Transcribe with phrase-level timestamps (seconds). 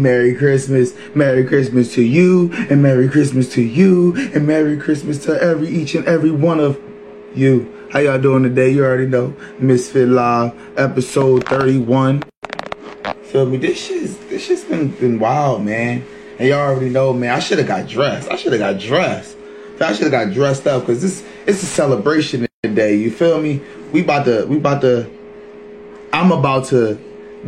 [0.00, 0.94] Merry Christmas.
[1.14, 5.94] Merry Christmas to you, and Merry Christmas to you, and Merry Christmas to every each
[5.94, 6.80] and every one of
[7.34, 7.72] you.
[7.92, 8.70] How y'all doing today?
[8.70, 9.34] You already know.
[9.58, 12.22] Mysfit Live, episode 31.
[13.24, 13.56] Feel me?
[13.58, 16.04] This shit's this shit's been been wild, man.
[16.38, 17.34] And y'all already know, man.
[17.34, 18.30] I should have got dressed.
[18.30, 19.36] I should have got dressed.
[19.80, 22.96] I should have got dressed up because this it's a celebration today.
[22.96, 23.60] You feel me?
[23.92, 25.10] We about to we about to.
[26.12, 26.98] I'm about to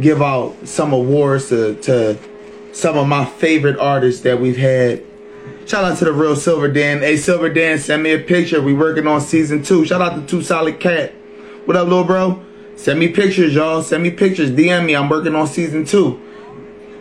[0.00, 2.19] give out some awards to to
[2.73, 5.04] some of my favorite artists that we've had.
[5.67, 7.00] Shout out to the real Silver Dan.
[7.00, 8.61] Hey Silver Dan, send me a picture.
[8.61, 9.85] We working on season two.
[9.85, 11.11] Shout out to Two Solid Kap.
[11.66, 12.43] What up, little bro?
[12.75, 13.82] Send me pictures, y'all.
[13.82, 14.50] Send me pictures.
[14.50, 14.96] DM me.
[14.96, 16.21] I'm working on season two.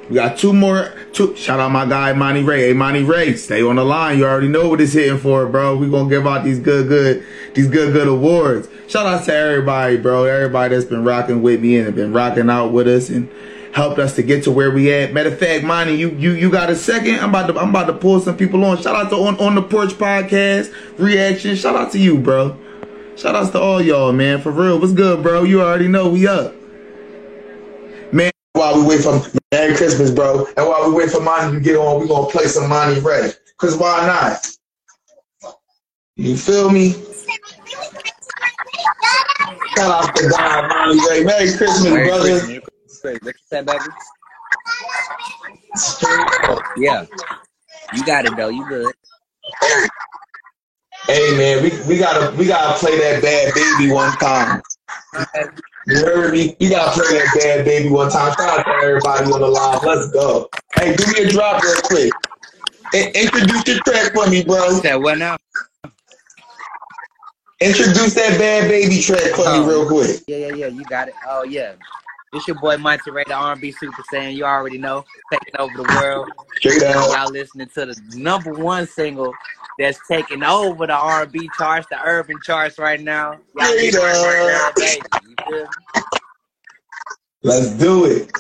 [0.10, 0.94] We got two more.
[1.14, 1.36] Two.
[1.36, 2.68] Shout out my guy Monty Ray.
[2.68, 4.18] Hey Monty Ray, stay on the line.
[4.18, 5.78] You already know what it's hitting for, bro.
[5.78, 8.68] We gonna give out these good, good, these good, good awards.
[8.88, 10.26] Shout out to everybody, bro.
[10.26, 13.30] Everybody that's been rocking with me and been rocking out with us and
[13.74, 15.14] helped us to get to where we at.
[15.14, 17.16] Matter of fact, Monty, you you you got a second?
[17.16, 18.82] I'm about to I'm about to pull some people on.
[18.82, 21.56] Shout out to on on the porch podcast reaction.
[21.56, 22.58] Shout out to you, bro.
[23.16, 24.42] Shout outs to all y'all, man.
[24.42, 24.80] For real.
[24.80, 25.44] What's good, bro?
[25.44, 26.56] You already know we up.
[28.12, 30.48] Man, while we wait for Merry Christmas, bro.
[30.58, 33.32] And while we wait for Monty to get on, we gonna play some Monty Ray.
[33.58, 34.48] Cause why not?
[36.16, 36.94] You feel me?
[39.76, 41.24] Shout out to God, Monty Ray.
[41.24, 42.40] Merry Christmas, Merry brother.
[42.40, 42.71] Christmas.
[43.02, 43.84] What you said, baby?
[46.78, 47.06] Yeah.
[47.94, 48.50] You got it though.
[48.50, 48.94] You good.
[51.08, 54.62] Hey man, we, we gotta we gotta play that bad baby one time.
[55.88, 56.56] You heard me?
[56.60, 58.34] We gotta play that bad baby one time.
[58.34, 59.80] Shout out to everybody on the line.
[59.84, 60.50] Let's go.
[60.76, 62.14] Hey, do me a drop real quick.
[62.94, 64.70] I- introduce your track for me, bro.
[64.80, 65.38] Said what now?
[67.62, 69.68] Introduce that bad baby track for me oh.
[69.68, 70.22] real quick.
[70.28, 70.68] Yeah, yeah, yeah.
[70.68, 71.16] You got it.
[71.28, 71.74] Oh yeah.
[72.34, 74.34] It's your boy Monty Ray, the R&B Super Saiyan.
[74.34, 76.30] You already know, taking over the world.
[76.86, 77.12] Out.
[77.12, 79.34] Y'all listening to the number one single
[79.78, 83.38] that's taking over the R&B charts, the urban charts right now.
[83.54, 85.02] Right now, baby.
[85.28, 85.68] You feel me?
[87.44, 88.32] Let's do it.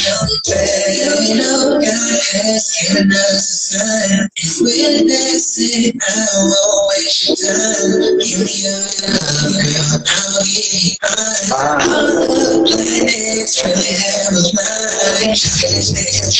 [0.00, 4.28] Well, you know God has given us a sign.
[4.36, 8.16] If we miss it, I won't waste your time.
[8.16, 10.00] Give me your love, girl.
[10.08, 11.52] I'll be you mine.
[11.52, 15.36] All the planets really have a mind.
[15.36, 16.32] Just make a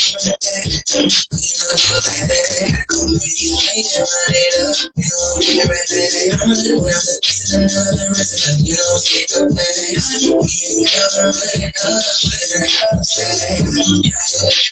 [1.29, 2.85] We love you like that.
[2.89, 4.77] Come when you can't run it up.
[4.97, 6.41] You don't get right back.
[6.41, 8.57] I'm the one that gets another rest.
[8.57, 9.85] You don't get the back.
[10.17, 11.69] You ain't never ready.
[11.69, 14.71] I'm the it's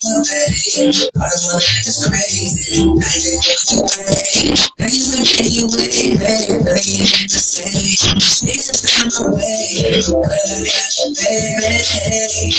[2.08, 2.80] crazy.
[2.80, 4.56] I didn't get to pay.
[4.80, 7.68] Now you look at you way better, but you need to say.
[8.48, 12.56] Niggas come away, but I got you, baby.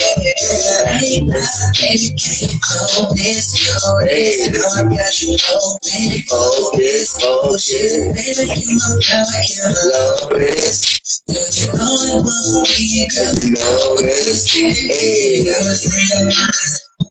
[0.85, 1.49] I ain't not,
[1.81, 4.53] baby, can't clone this, clone it.
[4.53, 8.13] Now I got you open, fold this bullshit.
[8.15, 11.00] Baby, you know how I can blow this.
[11.27, 14.47] But you only want me to know that it's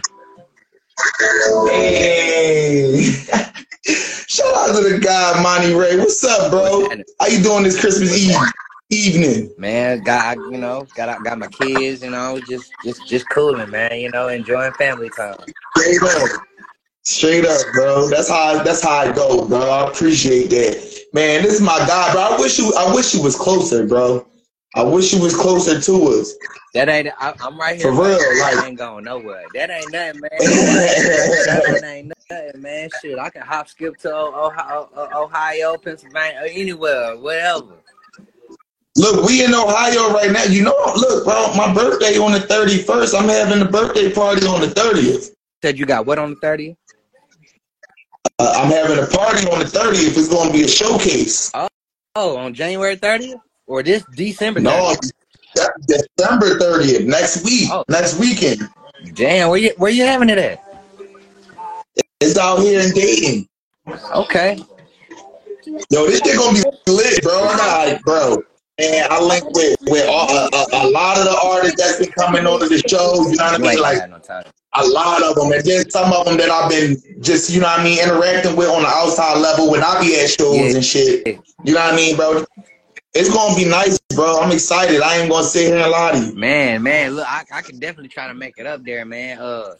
[1.69, 3.01] Hey.
[3.83, 5.97] Shout out to the guy, Monty Ray.
[5.97, 6.87] What's up, bro?
[7.19, 8.35] How you doing this Christmas Eve
[8.89, 9.51] evening?
[9.57, 13.99] Man, got you know, got got my kids, you know, just just just cooling, man.
[13.99, 15.37] You know, enjoying family time.
[15.75, 16.29] Straight up.
[17.03, 18.09] Straight up, bro.
[18.09, 19.59] That's how that's how I go, bro.
[19.59, 20.97] I appreciate that.
[21.13, 22.21] Man, this is my guy, bro.
[22.21, 24.27] I wish you I wish you was closer, bro.
[24.75, 26.33] I wish you was closer to us.
[26.73, 27.07] That ain't.
[27.17, 27.91] I, I'm right here.
[27.91, 29.45] For real, like- I ain't going nowhere.
[29.53, 30.29] That ain't nothing, man.
[30.39, 32.89] that ain't nothing, man.
[33.01, 37.77] Shit, I can hop, skip to Ohio, Ohio Pennsylvania, anywhere, whatever.
[38.97, 40.43] Look, we in Ohio right now.
[40.43, 43.19] You know, look, bro, my birthday on the 31st.
[43.19, 45.31] I'm having a birthday party on the 30th.
[45.61, 46.75] Said you got what on the 30th?
[48.39, 50.17] Uh, I'm having a party on the 30th.
[50.17, 51.51] It's going to be a showcase.
[51.53, 51.67] Oh,
[52.15, 54.61] oh on January 30th or this December?
[54.61, 55.11] No, 30th?
[55.55, 57.83] De- December 30th, next week, Oh.
[57.89, 58.67] next weekend.
[59.13, 60.63] Damn, where you where you having it at?
[62.19, 63.47] It's out here in Dayton.
[64.13, 64.59] Okay.
[65.89, 67.43] Yo, this shit gonna be lit, bro.
[67.43, 68.43] I got, like, bro.
[68.79, 72.11] And I link with with all, a, a, a lot of the artists that's been
[72.13, 73.27] coming onto the show.
[73.29, 73.81] You know what I mean?
[73.81, 74.01] Like
[74.73, 77.67] a lot of them, and then some of them that I've been just you know
[77.67, 80.75] what I mean interacting with on the outside level when I be at shows Yeah.
[80.75, 81.27] and shit.
[81.63, 82.45] You know what I mean, bro?
[83.13, 84.39] It's gonna be nice, bro.
[84.39, 85.01] I'm excited.
[85.01, 86.35] I ain't gonna sit here and lie to you.
[86.35, 89.39] Man, man, look, I, I can definitely try to make it up there, man.
[89.39, 89.73] Uh,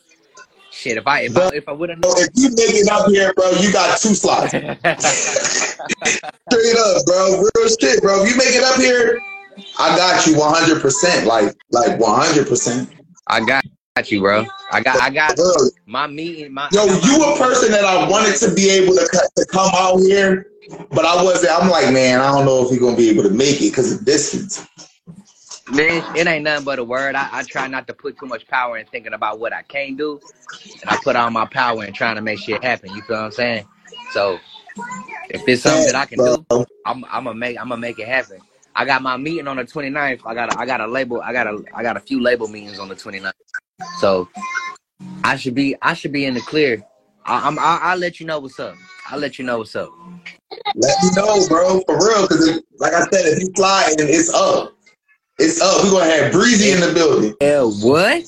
[0.77, 2.19] shit, if I if I if I would have So known.
[2.19, 4.51] if you make it up here, bro, you got two slots.
[4.51, 4.77] Straight
[6.77, 7.43] up, bro.
[7.55, 8.23] Real shit, bro.
[8.23, 9.19] If you make it up here,
[9.79, 11.25] I got you 100%.
[11.25, 12.89] Like, like 100%.
[13.27, 13.63] I got
[14.05, 14.45] you, bro.
[14.71, 15.51] I got I got Bro,
[15.87, 16.53] my meeting.
[16.53, 19.97] My yo, you a person that I wanted to be able to, to come out
[19.97, 20.51] here,
[20.91, 21.51] but I wasn't.
[21.59, 23.91] I'm like, man, I don't know if he's gonna be able to make it because
[23.91, 24.67] of distance.
[25.71, 27.15] Man, it ain't nothing but a word.
[27.15, 29.97] I, I try not to put too much power in thinking about what I can't
[29.97, 30.21] do,
[30.81, 32.93] and I put all my power in trying to make shit happen.
[32.93, 33.67] You feel what I'm saying?
[34.11, 34.39] So,
[35.29, 36.45] if it's something that I can do,
[36.85, 38.41] I'm I'm gonna make I'm gonna make it happen.
[38.75, 40.21] I got my meeting on the 29th.
[40.25, 41.21] I got a, I got a label.
[41.21, 43.33] I got a I got a few label meetings on the 29th.
[43.99, 44.29] So,
[45.23, 46.85] I should be I should be in the clear.
[47.25, 48.75] I, I'm I, I'll let you know what's up.
[49.07, 49.91] I'll let you know what's up.
[50.75, 52.23] Let me know, bro, for real.
[52.23, 54.76] Because like I said, if you fly and it's up,
[55.39, 55.83] it's up.
[55.83, 57.35] We're gonna have Breezy in the building.
[57.41, 58.23] Yeah, what?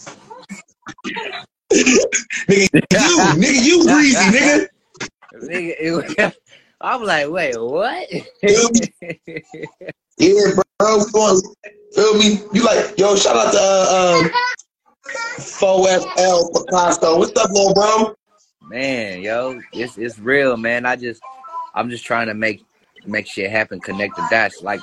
[1.71, 4.67] Nigga, you, nigga, you Breezy, nigga.
[5.43, 5.75] Nigga,
[6.17, 6.35] it
[6.81, 8.07] I'm like, wait, what?
[10.17, 11.05] Yeah, bro.
[11.11, 11.41] Going,
[11.93, 12.41] feel me?
[12.53, 14.31] You like, yo, shout out to uh, um,
[15.37, 17.17] 4FL Picasso.
[17.19, 18.15] What's up, little bro?
[18.69, 20.85] man, yo, it's it's real, man.
[20.85, 21.21] I just,
[21.73, 22.63] I'm just trying to make
[23.05, 24.61] make shit happen, connect the dots.
[24.61, 24.79] Like,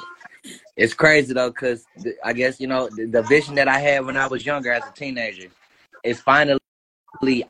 [0.76, 4.05] it's crazy though, cause th- I guess you know the, the vision that I had
[4.05, 5.49] when I was younger as a teenager
[6.05, 6.61] is finally.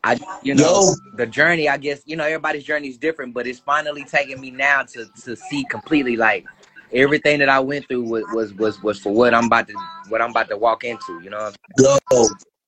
[0.04, 0.94] I, you know, Yo.
[1.16, 1.68] the journey.
[1.68, 5.06] I guess you know everybody's journey is different, but it's finally taking me now to
[5.24, 6.46] to see completely like
[6.92, 9.74] everything that I went through was was was, was for what I'm about to
[10.08, 11.20] what I'm about to walk into.
[11.20, 11.98] You know, Yo,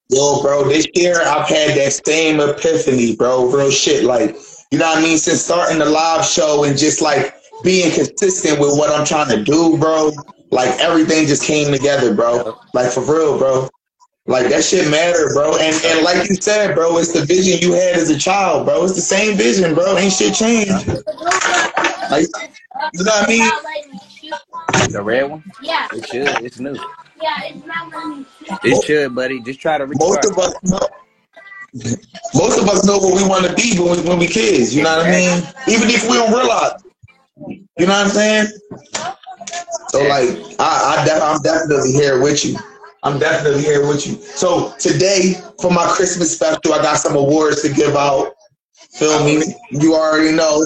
[0.09, 3.49] yo, bro, this year I've had that same epiphany, bro.
[3.49, 4.03] Real shit.
[4.03, 4.35] Like,
[4.71, 5.17] you know what I mean?
[5.17, 9.43] Since starting the live show and just like being consistent with what I'm trying to
[9.43, 10.11] do, bro.
[10.51, 12.57] Like everything just came together, bro.
[12.73, 13.69] Like for real, bro.
[14.25, 15.57] Like that shit matter, bro.
[15.57, 18.83] And and like you said, bro, it's the vision you had as a child, bro.
[18.83, 19.97] It's the same vision, bro.
[19.97, 20.87] Ain't shit changed.
[22.09, 22.27] Like,
[22.93, 23.51] you know what I mean?
[24.91, 25.43] the red one.
[25.61, 26.27] Yeah, It should.
[26.43, 26.75] It's new.
[27.21, 28.57] yeah, it's not letting me shoot.
[28.63, 29.39] It should, buddy.
[29.41, 30.79] Just try to most of us know
[32.33, 34.75] most of us know what we want to be when we, when we kids.
[34.75, 35.43] You know what I mean?
[35.67, 36.83] Even if we don't realize.
[37.47, 38.47] You know what I'm saying?
[39.89, 40.29] So like,
[40.59, 42.57] I, I def- I'm definitely here with you.
[43.03, 44.15] I'm definitely here with you.
[44.15, 48.33] So today for my Christmas special, I got some awards to give out.
[48.91, 49.41] Feel me?
[49.71, 50.65] You already know.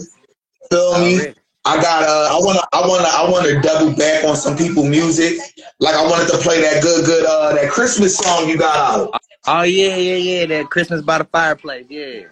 [0.71, 1.33] Feel me?
[1.65, 5.39] I got uh I wanna I wanna I wanna double back on some people music.
[5.79, 9.21] Like I wanted to play that good good uh that Christmas song you got out.
[9.47, 10.45] Oh yeah, yeah, yeah.
[10.47, 11.85] That Christmas by the fireplace.
[11.89, 12.23] Yeah.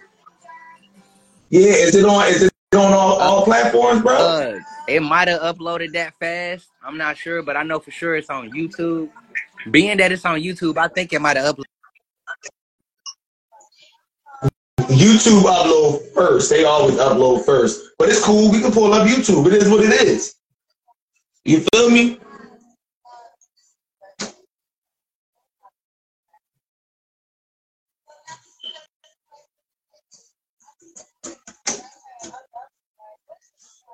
[1.48, 4.16] Yeah, is it on is it on all, all platforms, bro?
[4.16, 6.68] Uh, it might have uploaded that fast.
[6.84, 9.10] I'm not sure, but I know for sure it's on YouTube.
[9.70, 11.64] Being that it's on YouTube, I think it might have uploaded.
[14.88, 16.50] YouTube upload first.
[16.50, 17.90] They always upload first.
[17.98, 18.50] But it's cool.
[18.50, 19.46] We can pull up YouTube.
[19.46, 20.34] It is what it is.
[21.44, 22.18] You feel me?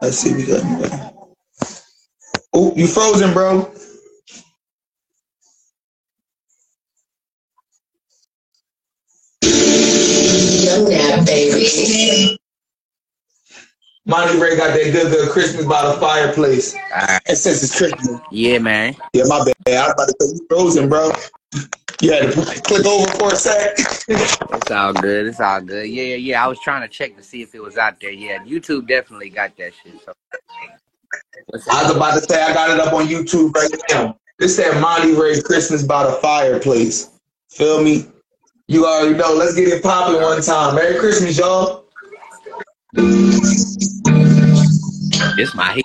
[0.01, 0.35] Let's see.
[0.35, 1.15] We got.
[2.53, 3.73] Oh, you frozen, bro.
[9.43, 12.39] Yeah, baby.
[14.07, 16.75] Monty Ray got that good, good Christmas by the fireplace.
[16.93, 17.21] Alright.
[17.27, 18.97] And since it's Christmas, Yeah, man.
[19.13, 19.55] yeah, my bad.
[19.75, 21.11] I was about to say you frozen, bro.
[22.01, 23.75] You had to click over for a sec.
[24.09, 25.27] It's all good.
[25.27, 25.89] It's all good.
[25.89, 26.45] Yeah, yeah, yeah.
[26.45, 28.13] I was trying to check to see if it was out there.
[28.13, 30.01] Yeah, YouTube definitely got that shit.
[30.05, 30.13] So.
[31.73, 34.17] I was about to say I got it up on YouTube right now.
[34.39, 37.11] This that Monty Ray Christmas by the fireplace.
[37.51, 38.07] Feel me?
[38.69, 39.35] You already know.
[39.35, 40.77] Let's get it popping one time.
[40.77, 41.87] Merry Christmas, y'all.
[45.37, 45.85] It's my heat.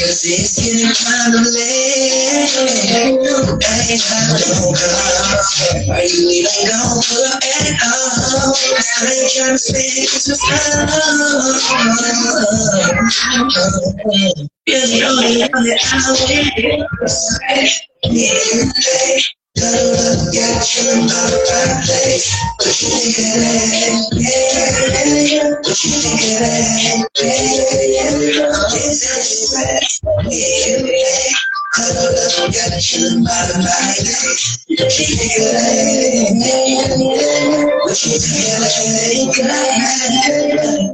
[0.00, 2.50] Cause it's getting kind of late.
[3.62, 5.94] I ain't had no call.
[5.94, 7.38] Are you even gonna pull up?
[7.38, 7.46] I
[9.14, 10.90] ain't trying to spend Christmas time.
[14.66, 16.02] Only one that I
[19.22, 19.39] want.
[19.56, 21.12] Yeah, you in my
[21.86, 22.26] place.
[22.58, 24.10] What you think of that?
[24.12, 26.82] Yeah, what you think of that?
[26.82, 27.04] Yeah.
[27.22, 28.10] Yeah, yeah.
[28.10, 28.18] In
[30.86, 31.49] place.
[31.72, 31.94] What you
[35.06, 35.70] think of that?
[36.34, 36.90] Yeah,
[37.86, 40.90] what you think of that?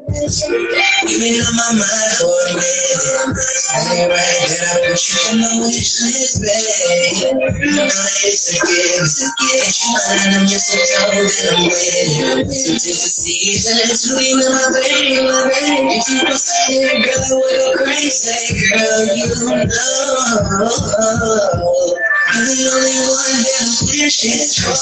[1.08, 2.76] You've been on my mind for a minute.
[3.24, 7.32] I'm right that I put you on wish list, babe.
[7.72, 7.88] No,
[8.28, 9.80] it's a gift, it's a gift.
[9.86, 12.52] Mine, I'm just so told that I'm waiting.
[12.52, 16.04] Since the season, it's sweet my baby, my baby.
[16.04, 19.08] You don't say girl, I go crazy, girl.
[19.16, 19.24] You
[19.68, 20.65] know.
[20.66, 24.74] You're the only one that wishes for.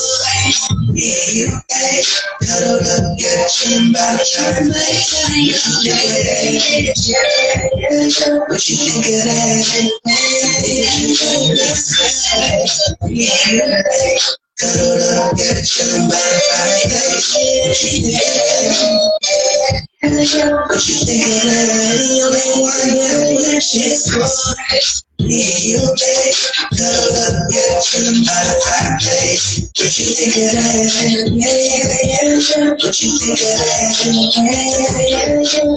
[0.96, 2.08] Yeah, you right.
[2.40, 5.12] Cuddle up, get you by the fireplace.
[5.36, 6.48] You think of that?
[8.48, 9.60] What you think of that?
[13.04, 14.24] Yeah, you right.
[14.56, 17.28] Cuddle up, get you by the fireplace.
[17.36, 18.24] What you of
[20.08, 20.48] that?
[20.64, 22.00] What you think of that?
[22.08, 24.24] The only one that wishes for.
[24.72, 26.34] Yeah, you right.
[26.74, 29.70] Cuddle up, get you by the fireplace.
[29.76, 30.90] What you think of that?
[31.32, 31.70] Yeah,
[32.80, 34.04] what you think of that?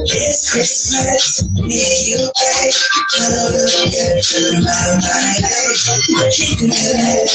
[0.09, 1.43] It's Christmas.
[1.55, 2.73] Yeah, you right.
[3.13, 5.11] Cuddle up, get you by the.
[6.13, 7.29] What you think of that?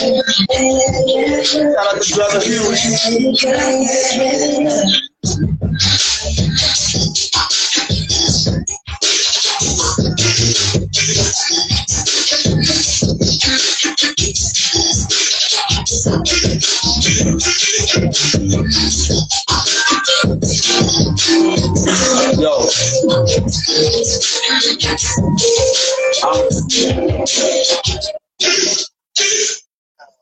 [1.46, 2.66] Shout out to Brother Hugh.
[16.12, 16.18] Yo.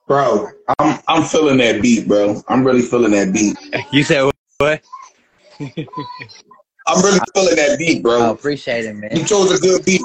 [0.06, 2.40] Bro, I'm I'm feeling that beat, bro.
[2.48, 3.56] I'm really feeling that beat.
[3.92, 4.82] You said what?
[5.58, 8.22] I'm really feeling that beat, bro.
[8.22, 9.10] I appreciate it, man.
[9.16, 10.02] You chose a good beat.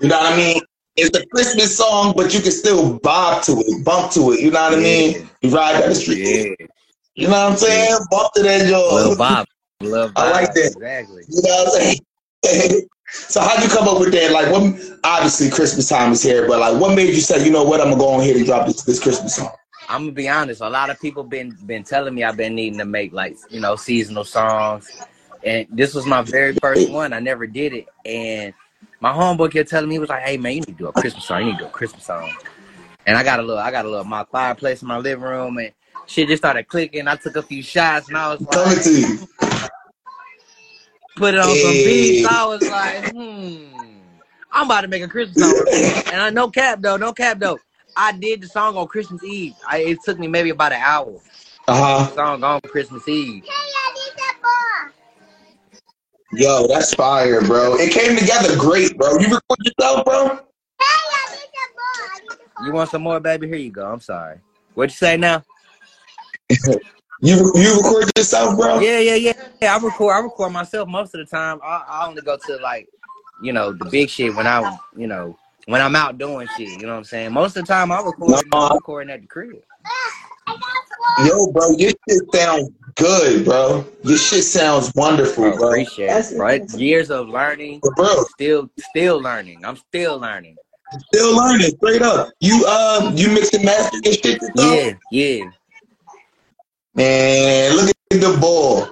[0.00, 0.60] You know what I mean?
[0.96, 4.40] It's a Christmas song, but you can still bob to it, bump to it.
[4.40, 5.28] You know what I mean?
[5.42, 6.56] You ride down the street.
[6.58, 6.66] Yeah.
[7.16, 7.98] You know what I'm saying?
[8.10, 9.18] Bump to that Lil joint.
[9.18, 9.46] Bob.
[9.80, 10.12] Bob.
[10.16, 10.72] I like that.
[10.76, 11.24] Exactly.
[11.28, 11.96] You know what I'm
[12.44, 12.88] saying?
[13.08, 14.30] so how'd you come up with that?
[14.30, 14.80] Like, what?
[15.02, 17.80] Obviously, Christmas time is here, but like, what made you say, you know what?
[17.80, 19.50] I'm gonna go on here and drop this, this Christmas song.
[19.88, 20.60] I'm gonna be honest.
[20.60, 23.60] A lot of people been been telling me I've been needing to make like you
[23.60, 24.90] know seasonal songs,
[25.42, 27.12] and this was my very first one.
[27.12, 28.54] I never did it, and
[29.04, 30.92] my homeboy kept telling me he was like, "Hey man, you need to do a
[30.92, 31.40] Christmas song.
[31.40, 32.32] You need to do a Christmas song."
[33.06, 35.58] And I got a little, I got a little my fireplace in my living room,
[35.58, 35.72] and
[36.06, 37.06] shit just started clicking.
[37.06, 39.18] I took a few shots, and I was like, to you.
[41.16, 42.26] put it on some beats.
[42.26, 43.98] I was like, hmm.
[44.50, 46.04] I'm about to make a Christmas song.
[46.10, 47.58] and I no cap though, no cap though.
[47.98, 49.52] I did the song on Christmas Eve.
[49.68, 51.20] I, it took me maybe about an hour.
[51.68, 52.14] Uh huh.
[52.14, 53.44] Song on Christmas Eve.
[56.36, 57.76] Yo, that's fire, bro.
[57.76, 59.18] It came together great, bro.
[59.18, 60.40] You record yourself, bro?
[62.64, 63.46] You want some more, baby?
[63.46, 63.86] Here you go.
[63.86, 64.40] I'm sorry.
[64.74, 65.42] What you say now?
[67.20, 68.80] You you record yourself, bro?
[68.80, 69.32] Yeah, yeah, yeah.
[69.62, 70.14] Yeah, I record.
[70.14, 71.58] I record myself most of the time.
[71.64, 72.86] I, I only go to like,
[73.40, 76.68] you know, the big shit when I, you know, when I'm out doing shit.
[76.68, 77.32] You know what I'm saying?
[77.32, 78.44] Most of the time, I record.
[78.52, 79.62] I'm recording at the crib.
[81.24, 83.84] Yo, bro, your shit sounds good, bro.
[84.02, 85.68] Your shit sounds wonderful, I bro.
[85.70, 86.38] appreciate it.
[86.38, 86.68] Right?
[86.74, 87.80] Years of learning.
[87.82, 89.64] But bro, Still, still learning.
[89.64, 90.58] I'm still learning.
[91.12, 92.30] still learning, straight up.
[92.40, 94.56] You uh, you mix and master your shit yourself?
[94.56, 95.50] Yeah, yeah.
[96.94, 98.86] Man, look at the ball.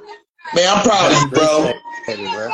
[0.54, 1.70] Man, I'm proud of you, bro.
[1.70, 2.50] Appreciate it, bro.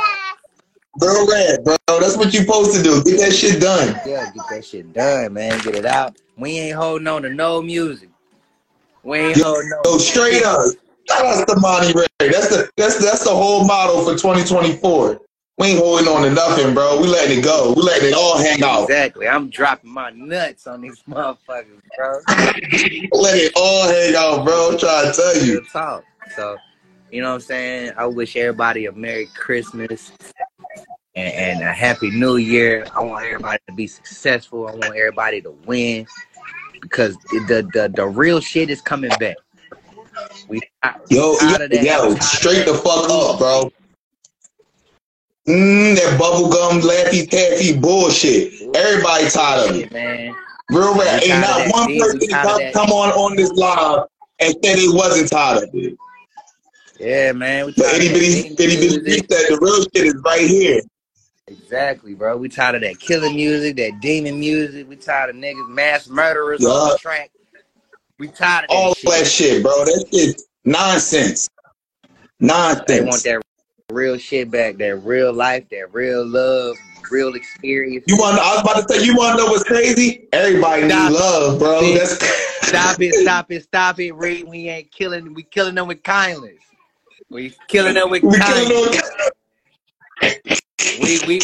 [0.97, 1.75] Bro, red, bro.
[1.87, 3.03] That's what you supposed to do.
[3.03, 3.99] Get that shit done.
[4.05, 5.59] Yeah, get that shit done, man.
[5.61, 6.17] Get it out.
[6.37, 8.09] We ain't holding on to no music.
[9.03, 9.81] We ain't Yo, holding no.
[9.85, 10.59] Yo, straight up.
[11.09, 12.05] Shout out to Monty Ray.
[12.19, 15.19] That's the that's that's the whole model for 2024.
[15.57, 17.01] We ain't holding on to nothing, bro.
[17.01, 17.73] We letting it go.
[17.75, 18.83] We letting it all hang out.
[18.83, 19.27] Exactly.
[19.27, 22.19] I'm dropping my nuts on these motherfuckers, bro.
[23.11, 24.71] Let it all hang out, bro.
[24.71, 25.65] I'm trying to tell you.
[25.65, 26.05] Talk.
[26.35, 26.57] So,
[27.11, 27.93] you know what I'm saying?
[27.97, 30.13] I wish everybody a Merry Christmas
[31.15, 32.85] and, and a Happy New Year.
[32.95, 34.67] I want everybody to be successful.
[34.67, 36.07] I want everybody to win
[36.79, 39.35] because the the, the real shit is coming back.
[40.47, 40.61] We
[41.09, 43.71] Yo, yo, yo, straight the fuck up, bro.
[45.47, 48.61] Mm, that bubblegum laffy taffy bullshit.
[48.75, 49.91] Everybody tired of it.
[49.91, 50.35] man.
[50.69, 51.23] Real rap.
[51.23, 52.19] Ain't not one person
[52.73, 54.05] come, on on this live
[54.39, 55.97] and said they wasn't tired of it.
[56.99, 57.73] Yeah, man.
[57.73, 60.81] Tired of itty that bitty, itty bitty the real shit is right here.
[61.47, 62.37] Exactly, bro.
[62.37, 64.87] We tired of that killer music, that demon music.
[64.87, 66.69] We tired of niggas, mass murderers Yeah.
[66.69, 67.31] on the track.
[68.19, 69.09] We tired of All shit.
[69.11, 69.85] that shit, bro.
[69.85, 71.49] That shit nonsense.
[72.39, 73.41] They want that
[73.91, 76.75] real shit back, that real life, that real love,
[77.09, 78.03] real experience.
[78.07, 78.37] You want?
[78.37, 79.05] I was about to say.
[79.05, 80.27] You want to know what's crazy?
[80.33, 81.11] Everybody need Stop.
[81.11, 81.79] love, bro.
[81.81, 81.97] See?
[81.97, 84.47] That's Stop it, stop it, stop it, Reed.
[84.47, 85.33] We ain't killing.
[85.33, 86.59] We killing them with kindness.
[87.29, 89.11] We killing them with we kindness.
[90.21, 91.41] We we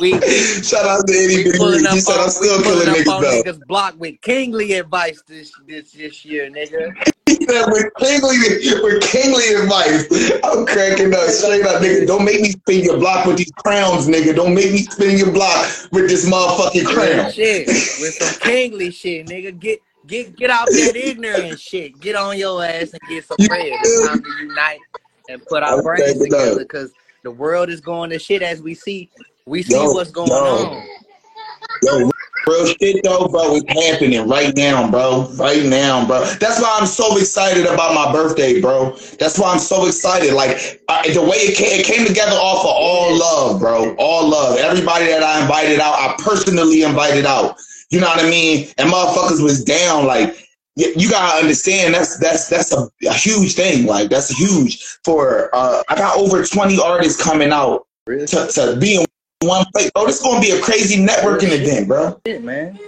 [0.00, 0.20] we we,
[0.62, 1.86] Shout out to Bitty pulling Reed.
[1.86, 3.42] up said I'm still killing niggas though.
[3.42, 6.92] niggas block with kingly advice this this this year, nigga.
[7.26, 8.36] He said with kingly
[8.82, 10.06] with kingly advice.
[10.44, 12.06] I'm cracking up straight up, nigga.
[12.06, 14.34] Don't make me spin your block with these crowns, nigga.
[14.34, 17.30] Don't make me spin your block with this motherfucking crown.
[17.32, 19.58] shit with some kingly shit, nigga.
[19.58, 21.98] Get get get out that ignorant shit.
[22.00, 23.66] Get on your ass and get some bread.
[23.66, 24.80] It's time to unite
[25.28, 26.92] and put our I'm brains together because
[27.28, 29.10] the world is going to shit as we see.
[29.44, 30.34] We see Yo, what's going yo.
[30.34, 30.88] on.
[31.82, 32.10] Yo,
[32.46, 35.28] real shit though, bro, it's happening right now, bro.
[35.34, 36.24] Right now, bro.
[36.40, 38.96] That's why I'm so excited about my birthday, bro.
[39.20, 40.32] That's why I'm so excited.
[40.32, 43.94] Like I, the way it came, it came together off of all love, bro.
[43.98, 44.56] All love.
[44.56, 47.58] Everybody that I invited out, I personally invited out.
[47.90, 48.68] You know what I mean?
[48.78, 50.06] And motherfuckers was down.
[50.06, 50.47] Like
[50.78, 53.86] you gotta understand, that's that's that's a, a huge thing.
[53.86, 55.50] Like that's huge for.
[55.54, 59.06] uh I got over 20 artists coming out Real to, to be in
[59.40, 59.90] one place.
[59.90, 62.20] Bro, this is gonna be a crazy networking event, bro.
[62.26, 62.78] shit, man.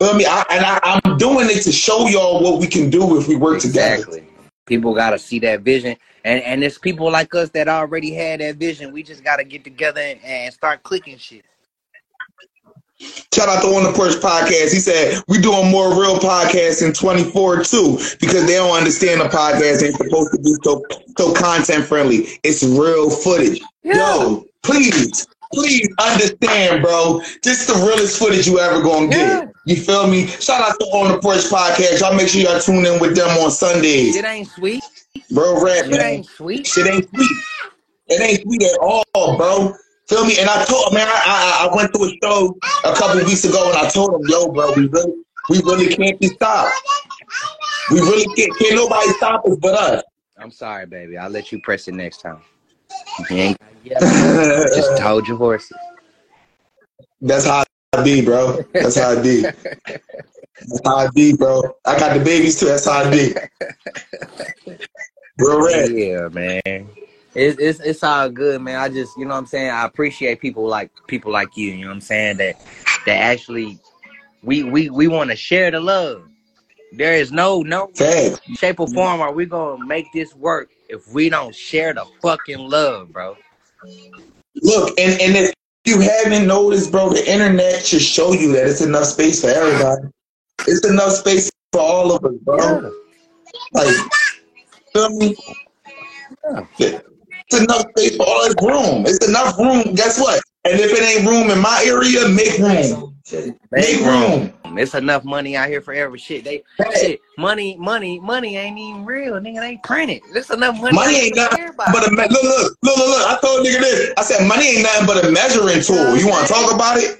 [0.00, 0.26] Feel me?
[0.26, 3.36] I, and I, I'm doing it to show y'all what we can do if we
[3.36, 3.94] work together.
[3.94, 4.24] Exactly.
[4.66, 8.56] People gotta see that vision, and and it's people like us that already had that
[8.56, 8.92] vision.
[8.92, 11.44] We just gotta get together and, and start clicking shit.
[13.34, 14.72] Shout out to On the Porch podcast.
[14.72, 19.24] He said we doing more real podcasts in 24 too because they don't understand the
[19.28, 20.82] podcast ain't supposed to be so
[21.18, 22.26] so content friendly.
[22.44, 23.60] It's real footage.
[23.82, 27.20] Yo, please, please understand, bro.
[27.42, 29.18] This the realest footage you ever gonna get.
[29.18, 29.48] Yeah.
[29.64, 30.26] You feel me?
[30.26, 32.00] Shout out to On the Porch podcast.
[32.00, 34.16] Y'all make sure y'all tune in with them on Sundays.
[34.16, 34.82] It ain't sweet.
[35.30, 36.00] Bro, rap Shit man.
[36.00, 36.66] ain't sweet.
[36.66, 37.30] Shit ain't sweet.
[38.08, 39.74] It ain't sweet at all, bro.
[40.08, 40.38] Feel me?
[40.38, 43.68] And I told man, I, I I went to a show a couple weeks ago,
[43.68, 45.14] and I told him, yo, bro, we really
[45.48, 46.74] we really can't be stopped.
[47.90, 48.56] We really can't.
[48.58, 50.02] Can't nobody stop us but us.
[50.38, 51.16] I'm sorry, baby.
[51.16, 52.40] I'll let you press it next time.
[53.30, 53.54] You.
[54.00, 55.76] Just told your horses.
[57.20, 58.62] That's how I be, bro.
[58.72, 59.42] That's how I be.
[59.42, 61.62] That's how I be, bro.
[61.84, 62.66] I got the babies too.
[62.66, 63.34] That's how I be.
[65.38, 65.88] Real rap.
[65.90, 66.88] Yeah, man.
[67.34, 68.78] It's, it's it's all good, man.
[68.78, 69.70] I just you know what I'm saying.
[69.70, 71.72] I appreciate people like people like you.
[71.72, 72.60] You know what I'm saying that
[73.06, 73.78] that actually
[74.42, 76.24] we we we want to share the love.
[76.92, 77.90] There is no no
[78.54, 82.58] shape or form are we gonna make this work if we don't share the fucking
[82.58, 83.36] love, bro.
[84.62, 88.82] Look, and and it's you haven't noticed, bro, the internet should show you that it's
[88.82, 90.08] enough space for everybody.
[90.66, 92.92] It's enough space for all of us, bro.
[93.72, 93.96] Like,
[94.92, 95.36] feel me?
[97.52, 98.44] It's enough space for all.
[98.44, 99.04] this room.
[99.06, 99.94] It's enough room.
[99.94, 100.42] Guess what?
[100.64, 103.14] And if it ain't room in my area, make room.
[103.70, 104.78] Make room.
[104.78, 106.44] It's enough money out here for every shit.
[106.44, 106.62] They
[106.98, 109.60] shit, money, money, money ain't even real, nigga.
[109.60, 110.22] They printed.
[110.32, 110.94] There's enough money.
[110.94, 113.28] Money ain't nothing but a me- look, look, look, look, look.
[113.28, 114.14] I told nigga this.
[114.16, 116.16] I said money ain't nothing but a measuring tool.
[116.16, 117.18] You want to talk about it?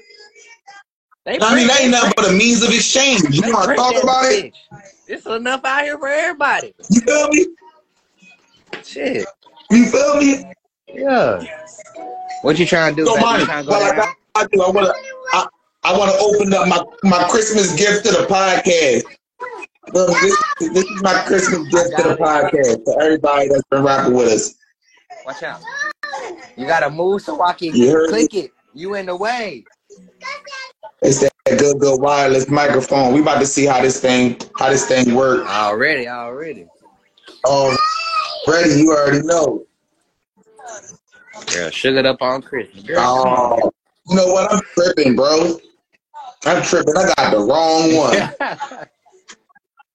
[1.25, 3.21] They I mean, that ain't nothing but a means of exchange.
[3.29, 4.51] You want to talk about it?
[4.71, 4.81] bitch.
[5.07, 6.73] It's enough out here for everybody.
[6.89, 7.45] You feel me?
[8.83, 9.27] Shit.
[9.73, 10.43] You feel me?
[10.87, 11.43] Yeah.
[12.43, 13.05] What you trying to do?
[13.07, 13.25] So baby?
[13.25, 13.45] money.
[13.45, 14.13] Trying to go Well, I.
[14.35, 14.61] I do.
[14.61, 14.93] I want to.
[15.33, 15.47] I,
[15.83, 19.03] I want to open up my my Christmas gift to the podcast.
[19.93, 24.13] Look, this, this is my Christmas gift to the podcast for everybody that's been rapping
[24.13, 24.55] with us.
[25.25, 25.61] Watch out.
[26.55, 28.51] You gotta move so I can click it.
[28.73, 29.65] You in the way.
[31.01, 33.13] It's that good, good wireless microphone.
[33.13, 35.49] We about to see how this thing, how this thing works.
[35.49, 36.67] Already, already.
[37.45, 37.75] Oh,
[38.47, 38.81] ready?
[38.81, 39.65] You already know.
[41.51, 42.83] Girl, sugared up on Christmas.
[42.83, 43.71] Girl, Oh,
[44.07, 44.51] you know what?
[44.51, 45.57] I'm tripping, bro.
[46.45, 46.95] I'm tripping.
[46.97, 48.33] I got the wrong one.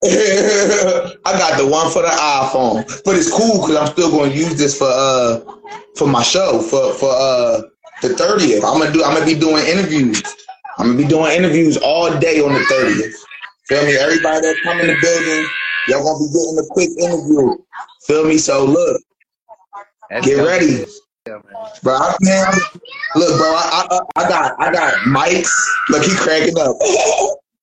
[0.04, 4.36] I got the one for the iPhone, but it's cool because I'm still going to
[4.36, 5.40] use this for uh
[5.96, 7.62] for my show for for uh
[8.02, 8.62] the thirtieth.
[8.64, 9.02] I'm gonna do.
[9.02, 10.22] I'm gonna be doing interviews.
[10.78, 13.24] I'm gonna be doing interviews all day on the thirtieth.
[13.66, 13.96] Feel me?
[13.96, 15.46] Everybody that come in the building,
[15.88, 17.56] y'all gonna be getting a quick interview.
[18.06, 18.38] Feel me?
[18.38, 19.00] So look,
[20.10, 20.46] That's get dope.
[20.48, 20.84] ready,
[21.26, 21.38] Yeah,
[21.82, 21.94] bro.
[21.94, 22.58] I, man, I'm-
[23.16, 23.46] look, bro.
[23.54, 25.50] I, I uh, I got I got mics.
[25.90, 26.76] Look, he cracking up.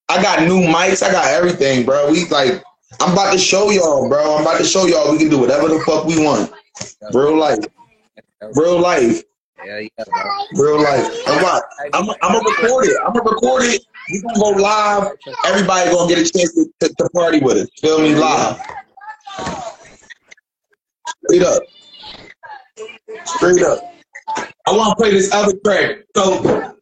[0.09, 1.01] I got new mics.
[1.03, 2.11] I got everything, bro.
[2.11, 2.63] We like.
[3.01, 4.35] I'm about to show y'all, bro.
[4.38, 6.51] I'm about to show y'all we can do whatever the fuck we want.
[7.13, 7.59] Real life.
[8.53, 9.21] Real life.
[9.63, 10.31] Yeah, yeah, bro.
[10.53, 11.07] Real life.
[11.25, 11.63] What?
[11.93, 12.97] I'm I'm gonna record it.
[13.05, 13.81] I'm gonna record it.
[14.09, 15.11] We gonna go live.
[15.45, 17.69] Everybody gonna get a chance to, to, to party with us.
[17.81, 18.15] Feel me?
[18.15, 18.59] Live.
[21.25, 21.63] Straight up.
[23.25, 23.79] Straight up.
[24.67, 25.99] I want to play this other track.
[26.15, 26.75] So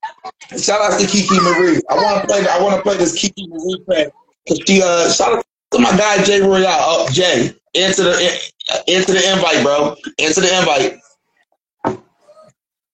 [0.58, 1.82] shout out to Kiki Marie.
[1.90, 2.46] I want to play.
[2.48, 4.08] I want to play this Kiki Marie track
[4.46, 4.82] because she.
[4.84, 6.66] Uh, shout out to my guy Jay Royale.
[6.68, 8.40] Uh, Jay, answer the
[8.88, 9.96] answer the invite, bro.
[10.20, 11.00] Answer the invite.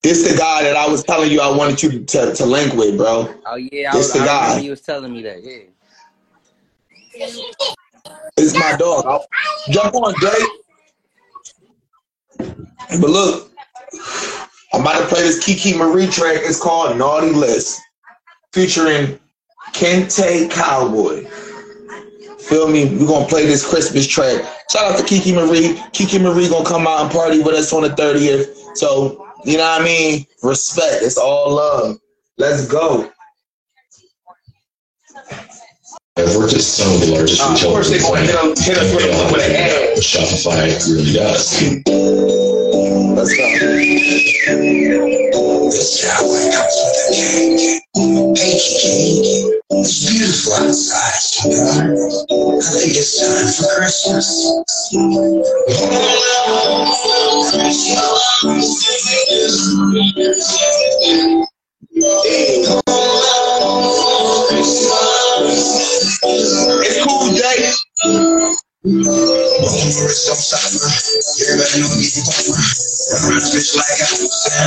[0.01, 2.97] This the guy that I was telling you I wanted you to, to link with,
[2.97, 3.33] bro.
[3.45, 4.59] Oh yeah, I, This was, the I guy.
[4.59, 5.43] you was telling me that.
[5.43, 5.63] Yeah.
[8.37, 9.05] It's my dog.
[9.05, 9.25] I'll,
[9.71, 10.45] jump on, Jay.
[13.01, 13.51] But look,
[14.73, 16.37] I'm about to play this Kiki Marie track.
[16.43, 17.81] It's called Naughty List,
[18.53, 19.19] featuring
[19.73, 21.25] Kente Cowboy.
[22.39, 22.85] Feel me?
[22.97, 24.43] We're gonna play this Christmas track.
[24.71, 25.79] Shout out to Kiki Marie.
[25.91, 28.77] Kiki Marie gonna come out and party with us on the 30th.
[28.77, 30.25] So, you know what I mean?
[30.43, 31.03] Respect.
[31.03, 31.97] It's all love.
[32.37, 33.11] Let's go.
[36.19, 38.59] I've worked at some of the largest Uh, of course, they in the gonna planet.
[38.59, 39.97] hit us- with a- with an ad.
[39.97, 41.61] Shopify really does.
[43.15, 43.45] Let's go.
[45.69, 47.81] This cowboy comes with a cake.
[47.95, 49.45] Cakey cake.
[49.71, 51.97] It's beautiful outside, sweetheart.
[51.99, 54.27] I think it's time for Christmas.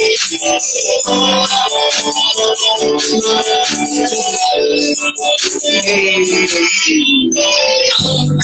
[6.88, 7.73] you.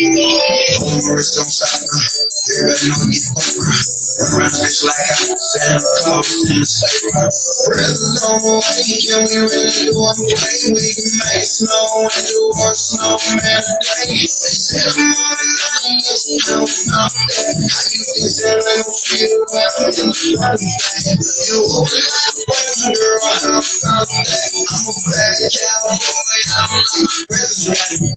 [0.00, 1.84] First on side,
[2.48, 3.68] there ain't no get over.
[4.32, 7.28] Run bitch like I Santa Claus in the summer.
[7.68, 10.72] Presents on the way, can we really do a play?
[10.72, 14.24] We can make snow and do a snowman day.
[14.24, 17.04] Said on line, yes, no, no.
[17.04, 18.00] How you
[18.40, 20.16] that I don't feel well in the?
[21.44, 24.48] You a black boy, girl, I'm not that.
[24.64, 28.16] I'm a black cowboy, I'm a president.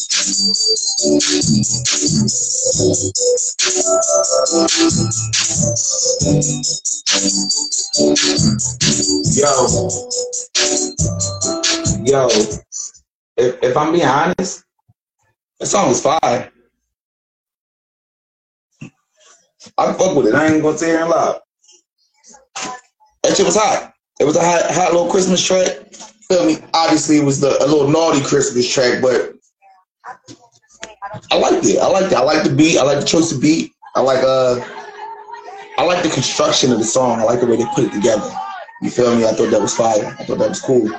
[0.21, 0.27] Yo,
[12.05, 12.27] yo,
[13.35, 14.63] if, if I'm being honest,
[15.59, 16.51] that song was fire.
[19.77, 20.35] I fuck with it.
[20.35, 21.39] I ain't gonna say and lie.
[23.23, 23.93] That shit was hot.
[24.19, 25.95] It was a hot, hot little Christmas track.
[26.27, 26.59] Feel me?
[26.75, 29.33] Obviously, it was the a little naughty Christmas track, but
[31.31, 31.79] I liked it.
[31.79, 32.17] I liked it.
[32.17, 32.77] I like the beat.
[32.77, 33.73] I like the choice of beat.
[33.95, 34.59] I like uh,
[35.77, 37.19] I like the construction of the song.
[37.19, 38.29] I like the way they put it together.
[38.81, 39.25] You feel me?
[39.25, 40.15] I thought that was fire.
[40.19, 40.89] I thought that was cool.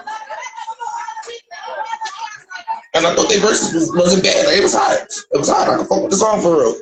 [2.95, 4.47] And I thought their verses was, wasn't bad.
[4.47, 5.01] Like, it was hot.
[5.33, 5.69] It was hot.
[5.69, 6.77] I can fuck with the song for real.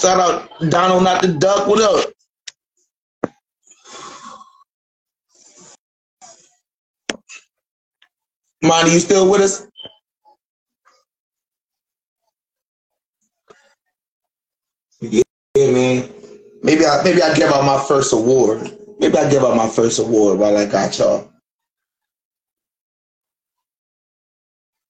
[0.00, 1.66] Shout out Donald, not the duck.
[1.66, 2.12] What up?
[8.62, 9.66] Monty, you still with us?
[15.00, 15.22] Yeah,
[15.56, 16.10] man.
[16.62, 18.76] Maybe I maybe I give out my first award.
[18.98, 21.30] Maybe I give out my first award while I got y'all.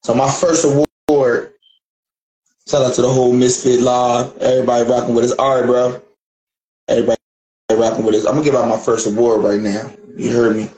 [0.04, 1.54] So my first award.
[2.68, 4.36] Shout out to the whole Mysfit Live.
[4.38, 5.32] Everybody rocking with us.
[5.32, 6.02] All right, bro.
[6.88, 7.18] Everybody
[7.72, 8.26] rocking with us.
[8.26, 9.92] I'm gonna give out my first award right now.
[10.16, 10.70] You heard me.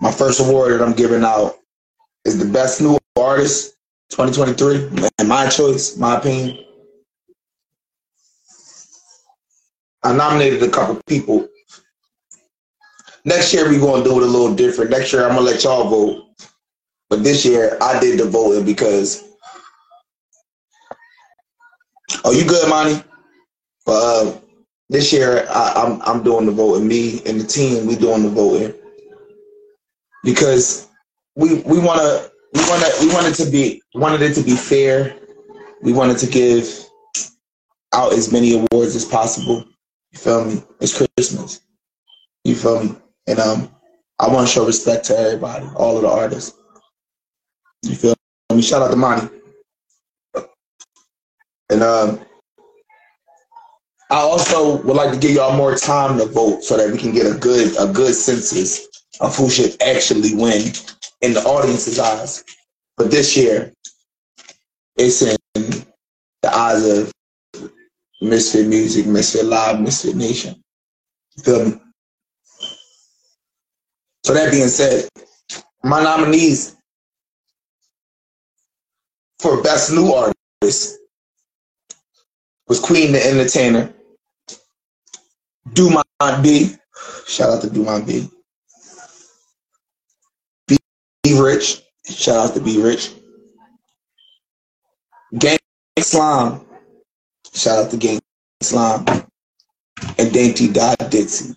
[0.00, 1.56] My first award that I'm giving out
[2.24, 3.76] is the best new artist
[4.10, 5.08] 2023.
[5.18, 6.58] And my choice, my opinion.
[10.02, 11.48] I nominated a couple people.
[13.24, 14.90] Next year we're gonna do it a little different.
[14.90, 16.24] Next year I'm gonna let y'all vote.
[17.08, 19.24] But this year I did the voting because
[22.24, 23.02] Oh, you good, Monty?
[23.86, 24.34] Uh,
[24.88, 26.86] this year I, I'm I'm doing the voting.
[26.88, 28.74] Me and the team, we doing the voting
[30.22, 30.83] because
[31.36, 35.16] we we wanna we wanna we wanted to be wanted it to be fair.
[35.82, 36.68] We wanted to give
[37.92, 39.64] out as many awards as possible.
[40.12, 40.62] You feel me?
[40.80, 41.60] It's Christmas.
[42.44, 42.96] You feel me?
[43.26, 43.70] And um,
[44.18, 46.56] I want to show respect to everybody, all of the artists.
[47.82, 48.14] You feel
[48.54, 48.62] me?
[48.62, 49.28] Shout out to Monty.
[51.70, 52.20] And um,
[54.10, 57.12] I also would like to give y'all more time to vote so that we can
[57.12, 58.86] get a good a good census
[59.20, 60.72] of who should actually win
[61.22, 62.44] in the audience's eyes.
[62.96, 63.72] But this year,
[64.96, 67.12] it's in the eyes of
[68.22, 70.62] Mysfit Music, Mysfit Live, Mysfit Nation.
[74.24, 75.08] So that being said,
[75.82, 76.76] my nominees
[79.38, 80.98] for Best New Artist
[82.68, 83.92] was Queen the Entertainer,
[85.74, 86.06] Dumont
[86.42, 86.74] B.
[87.26, 88.30] Shout out to Dumont B.
[91.24, 91.40] B.
[91.40, 91.82] Rich.
[92.06, 93.12] Shout out to B Rich.
[95.38, 95.58] Gang
[95.98, 96.60] Slime.
[97.54, 98.20] Shout out to Gang
[98.62, 99.06] Slime.
[100.18, 101.54] And Dainty Dot Dixie.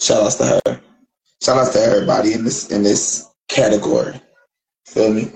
[0.00, 0.80] Shout outs to her.
[1.42, 4.20] Shout outs to everybody in this in this category.
[4.86, 5.30] Feel me?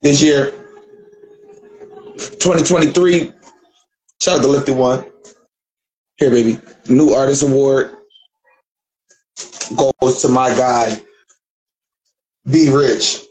[0.00, 0.50] This year,
[2.16, 3.32] 2023,
[4.20, 5.04] shout out to Lifted One.
[6.16, 6.58] Here, baby.
[6.88, 7.96] New Artist Award
[9.76, 11.00] goes to my guy,
[12.50, 13.22] Be Rich.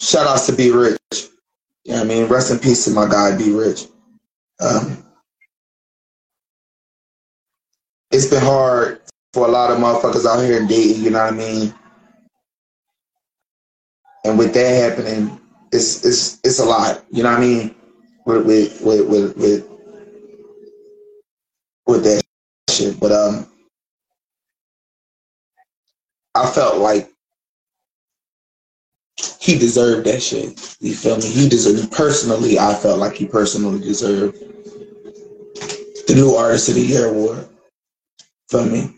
[0.00, 0.98] Shout outs to Be Rich.
[1.86, 2.26] Know I mean?
[2.26, 3.86] Rest in peace to my guy, Be Rich.
[4.60, 5.04] Um,
[8.10, 9.00] it's been hard
[9.32, 11.74] for a lot of motherfuckers out here dating, you know what I mean?
[14.24, 15.40] And with that happening,
[15.72, 17.04] it's it's it's a lot.
[17.10, 17.74] You know what I mean?
[18.24, 19.68] With with with with with,
[21.86, 22.22] with that
[22.70, 22.98] shit.
[22.98, 23.46] But um,
[26.34, 27.10] I felt like
[29.40, 30.76] he deserved that shit.
[30.80, 31.28] You feel me?
[31.28, 32.58] He deserved personally.
[32.58, 34.38] I felt like he personally deserved
[36.06, 37.48] the new artist of the year award.
[38.50, 38.94] Feel me?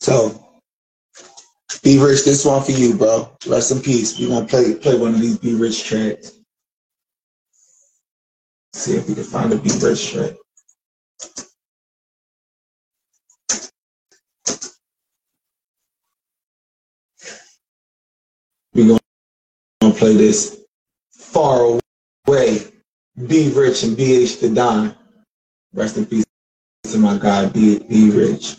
[0.00, 0.48] So,
[1.82, 2.24] be rich.
[2.24, 3.30] This one for you, bro.
[3.46, 4.18] Rest in peace.
[4.18, 6.32] We gonna play play one of these Be Rich tracks.
[8.72, 10.32] See if we can find a Be Rich track.
[18.78, 18.96] We
[19.82, 20.60] gonna play this
[21.10, 21.80] far
[22.28, 22.60] away.
[23.26, 24.94] Be rich and BH the Don.
[25.74, 26.24] Rest in peace
[26.84, 28.54] to my God, Be Be Rich.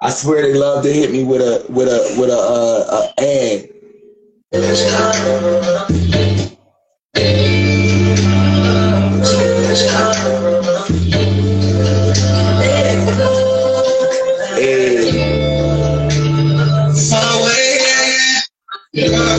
[0.00, 3.20] I swear they love to hit me with a with a with a uh, a
[3.20, 3.68] ad.
[7.14, 7.76] Hey.
[18.96, 19.36] Llega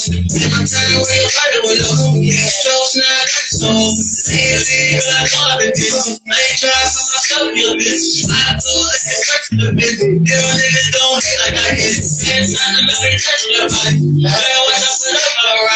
[0.00, 2.16] Sometimes we cut it below.
[2.48, 3.68] Strokes not so.
[3.68, 6.20] Easy, but I call it this.
[6.24, 8.24] Main drive I my company, a bitch.
[8.24, 10.00] I pull it and cut the bitch.
[10.00, 12.00] Them niggas don't hate like I hit.
[12.00, 14.24] I'm every touch with a body.
[14.24, 14.80] Hell, I.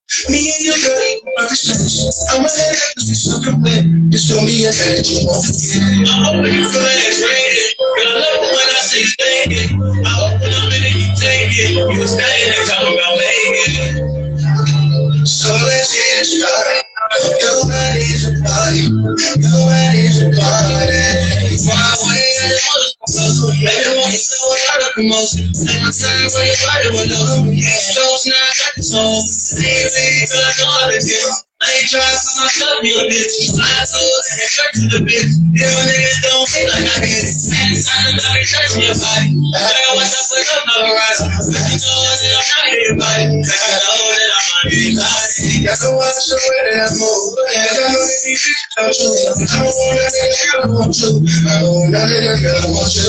[0.11, 0.99] Me and your girl,
[1.37, 1.71] perfect
[2.35, 4.11] I'm gonna have to be so complete.
[4.11, 6.03] Just show me a hand you won't forget.
[6.03, 7.79] I hope you feel X-rated.
[7.79, 9.71] Girl, I love it when I say thank it.
[9.71, 11.95] I hope when I'm in it, you take it.
[11.95, 13.71] You stay there talking about making.
[13.71, 14.00] It
[15.83, 16.83] started.
[17.41, 18.87] Your body's a party.
[18.87, 21.57] Your body's a party.
[21.67, 22.53] Far away and
[23.61, 25.37] Maybe to know what I look the most.
[25.37, 27.51] Time when your body will know.
[27.51, 29.21] Show's not soul.
[29.21, 31.50] Easy, feel like all of this.
[31.61, 33.53] I ain't trying to myself, you a bitch.
[33.53, 35.29] I told and church to the bitch.
[35.53, 37.05] You niggas don't feel like I.
[37.05, 39.29] And it's time to not be touching your body.
[39.53, 40.81] I gotta watch out for up.
[40.81, 41.77] You
[42.17, 43.25] that I'm not your body.
[43.29, 45.61] I know that I'm not your body.
[45.61, 47.29] Got watch the way that I move.
[47.45, 49.45] I know these bitches don't choose.
[49.45, 51.11] I don't want that I want you.
[51.45, 53.05] I don't want that I want you.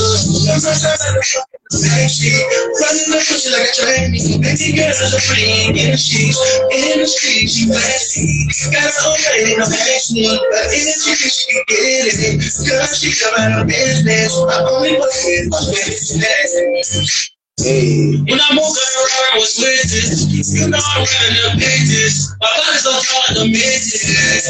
[0.60, 1.61] Sometimes I shit.
[1.72, 4.12] Running up pussy like a train.
[4.12, 6.36] Baby girl is a freak in the streets.
[6.68, 8.44] In the streets, she classy.
[8.68, 10.20] Got her own lady, no passion.
[10.52, 12.44] But in the streets, she can get it.
[12.68, 14.36] Girl, she come out of business.
[14.44, 17.32] My only boyfriend, my business.
[17.56, 18.20] Hey.
[18.20, 20.28] When I moved around, I was with this.
[20.52, 22.36] You know I'm running the business.
[22.40, 24.44] My body's on top of the midgets.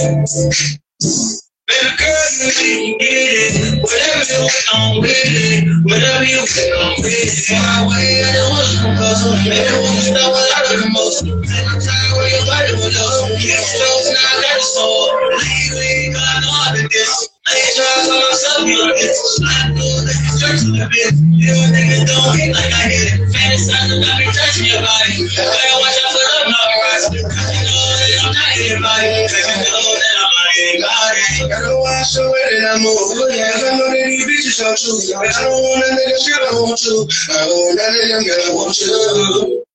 [1.73, 3.81] Baby girl, you can get it.
[3.81, 5.65] Whatever you want, I'm with it.
[5.89, 7.33] Whatever you want, I'm with it.
[7.49, 9.25] Far away, I don't want to come close.
[9.41, 11.25] Maybe I want to stop what I like the most.
[11.25, 13.33] My time where your body will know.
[13.41, 15.17] Keep close, now I got a soul.
[15.33, 17.33] Leave, leave, I know I did this.
[17.49, 19.21] I ain't trying to myself, you a bitch.
[19.41, 21.17] I know that you stretch to the bitch.
[21.33, 23.33] You niggas don't hit like I hit it.
[23.33, 25.25] Fantasize about me touching your body.
[25.41, 27.17] Better watch out for the paparazzi.
[27.17, 29.09] You know that I'm not anybody.
[29.25, 30.22] Cause you know that I'm
[30.63, 35.13] Gotta watch the way that I know that these bitches don't choose.
[35.13, 37.07] I don't want nigga, I want you.
[37.31, 39.67] I don't want I want.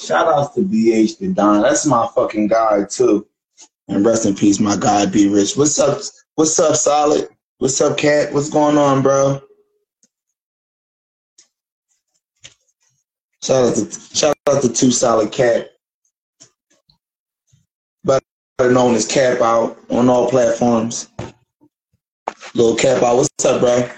[0.00, 1.62] Shout outs to BH the Don.
[1.62, 3.26] That's my fucking guy too.
[3.88, 5.56] And rest in peace, my guy Be Rich.
[5.56, 6.00] What's up?
[6.34, 7.28] What's up, Solid?
[7.58, 8.32] What's up, Kap?
[8.32, 9.40] What's going on, bro?
[13.42, 15.66] Shout out to shout out to Two Solid Kap
[18.68, 21.08] known as Cap Out on all platforms.
[22.54, 23.88] Little Cap Out, what's up, bro?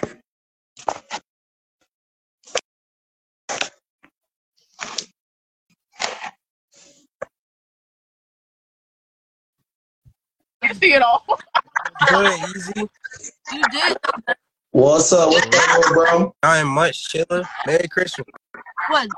[10.62, 11.24] I see it all.
[12.08, 12.88] Good, easy.
[13.52, 13.96] You did.
[14.70, 15.30] What's up?
[15.30, 16.34] What's up, bro?
[16.42, 17.42] I am much chiller.
[17.66, 18.26] Merry Christmas.
[18.88, 19.08] What?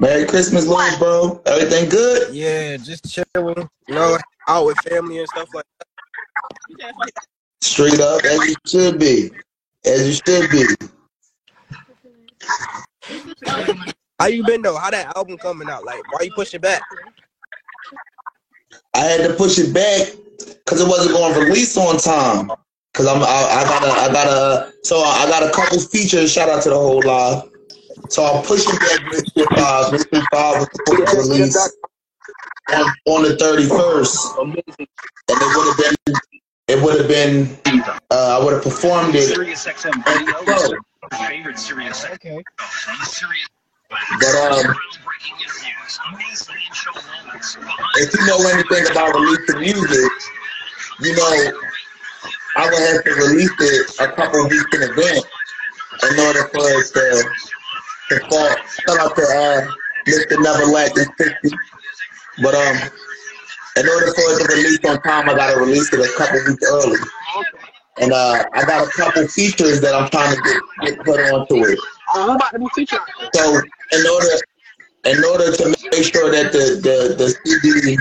[0.00, 1.42] Merry Christmas, little bro.
[1.46, 2.32] Everything good?
[2.32, 3.68] Yeah, just chilling.
[3.88, 5.64] You know, out with family and stuff like
[6.78, 7.02] that.
[7.60, 9.30] Straight up, as you should be.
[9.84, 10.64] As you should be.
[14.20, 14.76] How you been though?
[14.76, 15.84] How that album coming out?
[15.84, 16.82] Like, why you push it back?
[18.94, 22.52] I had to push it back because it wasn't going to release on time.
[22.94, 26.32] Cause I'm, I, I gotta, I gotta, so I got a couple features.
[26.32, 27.48] Shout out to the whole live.
[28.08, 29.92] So I'm pushing back Mystery Five.
[29.92, 31.78] Mystery Five was supposed to release
[32.74, 34.56] on, on the 31st, and
[35.28, 36.14] it would have been,
[36.68, 37.58] it would have been,
[38.10, 39.34] uh, I would have performed it.
[39.34, 40.78] Sirius XM radio
[41.16, 42.42] favorite Sirius Okay.
[44.20, 44.74] But um,
[47.96, 50.12] if you know anything about releasing music,
[51.00, 51.52] you know
[52.56, 55.24] I would have to release it a couple weeks in advance
[56.10, 57.30] in order for it to,
[58.10, 59.72] Shout out to uh,
[60.06, 60.42] Mr.
[60.42, 61.56] Never Lacking 60.
[62.42, 62.76] But um,
[63.76, 66.64] in order for it to release on time, I gotta release it a couple weeks
[66.70, 66.98] early.
[68.00, 71.56] And uh, I got a couple features that I'm trying to get, get put onto
[71.66, 71.78] it.
[72.14, 72.98] I'm about to be teacher.
[73.34, 73.60] So
[73.92, 74.26] in order
[75.04, 77.98] in order to make sure that the the, the CD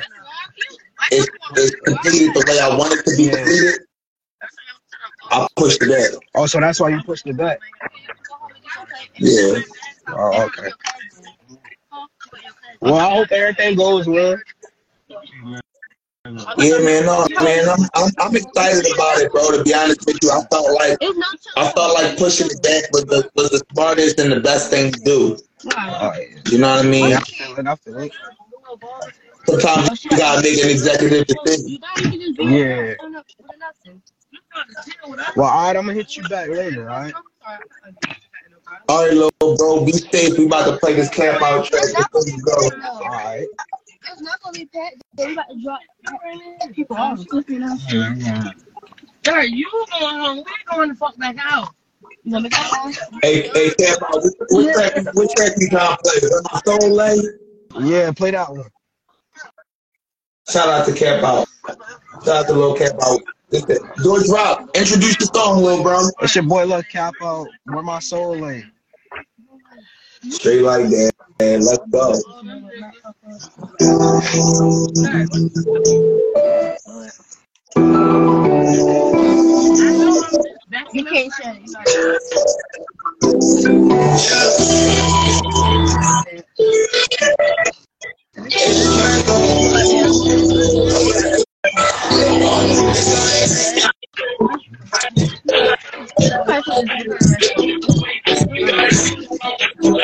[1.11, 1.27] is,
[1.57, 3.81] is completed the way I want it to be completed,
[5.31, 6.21] I pushed it back.
[6.35, 7.59] Oh, so that's why you pushed it back.
[9.17, 9.59] Yeah.
[10.09, 10.69] Oh, okay.
[12.81, 14.37] Well, I hope everything goes well.
[16.57, 19.51] Yeah, man, no, man, I'm, I'm I'm excited about it, bro.
[19.51, 20.97] To be honest with you, I felt like
[21.55, 24.91] I felt like pushing it back was the was the smartest and the best thing
[24.91, 25.37] to do.
[25.65, 26.25] Oh, yeah.
[26.51, 27.13] You know what I mean?
[27.13, 27.67] I feel it.
[27.67, 28.11] I feel it.
[29.47, 31.79] Sometimes you gotta make an executive decision.
[32.39, 32.93] Yeah.
[35.35, 37.13] Well, all right, I'm gonna hit you back later, all right?
[38.89, 40.37] All right, little bro, be safe.
[40.37, 42.69] We about to play this camp out track before you go.
[42.85, 43.47] All right.
[44.09, 45.01] It's not gonna be packed.
[45.17, 45.79] We about to drop
[46.73, 47.19] people off.
[47.47, 47.77] You know.
[49.25, 50.37] Sir, you going home.
[50.37, 50.43] We
[50.75, 51.69] going the fuck back out.
[52.23, 54.23] You gonna make that Hey, hey, camp out.
[54.23, 55.15] What, what track?
[55.15, 56.15] What track you trying to play?
[56.15, 57.89] Is that my soul lane?
[57.89, 58.69] Yeah, play that one.
[60.49, 61.47] Shout out to Cap Out.
[62.23, 63.19] Shout out to Lil Cap Out.
[63.49, 64.69] Do a drop.
[64.75, 66.01] introduce the song, little bro.
[66.21, 67.47] It's your boy Lil Capo.
[67.65, 68.63] Where my soul at?
[70.29, 71.13] Straight like that.
[71.39, 72.13] And let's go.
[96.45, 97.07] Five hundred
[99.87, 99.95] I'm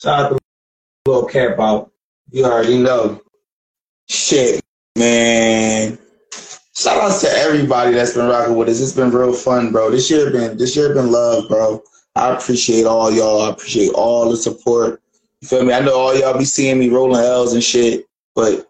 [0.00, 0.38] Shout out to
[1.06, 1.90] little cap out.
[2.30, 3.20] You already know.
[4.08, 4.60] Shit,
[4.96, 5.98] man.
[6.76, 8.80] Shout out to everybody that's been rocking with us.
[8.80, 9.90] It's been real fun, bro.
[9.90, 11.82] This year been this year been love, bro.
[12.18, 13.42] I appreciate all y'all.
[13.42, 15.00] I appreciate all the support.
[15.40, 15.72] You feel me?
[15.72, 18.68] I know all y'all be seeing me rolling L's and shit, but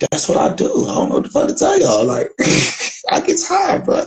[0.00, 0.88] that's what I do.
[0.88, 2.04] I don't know what the fuck to tell y'all.
[2.04, 2.30] Like,
[3.10, 4.06] I get tired, bro.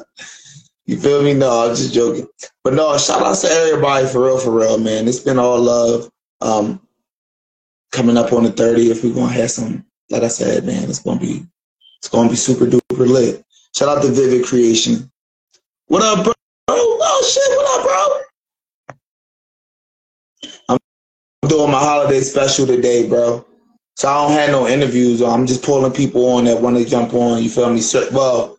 [0.85, 1.33] You feel me?
[1.33, 2.27] No, I'm just joking.
[2.63, 5.07] But no, shout out to everybody for real, for real, man.
[5.07, 6.09] It's been all love.
[6.41, 6.85] Um,
[7.91, 9.85] coming up on the 30th, we're gonna have some.
[10.09, 11.45] Like I said, man, it's gonna be,
[11.99, 13.45] it's gonna be super duper lit.
[13.75, 15.11] Shout out to Vivid Creation.
[15.87, 16.33] What up, bro?
[16.67, 18.21] Oh shit, what up, bro?
[21.40, 23.45] I'm doing my holiday special today, bro.
[23.97, 25.21] So I don't have no interviews.
[25.21, 27.43] I'm just pulling people on that want to jump on.
[27.43, 27.81] You feel me?
[27.81, 28.57] So, well,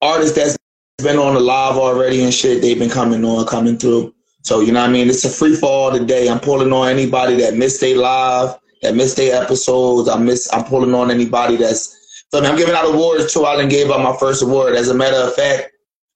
[0.00, 0.56] artists that's
[1.02, 4.14] been on the live already and shit, they've been coming on, coming through.
[4.42, 5.08] So you know what I mean?
[5.08, 6.28] It's a free fall today.
[6.28, 10.08] I'm pulling on anybody that missed a live, that missed their episodes.
[10.08, 10.48] I miss.
[10.52, 11.96] I'm pulling on anybody that's.
[12.30, 13.44] So I'm giving out awards too.
[13.44, 14.76] I didn't gave out my first award.
[14.76, 15.72] As a matter of fact,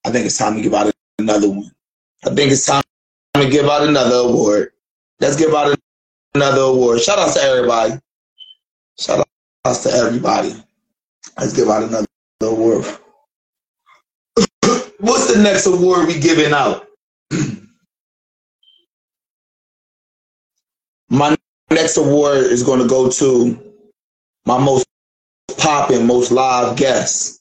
[0.07, 1.73] I think it's time to give out another one.
[2.25, 2.85] I think it's time
[3.35, 4.71] to give out another award.
[5.19, 5.77] Let's give out
[6.35, 7.01] another award.
[7.01, 7.95] Shout out to everybody.
[8.99, 9.27] Shout
[9.65, 10.55] out to everybody.
[11.39, 12.07] Let's give out another
[12.43, 12.85] award.
[14.99, 16.87] What's the next award we giving out?
[21.11, 21.37] My
[21.71, 23.73] next award is going to go to
[24.47, 24.87] my most
[25.59, 27.41] popping, most live guest.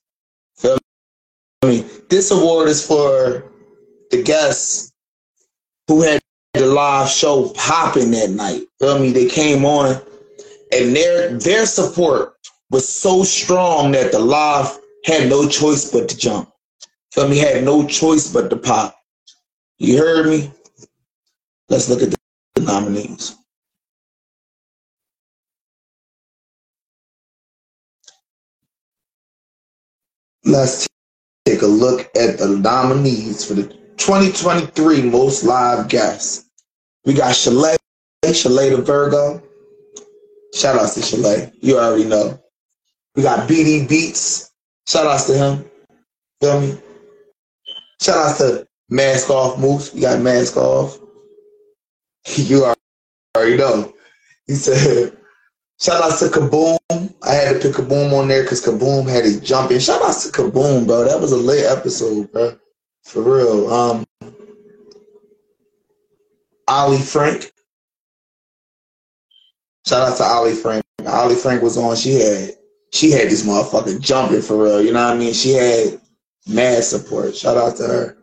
[0.56, 0.78] Feel
[1.66, 1.86] me?
[2.10, 3.52] This award is for
[4.12, 4.92] the guests
[5.88, 6.23] who had
[6.74, 8.64] live show popping that night.
[8.80, 9.12] Feel me?
[9.12, 10.02] They came on
[10.74, 12.36] and their their support
[12.72, 16.50] was so strong that the live had no choice but to jump.
[17.14, 17.38] Feel me?
[17.38, 18.98] Had no choice but to pop.
[19.78, 20.52] You heard me?
[21.70, 22.16] Let's look at
[22.56, 23.36] the nominees.
[30.46, 30.88] Let's
[31.46, 33.64] take a look at the nominees for the
[33.98, 36.43] 2023 Most Live Guests.
[37.06, 37.76] We got Chalet,
[38.32, 39.42] Chalet the Virgo.
[40.54, 41.52] Shout out to Chalet.
[41.62, 42.40] You already know.
[43.16, 44.52] We got BD Beats.
[44.88, 45.66] Shout outs to him.
[46.42, 46.78] Feel me?
[48.02, 49.94] Shout outs to Mask Off Moose.
[49.94, 51.00] We got Mask Off.
[52.38, 52.74] You
[53.36, 53.94] already know.
[54.48, 55.18] He said,
[55.82, 57.14] shout outs to Kaboom.
[57.22, 59.80] I had to put Kaboom on there because Kaboom had his jumping.
[59.80, 61.04] Shout outs to Kaboom, bro.
[61.04, 62.58] That was a late episode, bro.
[63.04, 63.74] For real.
[63.74, 64.06] Um,
[66.68, 67.52] Ollie Frank.
[69.86, 70.84] Shout out to Ollie Frank.
[71.06, 71.96] Ollie Frank was on.
[71.96, 72.52] She had
[72.92, 74.82] she had this motherfucker jumping for real.
[74.82, 75.34] You know what I mean?
[75.34, 76.00] She had
[76.48, 77.36] mad support.
[77.36, 78.18] Shout out to her.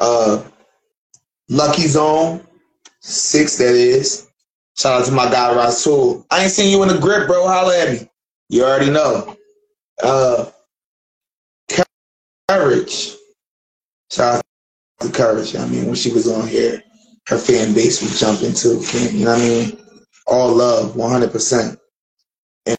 [0.00, 0.42] Uh,
[1.48, 2.44] Lucky Zone
[3.00, 3.56] six.
[3.58, 4.28] That is.
[4.76, 6.26] Shout out to my guy Rasul.
[6.30, 7.46] I ain't seen you in the grip, bro.
[7.46, 8.08] Holla at me.
[8.48, 9.36] You already know.
[10.02, 10.50] Uh,
[12.48, 13.14] courage.
[14.10, 14.42] Shout out
[15.00, 15.54] to courage.
[15.54, 16.82] I mean, when she was on here,
[17.30, 18.80] her fan base was jump into.
[19.08, 19.80] You know what I mean?
[20.30, 21.76] all love, 100%.
[22.66, 22.78] And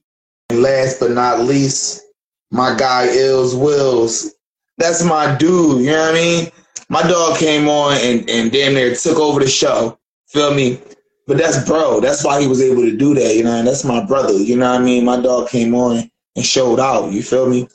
[0.62, 2.02] last but not least,
[2.50, 4.34] my guy Ills Wills.
[4.78, 6.52] That's my dude, you know what I mean?
[6.90, 10.00] My dog came on and, and damn near took over the show.
[10.28, 10.80] Feel me?
[11.28, 12.00] But that's bro.
[12.00, 14.56] That's why he was able to do that, you know, and that's my brother, you
[14.58, 15.06] know what I mean?
[15.06, 17.68] My dog came on and showed out, you feel me?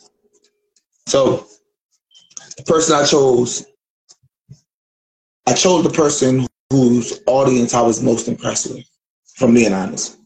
[1.07, 1.47] So
[2.57, 3.67] the person I chose,
[5.47, 8.85] I chose the person whose audience I was most impressed with
[9.35, 10.19] from being honest.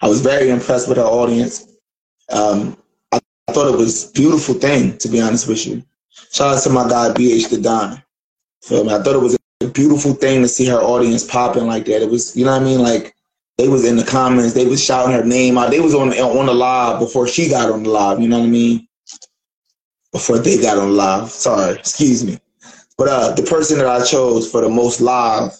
[0.00, 1.66] I was very impressed with her audience.
[2.30, 2.76] Um,
[3.12, 5.82] I, I, thought it was a beautiful thing, to be honest with you.
[6.32, 8.02] Shout out to my guy BH the Don.
[8.62, 8.94] Feel me?
[8.94, 12.02] I thought it was a beautiful thing to see her audience popping like that.
[12.02, 12.80] It was, you know what I mean?
[12.80, 13.14] Like
[13.56, 15.70] they was in the comments, they was shouting her name out.
[15.70, 18.20] They was on on the live before she got on the live.
[18.20, 18.86] You know what I mean?
[20.12, 21.30] Before they got on live.
[21.30, 22.38] Sorry, excuse me.
[22.98, 25.56] But uh, the person that I chose for the most live,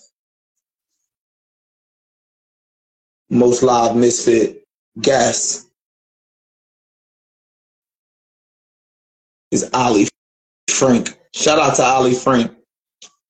[3.31, 4.59] most live Mysfit
[5.01, 5.69] guest
[9.53, 10.09] is Ali
[10.69, 11.17] Frank.
[11.33, 12.51] Shout out to Ali Frank.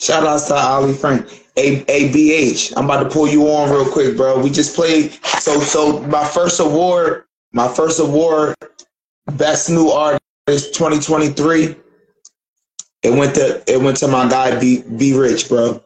[0.00, 1.44] Shout out to Ali Frank.
[1.58, 2.72] A A B H.
[2.76, 4.40] I'm about to pull you on real quick, bro.
[4.40, 5.12] We just played.
[5.40, 8.54] So so my first award, my first award,
[9.32, 11.76] best new artist 2023
[13.08, 15.82] it went to it went to my guy B B Rich, bro.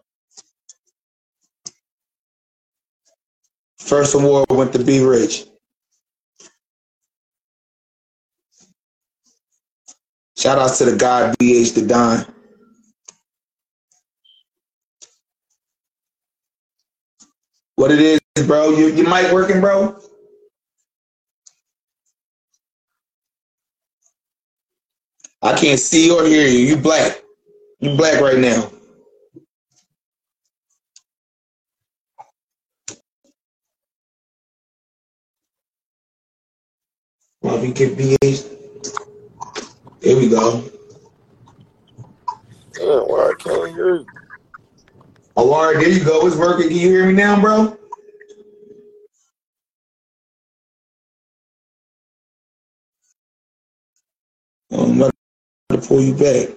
[3.79, 5.47] First award went to B Rich.
[10.37, 12.27] Shout out to the guy BH the Don.
[17.77, 18.71] What it is, bro?
[18.71, 20.02] You your mic working, bro?
[25.43, 26.59] I can't see or hear you.
[26.61, 27.21] You black.
[27.81, 28.71] You black right now.
[37.43, 38.49] Well, we get BH.
[40.01, 40.63] There we go.
[42.75, 44.07] Damn, why I can't hear you?
[45.37, 46.25] Oh, right, there you go.
[46.27, 46.69] It's working.
[46.69, 47.77] Can you hear me now, bro?
[54.71, 55.11] Oh,
[55.73, 56.49] to pull you back.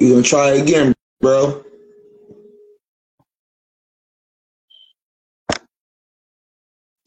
[0.00, 1.64] You gonna try again, bro?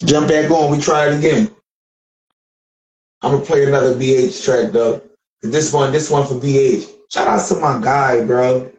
[0.04, 0.72] Jump back on.
[0.72, 1.52] We try it again.
[3.22, 5.02] I'm gonna play another BH track though.
[5.42, 6.88] This one, this one for BH.
[7.12, 8.72] Shout out to my guy, bro.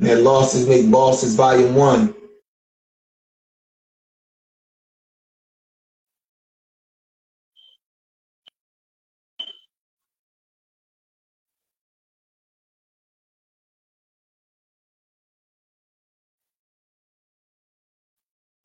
[0.00, 2.14] and Losses Make Bosses Volume 1.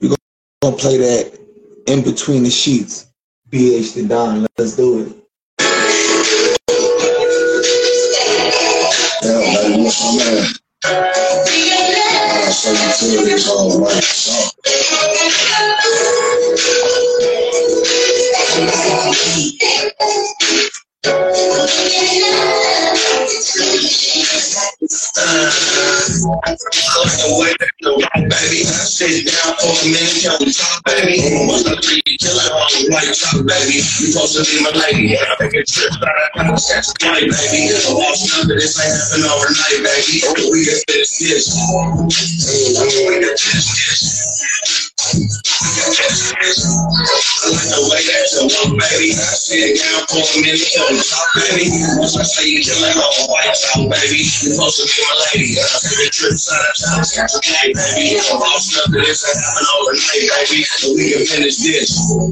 [0.02, 0.16] We
[0.62, 1.40] gonna play that
[1.88, 3.08] in between the sheets.
[3.50, 5.16] BH the Don, let's do it.
[9.24, 9.40] Yeah,
[10.18, 10.54] man,
[12.66, 13.92] I'm old
[25.18, 25.63] Uh,
[26.12, 26.60] right.
[26.60, 27.44] So,
[28.14, 31.22] Baby, I sit down for a minute, can we talk, baby?
[31.48, 32.18] What's up, baby?
[32.20, 33.84] Kill it on the white top, baby.
[33.84, 35.18] You're supposed to be my lady.
[35.18, 37.72] I Take a trip, but I got a sex flight, baby.
[37.74, 40.24] I'm stuff that this ain't happen overnight, baby.
[40.52, 41.56] We can finish this.
[41.56, 44.93] We can finish this.
[45.04, 45.20] I
[47.44, 48.48] the way that you
[48.80, 49.12] baby.
[49.12, 50.64] Sit down for a minute,
[51.36, 51.68] baby?
[52.00, 54.24] Once I say you on white top, baby.
[54.24, 55.60] You supposed to be my lady.
[55.60, 58.16] Take a trip, side of town, catch a flight, baby.
[58.16, 60.64] I'm all stuff that this happen overnight, baby.
[60.64, 60.88] This.
[60.88, 62.00] We can finish this.
[62.00, 62.32] So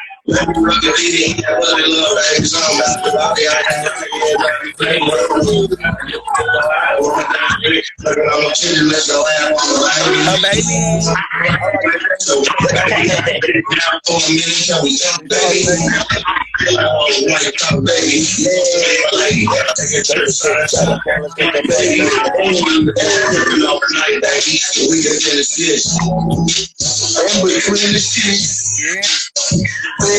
[0.31, 0.61] let's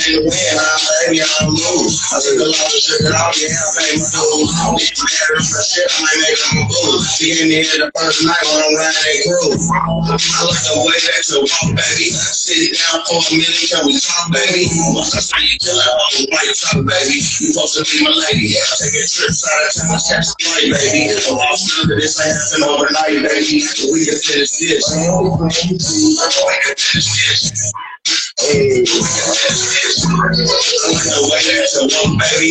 [2.32, 2.95] between the.
[2.96, 4.72] I the the
[7.84, 9.68] the that groove.
[9.68, 12.08] I like the way that you walk, baby.
[12.16, 14.72] Sit down for a minute, can we talk, baby?
[14.96, 17.20] Once I you kill talk, baby.
[17.20, 18.56] You supposed to be my lady.
[18.56, 21.12] Take a trip side of town, catch a flight, baby.
[21.12, 23.60] This ain't happen overnight, baby.
[23.92, 24.88] We can finish this.
[28.38, 28.86] Hey, baby.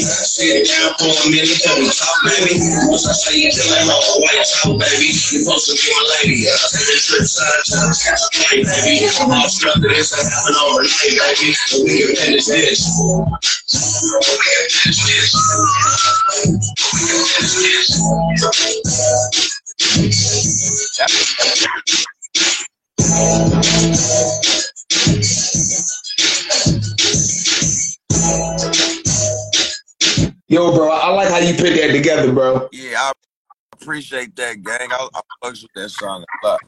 [0.01, 2.57] Sit down for a minute, we talk, baby?
[2.89, 3.85] Once I say you I'm
[4.19, 4.41] white
[4.81, 5.05] baby.
[5.05, 6.47] You supposed to be my lady.
[6.47, 7.61] A trip side
[8.01, 8.17] catch
[8.57, 9.05] baby.
[9.21, 11.53] I'm all stuck, this ain't happen overnight, baby.
[11.85, 12.81] We can finish this.
[12.97, 15.37] We can finish this.
[16.93, 17.25] We can
[23.93, 24.64] finish
[30.47, 32.69] Yo, bro, I like how you put that together, bro.
[32.71, 33.11] Yeah, I
[33.73, 34.89] appreciate that, gang.
[34.91, 36.59] I, I fucks with that song a lot.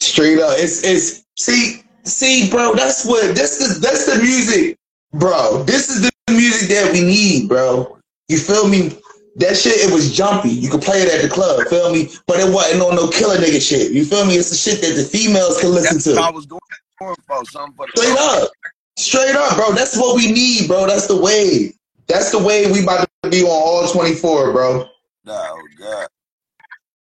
[0.00, 0.54] Straight up.
[0.58, 4.76] It's it's see, see, bro, that's what this is that's the music,
[5.12, 5.64] bro.
[5.64, 7.98] This is the music that we need, bro.
[8.28, 8.96] You feel me?
[9.36, 10.50] That shit, it was jumpy.
[10.50, 12.10] You could play it at the club, feel me?
[12.26, 13.92] But it wasn't on no killer nigga shit.
[13.92, 14.34] You feel me?
[14.34, 16.14] It's the shit that the females can listen That's to.
[16.14, 16.60] what I was going
[16.98, 18.50] for, something for the Straight up.
[18.96, 19.72] Straight up, bro.
[19.72, 20.86] That's what we need, bro.
[20.86, 21.72] That's the way.
[22.06, 24.88] That's the way we about to be on all 24, bro.
[25.26, 26.08] Oh, God.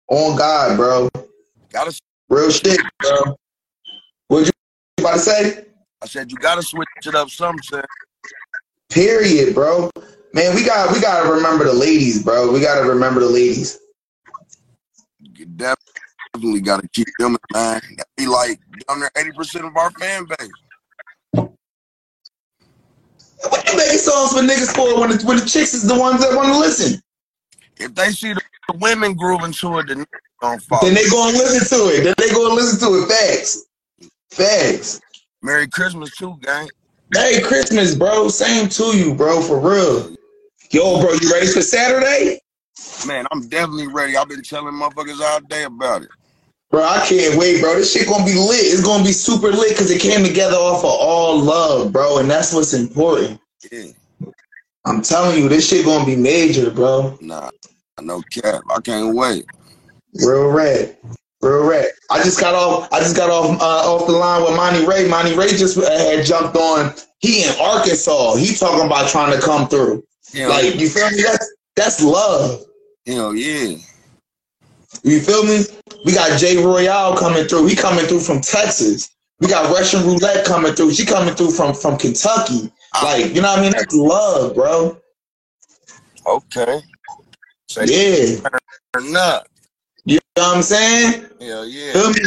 [0.10, 1.10] On God, bro.
[1.70, 3.38] Gotta, Real shit, bro.
[4.28, 4.52] What you
[5.00, 5.66] about to say?
[6.02, 7.84] I said, you gotta switch it up some, sir.
[8.90, 9.90] Period, bro.
[10.34, 12.52] Man, we got we gotta remember the ladies, bro.
[12.52, 13.80] We gotta remember the ladies.
[16.34, 17.82] Definitely gotta keep them in mind.
[18.16, 20.52] Be like down there 80% of our fan base.
[23.50, 26.22] What you making songs for niggas for when the, when the chicks is the ones
[26.22, 27.02] that want to listen?
[27.78, 30.06] If they see the, the women grooving to it, then they.
[30.82, 32.04] Then they gonna listen to it.
[32.04, 33.08] Then they gonna listen to it.
[33.08, 33.66] Facts.
[34.30, 35.02] Facts.
[35.42, 36.70] Merry Christmas too, gang.
[37.14, 38.28] Merry Christmas, bro.
[38.28, 39.42] Same to you, bro.
[39.42, 40.16] For real.
[40.72, 42.40] Yo, bro, you ready for Saturday?
[43.06, 44.18] Man, I'm definitely ready.
[44.18, 46.10] I've been telling motherfuckers all day about it.
[46.70, 47.76] Bro, I can't wait, bro.
[47.76, 48.60] This shit gonna be lit.
[48.60, 52.30] It's gonna be super lit because it came together off of all love, bro, and
[52.30, 53.40] that's what's important.
[53.72, 53.92] Yeah.
[54.86, 57.18] I'm telling you, this shit gonna be major, bro.
[57.22, 57.50] Nah,
[58.02, 58.64] no cap.
[58.70, 59.46] I can't wait.
[60.16, 60.98] Real red.
[61.42, 61.92] Real red.
[62.12, 62.90] I just got off.
[62.92, 65.08] I just got off uh, off the line with Monty Ray.
[65.08, 66.94] Monty Ray just uh, had jumped on.
[67.20, 68.36] He in Arkansas.
[68.36, 70.04] He talking about trying to come through.
[70.34, 71.22] Hell, Like you feel me?
[71.22, 72.66] That's that's love.
[73.06, 73.78] hell yeah.
[75.04, 75.60] You feel me?
[76.04, 77.68] We got Jay Royale coming through.
[77.68, 79.10] He coming through from Texas.
[79.40, 80.94] We got Russian Roulette coming through.
[80.94, 82.72] She coming through from from Kentucky.
[83.04, 83.72] Like you know what I mean?
[83.72, 84.98] That's love, bro.
[86.26, 86.82] Okay.
[87.70, 88.50] Say Yeah.
[89.02, 89.48] not.
[90.06, 91.26] You know what I'm saying?
[91.40, 91.94] Hell yeah.
[91.94, 92.20] Feel me?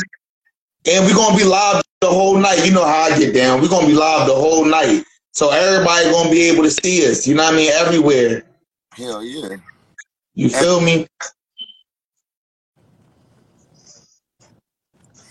[0.86, 2.64] And we're gonna be live the whole night.
[2.64, 3.60] You know how I get down.
[3.60, 5.04] We're gonna be live the whole night.
[5.32, 7.26] So everybody gonna be able to see us.
[7.26, 7.72] You know what I mean?
[7.72, 8.44] Everywhere.
[8.92, 9.56] Hell yeah.
[10.34, 11.06] You feel me?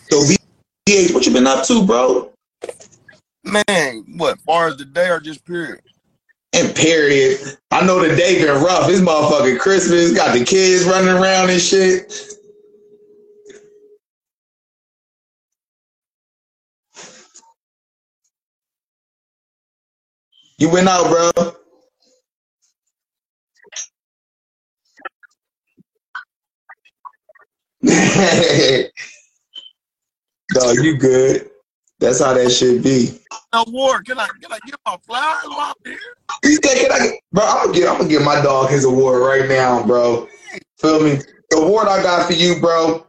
[0.10, 0.24] So
[0.88, 2.32] BH, what you been up to, bro?
[3.44, 5.82] Man, what, far as the day or just period?
[6.54, 7.58] And period.
[7.72, 8.90] I know the day been rough.
[8.90, 10.14] It's motherfucking Christmas.
[10.16, 12.36] Got the kids running around and shit.
[20.58, 21.54] You went out, bro.
[27.82, 27.92] no,
[30.72, 31.50] you good.
[32.00, 33.20] That's how that should be.
[33.54, 35.98] Award, can I can I get my flowers while I'm here?
[36.44, 37.46] You think it, I, bro?
[37.46, 37.90] I'm gonna get.
[37.90, 40.28] I'm gonna give my dog his award right now, bro.
[40.78, 41.20] Feel me?
[41.50, 43.06] The award I got for you, bro.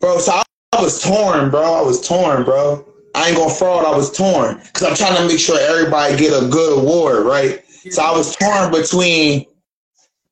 [0.00, 1.74] Bro, so I, I was torn, bro.
[1.74, 2.86] I was torn, bro.
[3.14, 3.84] I ain't gonna fraud.
[3.84, 7.62] I was torn because I'm trying to make sure everybody get a good award, right?
[7.90, 9.46] So I was torn between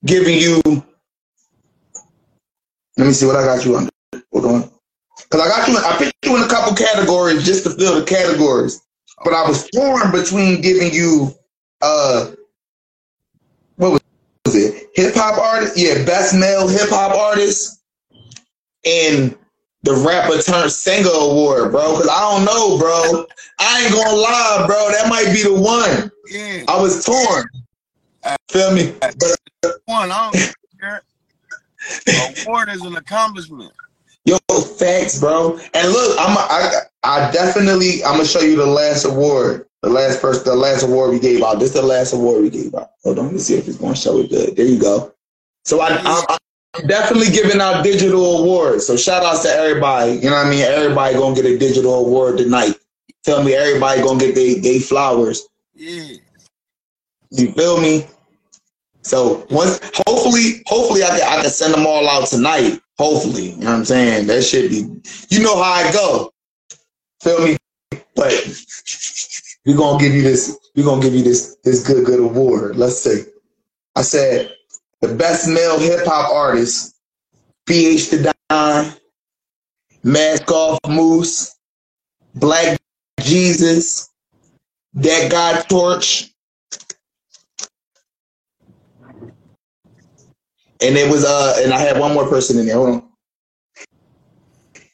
[0.07, 0.63] giving you.
[2.99, 3.91] Let me see what I got you under.
[4.33, 4.71] Hold on.
[5.31, 5.79] Because I got you.
[5.79, 8.83] I picked you in a couple categories just to fill the categories.
[9.25, 11.33] But I was torn between giving you
[11.81, 12.33] uh
[13.77, 14.91] what was it?
[14.95, 15.79] Hip hop artist?
[15.79, 17.81] Yeah, best male hip hop artist
[18.85, 19.37] and
[19.83, 21.95] the rapper turned singer award, bro.
[21.95, 23.27] Cause I don't know, bro.
[23.61, 24.89] I ain't gonna lie, bro.
[24.91, 26.11] That might be the one.
[26.29, 26.65] Yeah.
[26.67, 27.45] I was torn.
[28.51, 28.95] Feel me?
[29.01, 29.37] But
[29.85, 31.03] One, I don't care.
[32.47, 33.73] Award is an accomplishment.
[34.25, 34.37] Yo,
[34.79, 35.59] facts, bro.
[35.75, 39.89] And look, I'm a, I I definitely I'm gonna show you the last award, the
[39.89, 41.59] last first, the last award we gave out.
[41.59, 42.91] This is the last award we gave out.
[43.05, 44.55] Hold on, let me see if it's gonna show it good.
[44.57, 45.15] There you go.
[45.65, 46.37] So I, I,
[46.75, 48.87] I'm definitely giving out digital awards.
[48.87, 50.13] So shout outs to everybody.
[50.13, 50.63] You know what I mean?
[50.63, 52.75] Everybody gonna get a digital award tonight.
[53.25, 55.49] Tell me everybody gonna get they, they flowers.
[55.75, 56.17] Yeah.
[57.31, 58.07] You feel me?
[59.09, 62.79] So once hopefully, hopefully I can I can send them all out tonight.
[62.99, 63.53] Hopefully.
[63.53, 64.27] You know what I'm saying?
[64.27, 64.87] That should be
[65.31, 66.31] you know how I go.
[67.23, 67.57] Feel me?
[68.15, 68.35] But
[69.65, 72.77] we're gonna give you this, we're gonna give you this this good good award.
[72.77, 73.25] Let's see.
[73.97, 74.53] I said
[75.01, 76.95] the best male hip hop artist,
[77.67, 78.93] BH the Don,
[80.05, 81.57] Mask Off Moose,
[82.35, 82.79] Black
[83.21, 84.11] Jesus,
[84.93, 86.31] That God Torch.
[90.81, 92.77] And it was uh and I had one more person in there.
[92.77, 93.09] Hold on.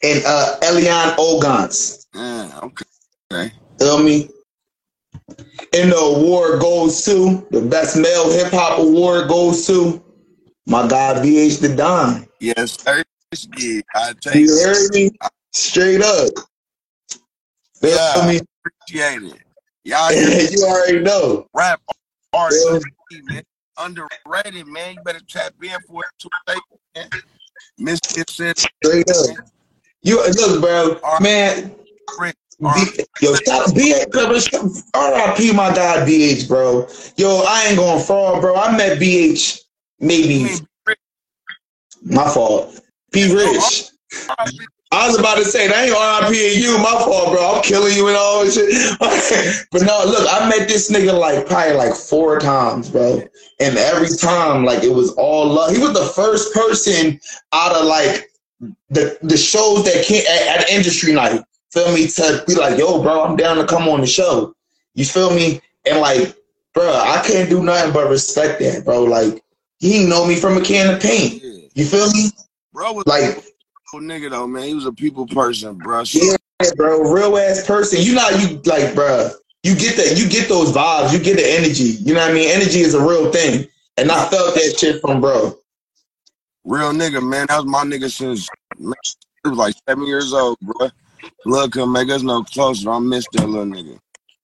[0.03, 2.07] And uh Elion Ogans.
[2.15, 2.85] Yeah, okay.
[3.33, 3.53] Okay.
[3.79, 4.29] Feel me?
[5.73, 10.03] And the award goes to the best male hip hop award goes to
[10.67, 12.27] my guy BH the Don.
[12.41, 13.03] Yes, sir.
[13.59, 15.11] Yeah, I take You heard me?
[15.53, 16.33] Straight up.
[17.81, 18.27] Feel Yeah.
[18.29, 18.41] me?
[18.65, 19.43] appreciate it.
[19.85, 20.13] Y'all
[20.53, 21.47] you already know.
[21.55, 21.81] rap
[22.33, 22.87] artists,
[23.31, 23.41] Yeah.
[23.79, 24.95] Underrated, man.
[24.95, 27.09] You better tap in for it too man.
[27.81, 29.47] Mysfit said Straight up.
[30.03, 31.75] You look, bro, man.
[32.19, 36.87] Rick, B, yo, shout BH, RIP my guy BH, bro.
[37.17, 38.55] Yo, I ain't going fraud, bro.
[38.55, 39.61] I met BH
[39.99, 40.47] maybe
[42.05, 42.81] my fault.
[43.11, 43.91] B Rich.
[44.29, 44.45] Oh,
[44.93, 47.55] I was about to say that ain't RIP you, my fault, bro.
[47.55, 49.67] I'm killing you and all this shit.
[49.73, 53.23] but no, look, I met this nigga like probably like four times, bro.
[53.61, 55.75] And every time, like it was all love.
[55.75, 57.21] He was the first person
[57.53, 58.31] out of like
[58.91, 61.43] the the shows that came at, at industry night.
[61.73, 62.07] Feel me?
[62.07, 64.55] To be like, yo, bro, I'm down to come on the show.
[64.95, 65.61] You feel me?
[65.87, 66.37] And like,
[66.73, 69.03] bro, I can't do nothing but respect that, bro.
[69.03, 69.43] Like,
[69.81, 71.43] he know me from a can of paint.
[71.75, 72.31] You feel me?
[72.73, 73.45] Bro was Like,
[74.01, 74.65] nigga though, man.
[74.65, 76.05] He was a people person, bro.
[76.13, 76.37] Yeah,
[76.77, 78.01] bro, real ass person.
[78.03, 79.31] You know, you like, bro.
[79.63, 80.19] You get that.
[80.19, 81.13] You get those vibes.
[81.13, 81.97] You get the energy.
[82.01, 82.51] You know what I mean?
[82.51, 83.67] Energy is a real thing,
[83.97, 85.57] and I felt that shit from bro.
[86.65, 87.47] Real nigga, man.
[87.49, 88.95] That was my nigga since man,
[89.43, 90.91] he was like seven years old, bro.
[91.45, 92.91] Blood couldn't make us no closer.
[92.91, 93.99] I miss that little nigga.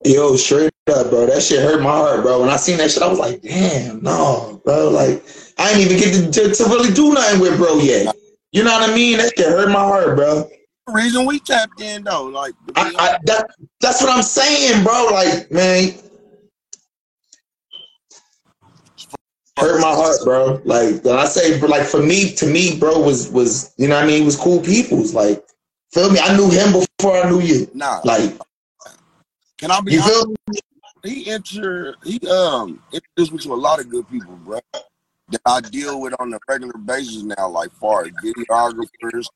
[0.04, 1.26] Yo, straight up, bro.
[1.26, 2.40] That shit hurt my heart, bro.
[2.40, 4.88] When I seen that shit, I was like, damn, no, bro.
[4.88, 5.22] Like,
[5.58, 8.14] I ain't even get to, to, to really do nothing with bro yet.
[8.52, 9.18] You know what I mean?
[9.18, 10.50] That shit hurt my heart, bro.
[10.88, 13.46] Reason we tapped in though, like I, I, that,
[13.80, 15.08] that's what I'm saying, bro.
[15.12, 15.94] Like, man,
[19.56, 20.60] hurt my heart, bro.
[20.64, 24.04] Like, when I say, like, for me, to me, bro, was was you know what
[24.04, 24.22] I mean?
[24.22, 25.14] It Was cool people's.
[25.14, 25.44] Like,
[25.92, 26.18] feel me?
[26.18, 27.70] I knew him before I knew you.
[27.72, 28.00] Nah.
[28.04, 28.36] Like,
[29.58, 30.14] Can I be you honest?
[30.14, 30.58] feel me?
[31.04, 31.94] He entered.
[32.04, 34.58] he um introduced me to a lot of good people, bro.
[35.30, 39.28] That I deal with on a regular basis now, like far as videographers,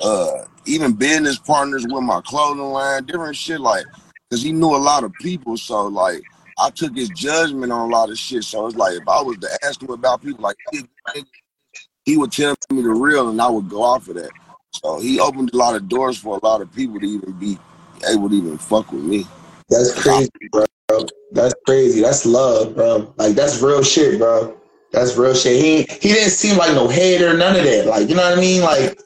[0.00, 3.60] uh, even business partners with my clothing line, different shit.
[3.60, 3.84] Like,
[4.30, 6.22] cause he knew a lot of people, so like
[6.58, 8.44] I took his judgment on a lot of shit.
[8.44, 10.56] So it's like if I was to ask him about people, like
[12.04, 14.30] he would tell me the real, and I would go off of that.
[14.72, 17.58] So he opened a lot of doors for a lot of people to even be
[18.08, 19.26] able to even fuck with me.
[19.68, 20.64] That's crazy, bro.
[21.32, 22.00] That's crazy.
[22.00, 23.12] That's love, bro.
[23.16, 24.59] Like that's real shit, bro.
[24.92, 25.62] That's real shit.
[25.62, 27.86] He he didn't seem like no hater, none of that.
[27.86, 28.62] Like you know what I mean?
[28.62, 29.00] Like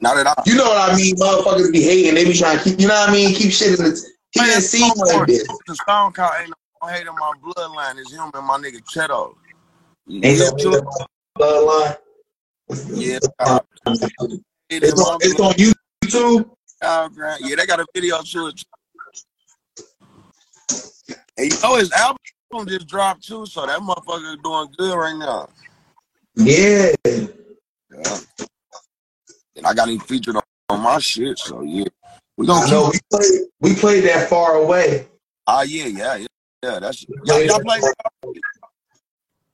[0.00, 0.42] not at all.
[0.44, 1.16] you know what I mean?
[1.16, 2.14] Motherfuckers be hating.
[2.14, 2.80] They be trying to keep.
[2.80, 3.34] You know what I mean?
[3.34, 4.10] Keep shit in the.
[4.32, 5.46] He didn't seem like this.
[5.66, 9.34] The song called Ain't No Hate in My Bloodline is him and my nigga Cheto.
[10.10, 11.06] Ain't no hate in my
[11.38, 11.96] bloodline.
[12.94, 13.18] Yeah.
[14.68, 16.50] It's on, it's on YouTube.
[16.82, 17.08] Oh.
[17.40, 18.64] Yeah, they got a video to it.
[21.38, 22.18] And you know his album
[22.66, 25.48] just dropped too, so that motherfucker is doing good right now.
[26.36, 26.92] Yeah.
[27.04, 28.18] Yeah.
[29.56, 31.84] And I got him featured on, on my shit, so yeah.
[32.36, 33.40] We gonna know we played.
[33.60, 35.08] We played that far away.
[35.46, 36.26] Ah yeah, yeah, yeah.
[36.62, 37.80] Yeah, that's y'all, y'all play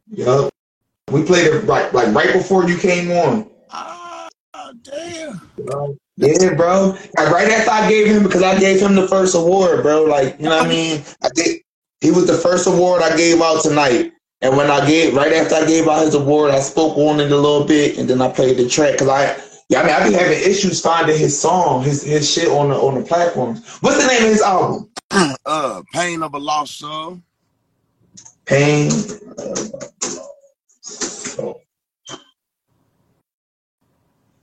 [0.08, 0.52] Yup.
[1.10, 3.50] We played it right, like right before you came on.
[3.70, 4.28] Ah,
[4.82, 5.40] damn.
[6.16, 6.96] Yeah, bro.
[7.16, 10.04] Like, right after I gave him, because I gave him the first award, bro.
[10.04, 11.02] Like, you know what I mean?
[11.22, 11.61] I did.
[12.02, 14.12] He was the first award I gave out tonight.
[14.40, 17.30] And when I gave, right after I gave out his award, I spoke on it
[17.30, 20.08] a little bit, and then I played the track because I, yeah, I mean, I
[20.08, 23.78] be having issues finding his song, his his shit on the on the platforms.
[23.78, 24.90] What's the name of his album?
[25.46, 27.22] Uh Pain of a Lost Soul.
[28.46, 28.90] Pain.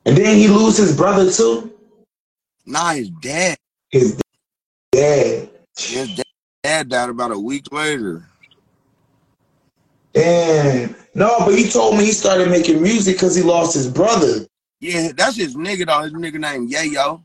[0.06, 1.74] And then he lose his brother too.
[2.66, 3.58] Nah, his dad.
[3.90, 4.20] His
[4.92, 5.50] dad.
[5.78, 6.29] His dad
[6.64, 8.24] died about a week later.
[10.14, 10.96] Damn.
[11.16, 14.46] No, but he told me he started making music because he lost his brother.
[14.80, 16.02] Yeah, that's his nigga though.
[16.04, 17.24] His nigga named Yayo.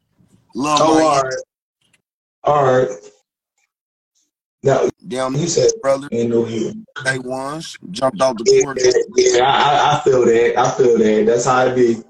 [0.55, 1.35] Lil Oh, all right.
[2.45, 2.89] All right.
[4.62, 6.09] Now, Damn, you said brother.
[6.12, 6.72] ain't no here.
[7.05, 8.80] They ones jumped off the Yeah, porch.
[9.16, 10.59] yeah, I, I- I feel that.
[10.59, 11.26] I feel that.
[11.26, 12.03] That's how it be.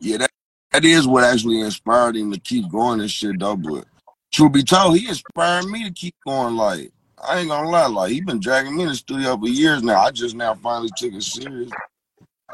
[0.00, 0.30] Yeah, that,
[0.72, 3.56] that is what actually inspired him to keep going and shit though.
[3.56, 3.84] But
[4.32, 6.56] truth be told, he inspired me to keep going.
[6.56, 9.82] Like I ain't gonna lie, like he been dragging me in the studio for years
[9.82, 10.00] now.
[10.00, 11.70] I just now finally took it serious.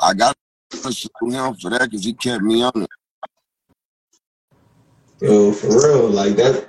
[0.01, 0.37] I got
[0.71, 0.89] to
[1.31, 2.91] him for that because he kept me on it.
[5.21, 6.69] Yo, for real, like that.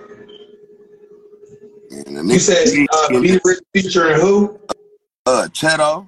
[1.91, 4.59] And the You said uh, Be Rich featuring who?
[5.25, 6.07] uh Chedo,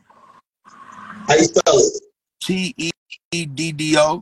[1.27, 2.01] How you spell it?
[2.41, 2.91] T E
[3.31, 4.21] E D D O.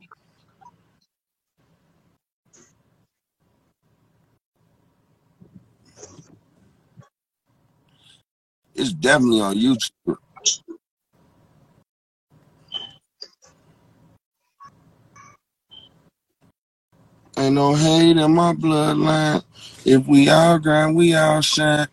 [8.76, 10.18] It's definitely on YouTube.
[17.38, 19.44] Ain't no hate in my bloodline.
[19.86, 21.88] If we all grind, we all shine.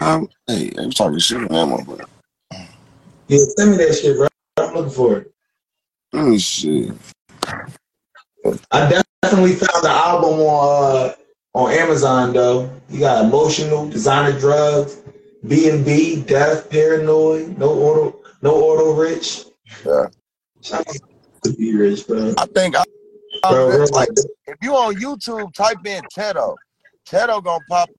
[0.00, 2.06] I'm, hey, I'm talking shit on that motherfucker.
[3.28, 4.28] Yeah, send me that shit, bro.
[4.58, 5.32] I'm looking for it.
[6.12, 6.92] Let me see.
[8.70, 11.14] I definitely found the album on uh,
[11.54, 12.70] on Amazon though.
[12.90, 14.98] You got emotional, designer drugs,
[15.46, 19.44] B and B, death, paranoid, no auto, no auto rich.
[19.84, 20.06] Yeah.
[20.62, 22.34] To Be Rich, bro.
[22.38, 22.84] I think I,
[23.44, 24.08] I'm real like, like,
[24.46, 26.56] if you on YouTube, type in Tedo.
[27.06, 27.90] Tedo gonna pop.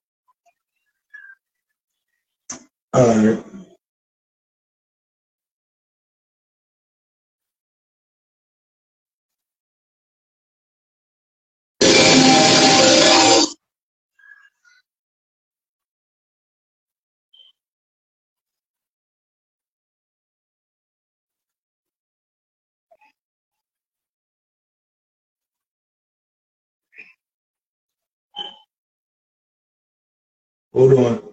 [2.93, 3.35] uh,
[30.75, 31.23] hold on.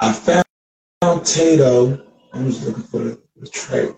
[0.00, 0.46] I found
[1.26, 2.06] Tato.
[2.34, 3.90] I'm just looking for the, the track.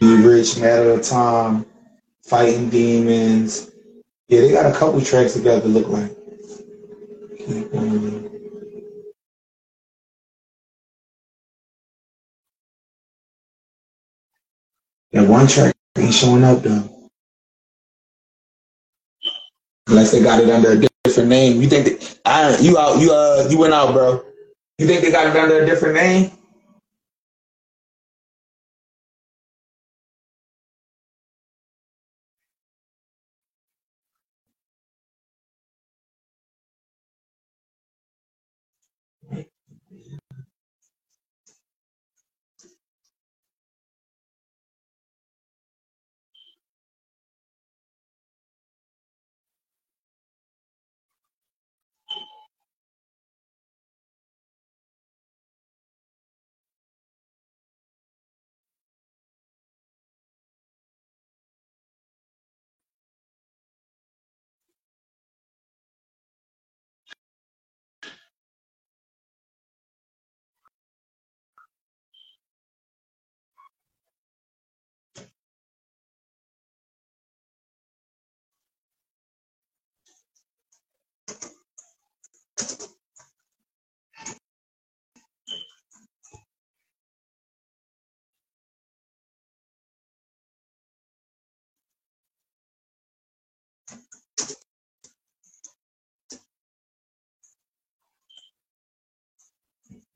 [0.00, 1.66] Be Rich, Matter of Time,
[2.24, 3.70] Fighting Demons.
[4.28, 6.16] Yeah, they got a couple tracks together, look like.
[15.12, 16.88] Yeah, one track ain't showing up though.
[19.88, 21.62] Unless they got it under a different name.
[21.62, 24.24] You think that I you out you uh you went out, bro.
[24.78, 26.32] You think they got it under a different name?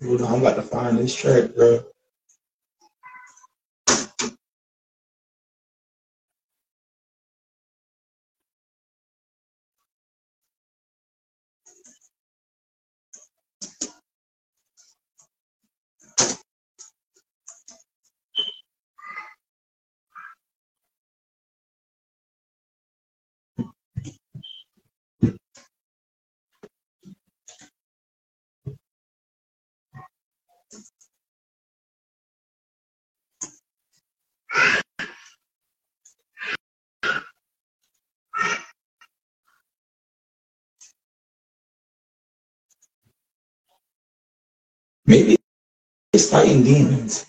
[0.03, 1.85] On, I'm about to find this track, bro.
[45.11, 45.37] Maybe
[46.13, 47.27] it's fighting demons.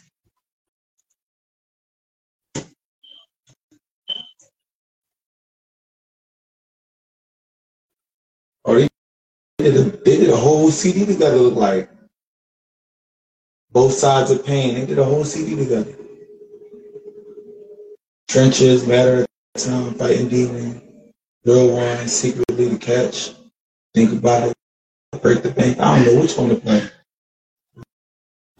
[8.63, 8.87] Or they
[9.57, 11.37] did a, they did a whole CD together.
[11.37, 11.89] Look like
[13.71, 14.75] both sides of pain.
[14.75, 15.95] They did a whole CD together.
[18.27, 20.83] Trenches, matter of time, fighting demons.
[21.45, 23.31] Real one, secretly to catch.
[23.95, 24.53] Think about it.
[25.23, 25.79] Break the bank.
[25.79, 26.77] I don't know which one to play.
[26.81, 26.91] Did the whole
[28.43, 28.50] CD.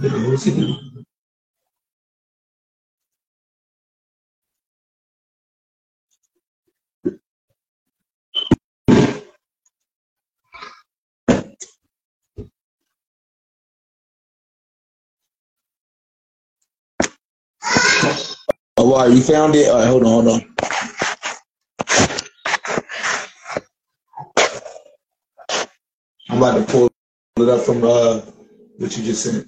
[18.77, 19.69] Oh, wow, you found it?
[19.69, 20.55] All right, hold on, hold on.
[26.29, 26.89] I'm about to pull
[27.39, 28.21] it up from uh
[28.77, 29.47] what you just sent.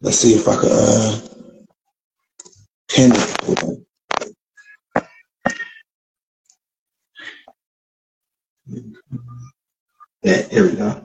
[0.00, 1.20] Let's see if I can uh
[2.88, 3.86] pin it.
[10.22, 11.02] Yeah, here we go.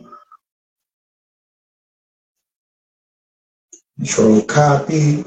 [3.97, 5.25] Control copy.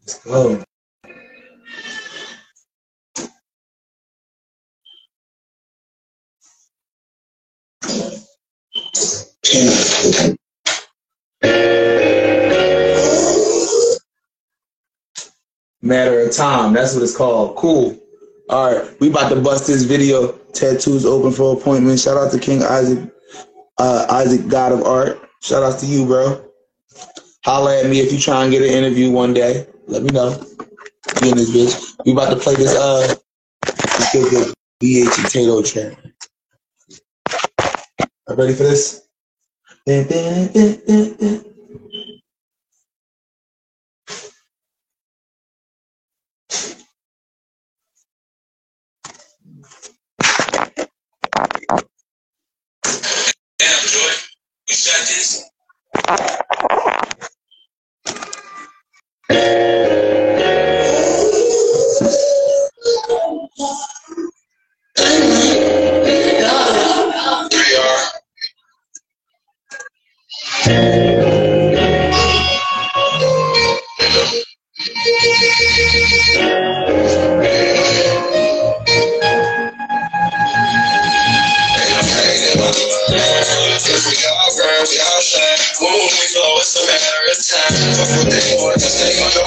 [0.00, 0.64] Let's go.
[9.44, 9.68] Pin
[15.86, 16.72] Matter of time.
[16.72, 17.56] That's what it's called.
[17.56, 17.96] Cool.
[18.48, 20.32] All right, we about to bust this video.
[20.52, 22.00] Tattoos open for appointment.
[22.00, 23.08] Shout out to King Isaac,
[23.78, 25.20] uh, Isaac God of Art.
[25.42, 26.44] Shout out to you, bro.
[27.44, 29.66] Holla at me if you try and get an interview one day.
[29.86, 30.32] Let me know.
[31.22, 31.96] In this bitch.
[32.04, 33.14] We about to play this uh
[33.64, 35.98] this good, good BH Tato track.
[38.28, 39.06] Ready for this?
[39.86, 41.44] Dun, dun, dun,
[54.96, 55.42] judges
[83.08, 83.35] Yeah.
[84.92, 85.22] You shot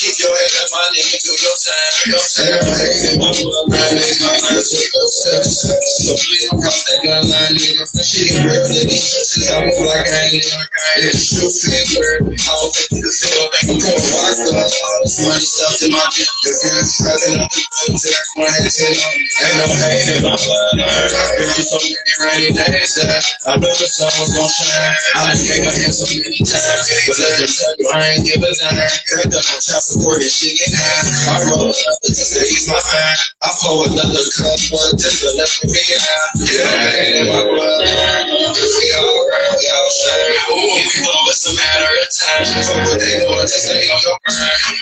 [0.00, 1.92] Keep your head up, my nigga, do your time.
[2.08, 3.20] Your time.
[3.20, 5.68] My bloodline is my mind, so go steps.
[6.00, 7.84] So please don't cross that gun line, nigga.
[8.00, 8.96] Shit, real nigga.
[8.96, 11.04] I like I ain't nigga.
[11.04, 12.32] It's true, feel word.
[12.32, 14.64] I don't think you can feel like I'm going rock star.
[14.64, 16.32] All this money stuff in my dick.
[16.48, 20.24] The girl's present on the phone, to that one head to Ain't no hate in
[20.24, 21.12] my bloodline.
[21.12, 24.96] I've been so many rainy days that I know the sun was gonna shine.
[25.12, 26.88] I done gave my hand so many times.
[27.04, 28.80] But let me tell you, I ain't give a dime.
[29.12, 31.34] Heard that my child support and shit get high.
[31.34, 33.18] I roll up to ease my mind.
[33.42, 36.30] I pour another cup, one just to let me be high.
[36.46, 37.82] Yeah, my blood.
[37.82, 40.36] We all right, we all shine.
[40.54, 42.46] Ooh, we know it's a matter of time.
[42.62, 44.80] Fuck what they doing, just stay on your grind.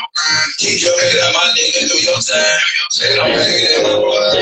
[0.61, 2.61] Keep your head up, my nigga, do your time.
[3.01, 4.37] They don't hate in my blood.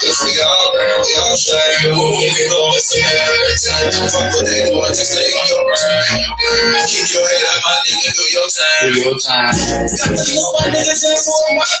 [0.00, 1.92] If we all right, we all shine.
[1.92, 3.90] Ooh, we know it's a matter of time.
[4.08, 6.88] Fuck what they doing, just stay on your grind.
[6.88, 8.86] Keep your head up, my nigga, do your time.
[8.86, 9.89] Do your time.
[9.96, 11.80] For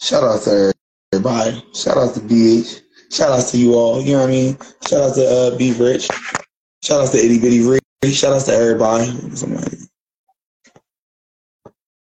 [0.00, 0.72] Shout out to
[1.12, 1.64] everybody.
[1.74, 2.80] Shout out to BH.
[3.10, 4.00] Shout out to you all.
[4.00, 4.58] You know what I mean?
[4.88, 6.08] Shout out to uh, B Rich.
[6.82, 7.80] Shout out to Itty Bitty Ree.
[8.12, 9.06] Shout out to everybody.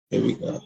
[0.09, 0.61] Here we go.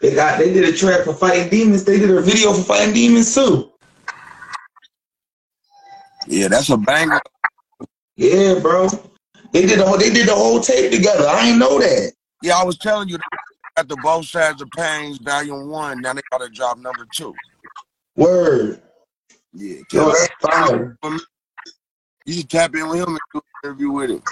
[0.00, 1.84] They got they did a track for fighting demons.
[1.84, 3.72] They did a video for fighting demons too.
[6.26, 7.20] Yeah, that's a banger.
[8.16, 8.88] Yeah, bro.
[9.52, 11.26] They did the whole they did the whole tape together.
[11.26, 12.12] I ain't know that.
[12.42, 13.18] Yeah, I was telling you
[13.76, 16.00] at the both sides of pains, volume one.
[16.00, 17.34] Now they got to drop number two.
[18.16, 18.82] Word.
[19.52, 20.96] Yeah, Yo, that's fire.
[22.26, 24.22] You should tap in with him and do an interview with him.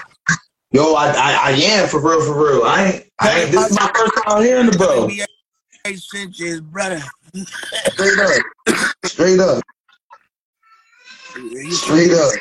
[0.77, 2.63] Yo, I, I I am for real, for real.
[2.65, 5.09] I ain't, I ain't this is my first time hearing the bro.
[5.87, 7.03] Eight cents, brother.
[7.95, 8.43] Straight up.
[9.07, 9.65] Straight up.
[11.71, 12.33] Straight up.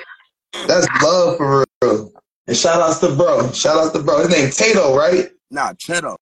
[0.67, 2.11] That's love for real.
[2.47, 3.49] And shout outs to bro.
[3.53, 4.27] Shout outs to bro.
[4.27, 5.29] His name Tato, right?
[5.49, 6.17] Nah, Cheto.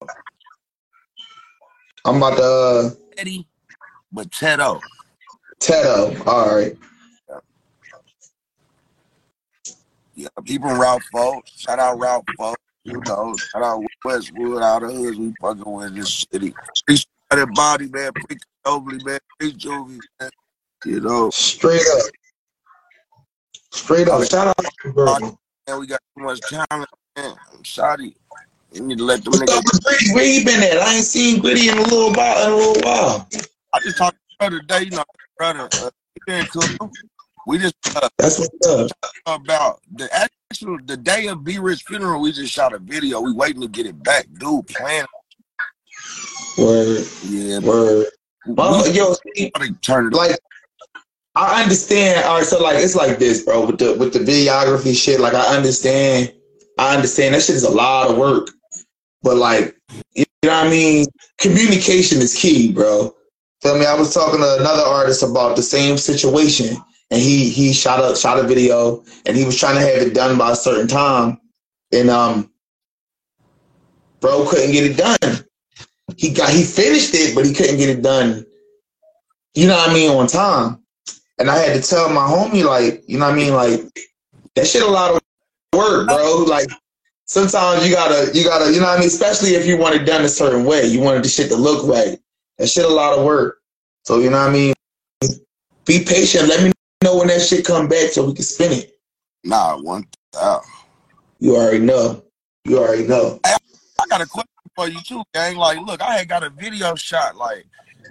[2.04, 3.44] I'm about to uh Eddie,
[4.12, 4.80] but Cheto.
[5.58, 6.14] Tato.
[6.26, 6.76] All right.
[10.14, 11.42] Yeah, people Route 4.
[11.46, 12.54] Shout out Route 4.
[12.84, 16.54] You know, shout out Westwood, out of hoods we fucking with in this city.
[16.86, 18.12] Pre started body, man.
[18.12, 18.36] Pre
[18.66, 19.18] Oakley, man.
[19.38, 20.30] Pre Juvie, man.
[20.84, 21.30] You know.
[21.30, 22.02] Straight up.
[23.72, 24.22] Straight up.
[24.30, 25.18] Shout out to bro.
[25.18, 27.34] Man, we got too much talent, man.
[27.52, 28.14] I'm sorry.
[28.72, 29.84] You need to let them What's niggas.
[29.84, 30.14] Gritty?
[30.14, 30.78] Where he been at?
[30.78, 32.46] I ain't seen Gritty in a little while.
[32.46, 33.28] In a little while.
[33.72, 35.04] I just talked to brother today, you know,
[35.38, 35.68] brother.
[35.72, 36.90] Uh, he been cool.
[37.46, 38.90] We just uh, That's what's up.
[39.26, 42.20] about the actual the day of B Rich funeral.
[42.20, 43.20] We just shot a video.
[43.20, 44.66] We waiting to get it back, dude.
[44.68, 45.04] Playing,
[46.58, 47.06] Word.
[47.24, 47.58] yeah.
[47.58, 48.06] Word.
[48.46, 49.50] Motherfucker, Yo, see,
[50.12, 50.38] like
[51.34, 52.24] I understand.
[52.24, 53.66] All right, so like it's like this, bro.
[53.66, 56.32] With the with the videography shit, like I understand.
[56.78, 58.48] I understand that shit is a lot of work,
[59.22, 59.76] but like
[60.14, 61.06] you know what I mean.
[61.38, 63.14] Communication is key, bro.
[63.62, 63.86] Feel me?
[63.86, 66.76] I was talking to another artist about the same situation,
[67.14, 70.14] and he he shot a shot a video, and he was trying to have it
[70.14, 71.38] done by a certain time,
[71.92, 72.50] and um,
[74.18, 75.44] bro couldn't get it done.
[76.16, 78.44] He got he finished it, but he couldn't get it done.
[79.54, 80.80] You know what I mean on time.
[81.38, 83.54] And I had to tell my homie, like, you know what I mean?
[83.54, 83.80] Like,
[84.56, 85.20] that shit a lot of
[85.72, 86.44] work, bro.
[86.48, 86.68] Like,
[87.26, 89.08] sometimes you gotta, you gotta, you know what I mean?
[89.08, 90.86] Especially if you want it done a certain way.
[90.86, 92.18] You wanted the shit to look right.
[92.58, 93.60] That shit a lot of work.
[94.04, 94.74] So, you know what I mean?
[95.84, 96.48] Be patient.
[96.48, 96.73] Let me
[97.04, 98.98] know when that shit come back so we can spin it.
[99.44, 100.68] Nah, one thousand.
[101.38, 102.24] You already know.
[102.64, 103.38] You already know.
[103.44, 103.56] I
[104.08, 105.56] got a question for you too, gang.
[105.56, 107.66] Like, look, I had got a video shot, like,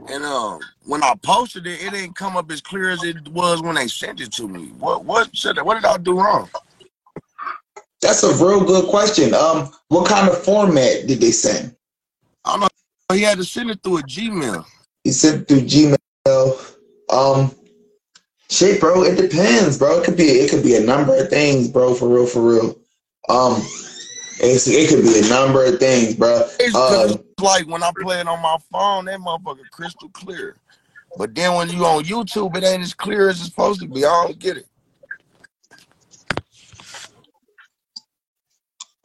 [0.10, 3.62] and um, when I posted it, it didn't come up as clear as it was
[3.62, 4.68] when they sent it to me.
[4.78, 6.50] What, what, should, what did I do wrong?
[8.02, 9.34] That's a real good question.
[9.34, 11.76] Um, what kind of format did they send?
[12.46, 13.16] I don't know.
[13.16, 14.66] He had to send it through a Gmail.
[15.04, 16.76] He sent through Gmail.
[17.10, 17.56] Um,
[18.54, 19.04] shit, bro.
[19.04, 20.00] It depends, bro.
[20.00, 21.94] It could be it could be a number of things, bro.
[21.96, 22.78] For real, for real.
[23.30, 23.62] Um,
[24.40, 26.48] it's, it could be a number of things, bro.
[26.60, 30.10] It's Uh, 'cause it's like when I play it on my phone, that motherfucker crystal
[30.14, 30.56] clear.
[31.18, 34.06] But then when you on YouTube, it ain't as clear as it's supposed to be.
[34.06, 34.68] I don't get it.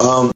[0.01, 0.33] um,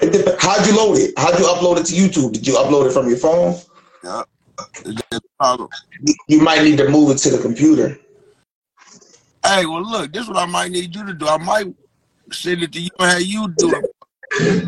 [0.00, 1.14] it dep- how'd you load it?
[1.18, 2.32] How'd you upload it to YouTube?
[2.32, 3.58] Did you upload it from your phone?
[4.04, 4.22] Yeah.
[5.38, 5.68] Problem.
[6.26, 7.98] You- might need to move it to the computer.
[9.44, 11.26] Hey, well, look, this is what I might need you to do.
[11.26, 11.66] I might
[12.32, 13.84] send it to you and have you do it.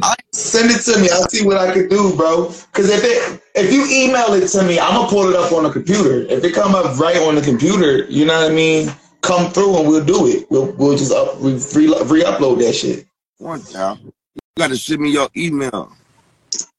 [0.03, 1.11] I, Send it to me.
[1.11, 2.47] I'll see what I can do, bro.
[2.73, 5.65] Cause if it if you email it to me, I'm gonna pull it up on
[5.65, 6.21] the computer.
[6.33, 8.91] If it come up right on the computer, you know what I mean.
[9.23, 10.47] Come through and we'll do it.
[10.51, 13.07] We'll we'll just up re re upload that shit.
[13.39, 13.99] One time.
[14.05, 15.93] You gotta send me your email.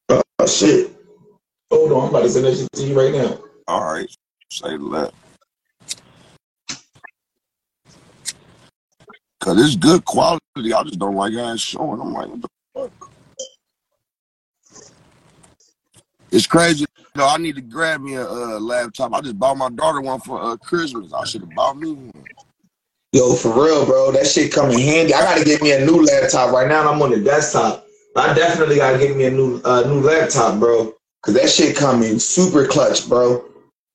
[0.09, 0.95] Oh shit.
[1.71, 3.39] Hold on, I'm about to send that shit to you right now.
[3.67, 4.09] All right.
[4.51, 5.13] Say that.
[9.39, 10.41] Cause it's good quality.
[10.57, 11.99] I just don't like how it's showing.
[11.99, 13.11] I'm like, what the fuck?
[16.29, 16.85] It's crazy.
[17.15, 17.27] though.
[17.27, 19.13] I need to grab me a uh, laptop.
[19.13, 21.11] I just bought my daughter one for uh, Christmas.
[21.13, 22.11] I should have bought me one.
[23.13, 24.11] Yo, for real, bro.
[24.11, 25.13] That shit come in handy.
[25.13, 26.91] I gotta get me a new laptop right now.
[26.91, 27.87] I'm on the desktop.
[28.15, 30.93] I definitely gotta get me a new uh, new laptop, bro.
[31.23, 33.45] Cause that shit come in super clutch, bro.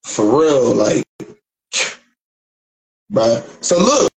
[0.04, 1.04] For real, like,
[3.10, 3.42] bro.
[3.60, 4.12] So look,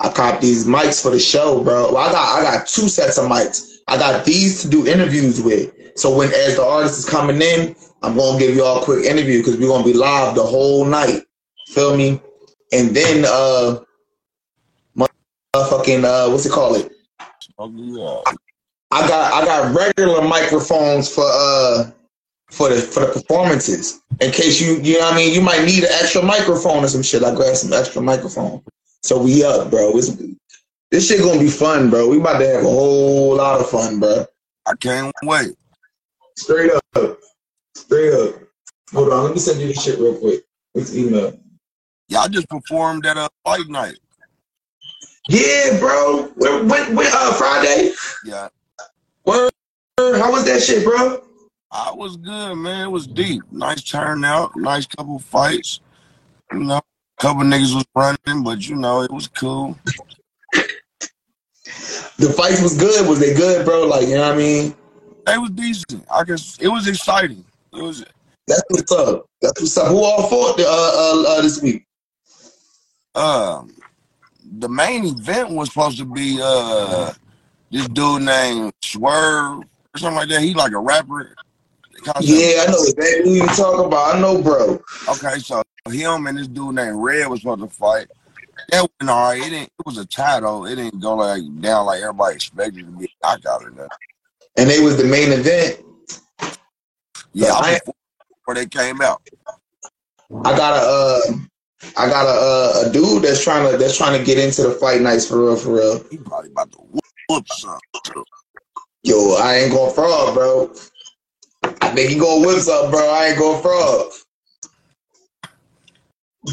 [0.00, 1.92] I copped these mics for the show, bro.
[1.92, 3.76] Well, I got I got two sets of mics.
[3.88, 5.72] I got these to do interviews with.
[5.96, 9.04] So when as the artist is coming in, I'm gonna give you all a quick
[9.04, 11.22] interview because we're gonna be live the whole night.
[11.68, 12.20] Feel me?
[12.72, 13.80] And then uh
[14.96, 16.92] motherfucking uh what's it called it?
[18.90, 21.90] I got I got regular microphones for uh
[22.50, 24.00] for the for the performances.
[24.20, 26.88] In case you you know what I mean, you might need an extra microphone or
[26.88, 27.24] some shit.
[27.24, 28.62] I grab some extra microphone.
[29.02, 29.96] So we up, bro.
[29.96, 30.16] It's,
[30.90, 32.08] this shit gonna be fun, bro.
[32.08, 34.24] We about to have a whole lot of fun, bro.
[34.66, 35.54] I can't wait.
[36.36, 37.18] Straight up.
[37.74, 38.34] Straight up.
[38.92, 40.44] Hold on, let me send you this shit real quick.
[40.74, 41.38] Let's email.
[42.08, 43.98] Yeah, I just performed at a fight night.
[45.28, 46.30] Yeah, bro.
[46.36, 47.92] When, when, when uh Friday?
[48.24, 48.48] Yeah.
[49.26, 49.50] Word.
[49.98, 51.22] How was that shit, bro?
[51.72, 52.86] I was good, man.
[52.86, 53.42] It was deep.
[53.50, 54.56] Nice turnout.
[54.56, 55.80] Nice couple fights.
[56.52, 56.80] You know,
[57.20, 59.78] couple niggas was running, but you know, it was cool.
[62.18, 63.06] The fights was good.
[63.06, 63.86] Was they good, bro?
[63.86, 64.74] Like, you know what I mean?
[65.26, 66.06] It was decent.
[66.10, 67.44] I guess it was exciting.
[67.74, 68.06] It was
[68.46, 69.26] That's what's up.
[69.42, 69.88] That's what's up.
[69.88, 71.86] Who all fought uh, uh, uh, this week?
[73.16, 73.74] um
[74.58, 77.12] the main event was supposed to be uh
[77.76, 80.40] this dude named Swerve or something like that.
[80.42, 81.34] He like a rapper.
[82.20, 84.14] Yeah, I know exactly who you talking about.
[84.16, 84.80] I know, bro.
[85.08, 88.06] Okay, so him and this dude named Red was supposed to fight.
[88.70, 89.38] That went all right.
[89.40, 89.64] It didn't.
[89.78, 90.66] It was a title.
[90.66, 93.88] It didn't go like down like everybody expected to be a knockout or nothing.
[94.56, 95.80] And they was the main event.
[97.32, 97.78] Yeah, I- I
[98.28, 99.20] before they came out.
[100.44, 101.36] I got a, uh,
[101.96, 104.72] I got a, uh, a dude that's trying to that's trying to get into the
[104.72, 106.02] fight nights for real, for real.
[106.10, 106.78] He probably about to
[107.28, 107.80] whoop, whoop some.
[109.02, 110.72] Yo, I ain't gonna fraud, bro.
[111.82, 113.08] I think he gonna whip up, bro.
[113.08, 114.12] I ain't going fraud.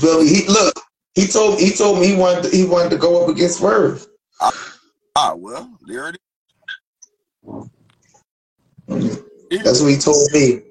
[0.02, 0.74] Billy, he look.
[1.16, 4.06] He told he told me he wanted he wanted to go up against Swerve.
[5.16, 6.18] Ah, well, there it
[9.52, 9.64] is.
[9.64, 10.62] That's what he told me.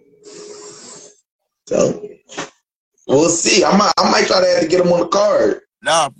[1.68, 2.08] So
[3.06, 3.64] we'll see.
[3.64, 5.60] I might I might try to have to get him on the card.
[5.82, 6.10] Nah,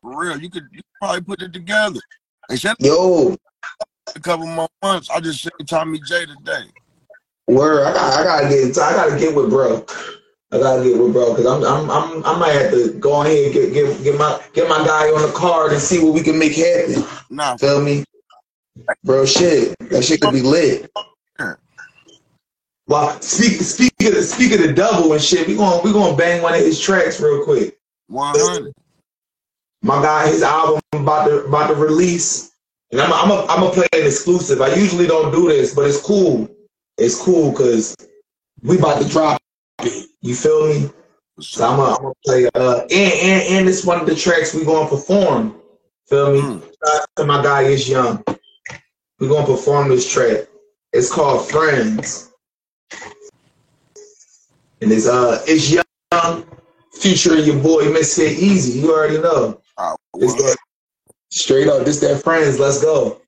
[0.00, 2.00] for real, you could, you could probably put it together.
[2.50, 3.36] Except Yo,
[4.14, 5.10] a couple more months.
[5.10, 6.64] I just seen Tommy J today.
[7.46, 7.86] word.
[7.86, 9.84] I got I gotta get I gotta get with bro.
[10.52, 13.46] I gotta get with bro because I'm, I'm I'm I might have to go ahead
[13.46, 16.22] and get get get my get my guy on the card and see what we
[16.22, 17.04] can make happen.
[17.30, 18.04] Nah, Feel me,
[19.04, 19.24] bro?
[19.24, 20.90] Shit, that shit could be lit.
[22.86, 25.48] Well, speak speak of the speak of the double and shit.
[25.48, 27.78] We going we gonna bang one of his tracks real quick.
[28.08, 28.74] 100.
[29.84, 32.52] My guy, his album about to about to release,
[32.90, 34.62] and I'm I'm a, I'm gonna play an exclusive.
[34.62, 36.48] I usually don't do this, but it's cool.
[36.96, 37.94] It's cool because
[38.62, 39.42] we about to drop
[39.80, 40.08] it.
[40.22, 40.90] You feel me?
[41.38, 42.48] So I'm gonna, I'm gonna play.
[42.54, 45.60] Uh, and and and it's one of the tracks we gonna perform.
[46.08, 46.40] Feel me?
[46.40, 46.62] Mm.
[46.62, 48.24] Shout to my guy is young.
[49.18, 50.46] We gonna perform this track.
[50.94, 52.32] It's called Friends,
[54.80, 56.46] and it's uh it's young,
[56.94, 58.80] featuring your boy Mysfit Easy.
[58.80, 59.60] You already know.
[59.76, 59.94] Uh,
[60.36, 60.56] that,
[61.30, 62.58] straight up, this that Friends.
[62.58, 63.20] Let's go.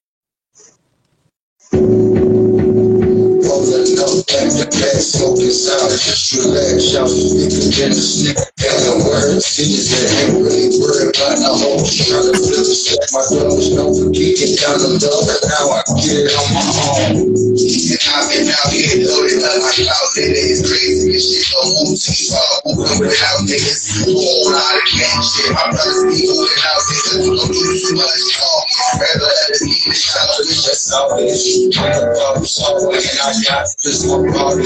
[4.76, 10.68] Smoking sound, relax, shout, nigga, get the stick, and the words, bitches that ain't really
[10.76, 14.76] worried about the whole trying to flip the stack, my doors, no for kicking down
[14.76, 16.60] the door, but now I get it on my
[17.08, 17.24] own.
[17.24, 21.72] And I've been out here loaded up, like out there, it's crazy, this shit go
[21.80, 26.04] move to you, all who come without niggas, whole lot of gang shit, my brothers
[26.04, 28.64] be holding out, niggas, don't do too much talk,
[29.00, 31.00] rather let it be the shot, it's just a
[32.12, 34.65] problem solver, and I got this one problem.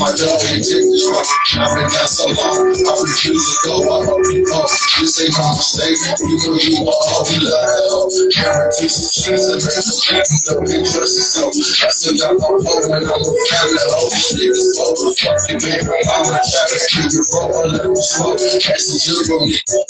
[0.01, 1.29] my door and take the truck.
[1.61, 4.65] I've been down so long, I refuse to go, I hope you know.
[4.97, 8.09] This ain't my mistake, you know you are all we love.
[8.33, 11.53] Guarantees some shit, and the we trust yourself.
[11.53, 15.85] I still got my phone and I'm a family, oh, niggas overfuck you, baby.
[15.85, 18.41] I'm a trapper, keep it roll, let them smoke.
[18.41, 19.37] That's the zero,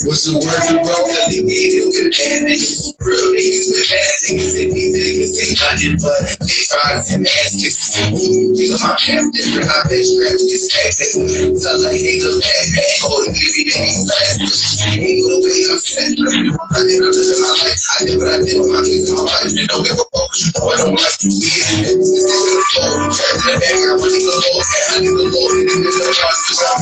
[0.04, 1.08] what's the word you wrote?
[1.08, 5.96] That they need you, man, niggas, real niggas, with niggas, and these niggas ain't nothing
[6.04, 7.96] but they trying to ass kicks.
[8.12, 11.14] You my camp different, I been strapped, this tactic.
[11.62, 14.82] Tell like nigga, bad, bad, hold it, give me the fast.
[14.90, 18.38] Ain't no way I'm set, I did I live my life, I did what I
[18.42, 20.98] did with my kids in my and don't give a fuck, you know I don't
[20.98, 21.38] like to be.
[21.38, 24.58] This is the flow, the back, I really go low,
[24.90, 26.82] I need the low, and then the cause I'm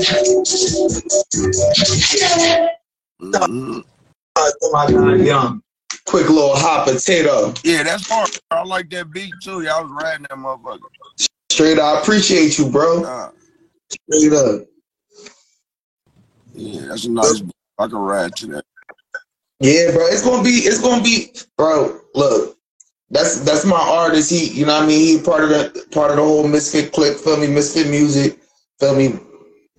[0.00, 0.09] Uh,
[3.20, 5.62] to my guy Young.
[6.06, 7.52] Quick little hot potato.
[7.62, 8.30] Yeah, that's hard.
[8.50, 9.62] I like that beat too.
[9.62, 10.80] Y'all was riding that motherfucker.
[11.50, 13.30] Straight up, I appreciate you, bro.
[13.88, 14.66] Straight up.
[16.54, 17.42] yeah, that's a nice.
[17.78, 18.64] I can ride to that.
[19.60, 20.06] Yeah, bro.
[20.06, 20.50] It's gonna be.
[20.50, 22.00] It's gonna be, bro.
[22.14, 22.56] Look,
[23.10, 24.30] that's that's my artist.
[24.30, 26.92] He, you know, what I mean, he part of the part of the whole Mysfit
[26.92, 27.18] clique.
[27.18, 28.40] Feel me, Mysfit music.
[28.78, 29.18] Feel me.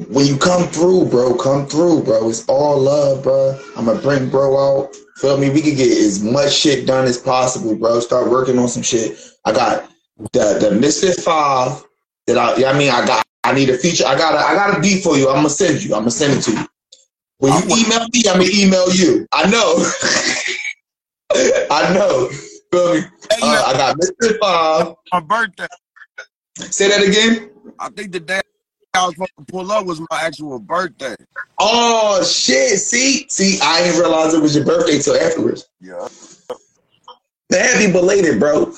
[0.10, 2.30] When you come through, bro, come through, bro.
[2.30, 3.60] It's all love, bro.
[3.76, 4.96] I'm gonna bring bro out.
[5.18, 5.50] Feel me?
[5.50, 8.00] We can get as much shit done as possible, bro.
[8.00, 9.20] Start working on some shit.
[9.46, 9.90] I got
[10.34, 11.84] the the Mysfit Five
[12.28, 12.58] that I.
[12.58, 13.24] Yeah, I mean, I got.
[13.44, 14.06] I need a feature.
[14.08, 14.34] I got.
[14.34, 15.30] A, I got a beat for you.
[15.30, 15.94] I'm gonna send you.
[15.94, 16.68] I'm gonna send it to you.
[17.38, 19.28] When you email me, I'm gonna email you.
[19.32, 19.86] I know.
[21.70, 22.30] I know.
[22.72, 23.02] Feel me?
[23.42, 24.96] Uh, I got Mysfit Five.
[25.14, 25.68] My birthday.
[26.56, 27.52] Say that again.
[27.80, 28.42] I think the day
[28.94, 31.16] I was supposed to pull up was my actual birthday.
[31.60, 32.80] Oh shit!
[32.80, 35.70] See, see, I didn't realize it was your birthday till afterwards.
[35.80, 36.08] Yeah,
[37.52, 38.74] Happy belated, bro.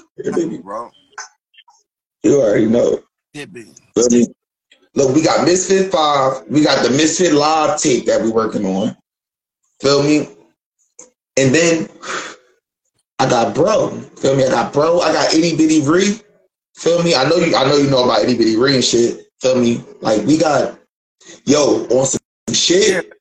[0.61, 0.91] bro.
[2.23, 3.03] You already know.
[3.33, 3.65] Hit me.
[3.95, 4.27] Feel me?
[4.95, 6.43] Look, we got Mysfit Five.
[6.47, 8.95] We got the Mysfit Live tape that we're working on.
[9.81, 10.29] Feel me?
[11.37, 11.89] And then
[13.17, 13.99] I got Bro.
[14.17, 14.45] Feel me?
[14.45, 15.01] I got Bro.
[15.01, 16.21] I got Itty Bitty Ree.
[16.75, 17.15] Feel me?
[17.15, 17.55] I know you.
[17.55, 19.22] I know you know about Itty Bitty Ree and shit.
[19.43, 19.83] Feel me?
[19.99, 20.79] Like we got
[21.43, 22.21] yo on some
[22.53, 23.11] shit.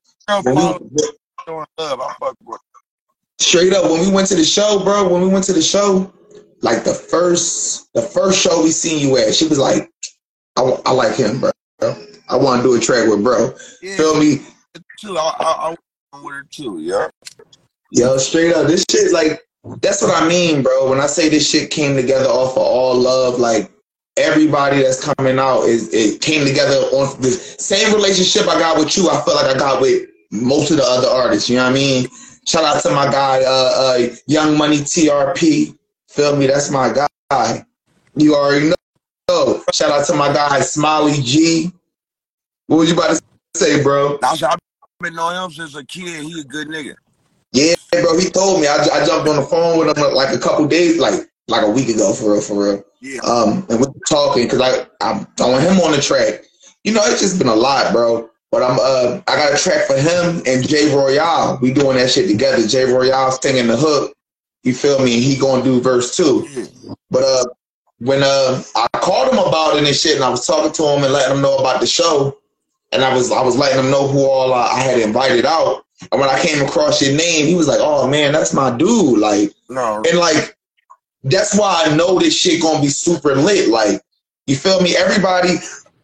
[0.44, 1.66] When we, love.
[1.78, 2.60] I fuck with.
[3.40, 5.08] straight up when we went to the show, bro.
[5.08, 6.12] When we went to the show,
[6.60, 9.90] like the first the first show we seen you at, she was like,
[10.56, 11.50] "I, I like him, bro.
[12.28, 14.46] I want to do a track with bro." Yeah, Feel me?
[15.00, 15.18] too.
[15.18, 15.76] I, I,
[16.12, 16.78] I with her too.
[16.78, 17.08] Yeah.
[17.90, 19.42] Yo, straight up, this shit like
[19.80, 20.88] that's what I mean, bro.
[20.88, 23.71] When I say this shit came together off of all love, like
[24.16, 28.96] everybody that's coming out is it came together on the same relationship I got with
[28.96, 29.08] you.
[29.08, 31.48] I feel like I got with most of the other artists.
[31.48, 32.08] You know what I mean?
[32.46, 35.76] Shout out to my guy, uh, uh, Young Money TRP.
[36.08, 36.46] Feel me?
[36.46, 37.64] That's my guy.
[38.16, 38.72] You already
[39.28, 39.62] know.
[39.72, 41.72] Shout out to my guy, Smiley G.
[42.66, 43.22] What was you about to
[43.56, 44.18] say, bro?
[44.22, 44.40] I've
[45.00, 46.24] been knowing him since a kid.
[46.24, 46.94] He a good nigga.
[47.52, 48.18] Yeah, bro.
[48.18, 48.66] He told me.
[48.66, 51.70] I, I jumped on the phone with him like a couple days, like like a
[51.70, 52.84] week ago, for real, for real.
[53.00, 53.20] Yeah.
[53.22, 56.44] Um, and we were talking because I I'm throwing him on the track.
[56.84, 58.28] You know, it's just been a lot, bro.
[58.50, 61.58] But I'm uh I got a track for him and Jay Royale.
[61.62, 62.66] We doing that shit together.
[62.66, 64.14] Jay Royale singing the hook.
[64.62, 65.14] You feel me?
[65.14, 66.46] And he gonna do verse two.
[67.10, 67.44] But uh
[67.98, 71.02] when uh I called him about it and shit, and I was talking to him
[71.04, 72.36] and letting him know about the show,
[72.92, 75.84] and I was I was letting him know who all I, I had invited out.
[76.10, 79.18] And when I came across your name, he was like, "Oh man, that's my dude!"
[79.18, 80.02] Like, No.
[80.08, 80.56] and like
[81.24, 83.68] that's why I know this shit gonna be super lit.
[83.68, 84.00] Like,
[84.46, 84.96] you feel me?
[84.96, 85.54] Everybody,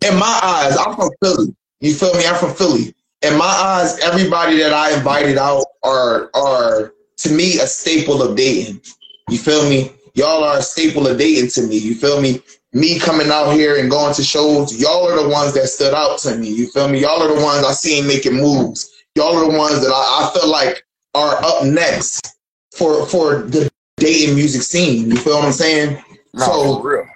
[0.06, 1.54] in my eyes, I'm from Philly.
[1.80, 2.26] You feel me?
[2.26, 2.94] I'm from Philly.
[3.22, 8.36] In my eyes, everybody that I invited out are are to me a staple of
[8.36, 8.80] Dayton.
[9.28, 9.92] You feel me?
[10.14, 11.76] Y'all are a staple of Dayton to me.
[11.78, 12.42] You feel me?
[12.72, 16.18] Me coming out here and going to shows, y'all are the ones that stood out
[16.18, 16.48] to me.
[16.48, 17.00] You feel me?
[17.00, 18.90] Y'all are the ones I seen making moves.
[19.14, 20.84] Y'all are the ones that I, I feel like
[21.14, 22.36] are up next
[22.76, 25.10] for for the Dayton music scene.
[25.10, 26.02] You feel what I'm saying?
[26.34, 27.06] No, so for real.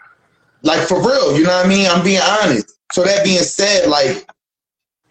[0.62, 1.86] like for real, you know what I mean?
[1.88, 2.76] I'm being honest.
[2.92, 4.28] So that being said, like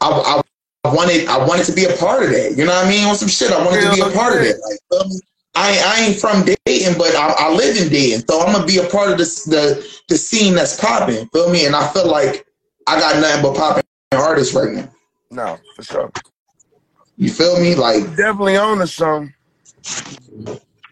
[0.02, 0.42] I,
[0.84, 2.56] I wanted I wanted to be a part of that.
[2.58, 3.06] You know what I mean?
[3.06, 4.80] On some shit, I wanted to be a part of that.
[4.92, 5.20] Like, me?
[5.54, 8.78] I, I ain't from Dayton, but I, I live in Dayton, so I'm gonna be
[8.78, 11.28] a part of this the the scene that's popping.
[11.28, 11.66] Feel me?
[11.66, 12.46] And I feel like
[12.88, 13.84] I got nothing but popping
[14.14, 14.90] artists right now.
[15.30, 16.12] No, for sure.
[17.18, 17.76] You feel me?
[17.76, 19.34] Like Definitely on to some.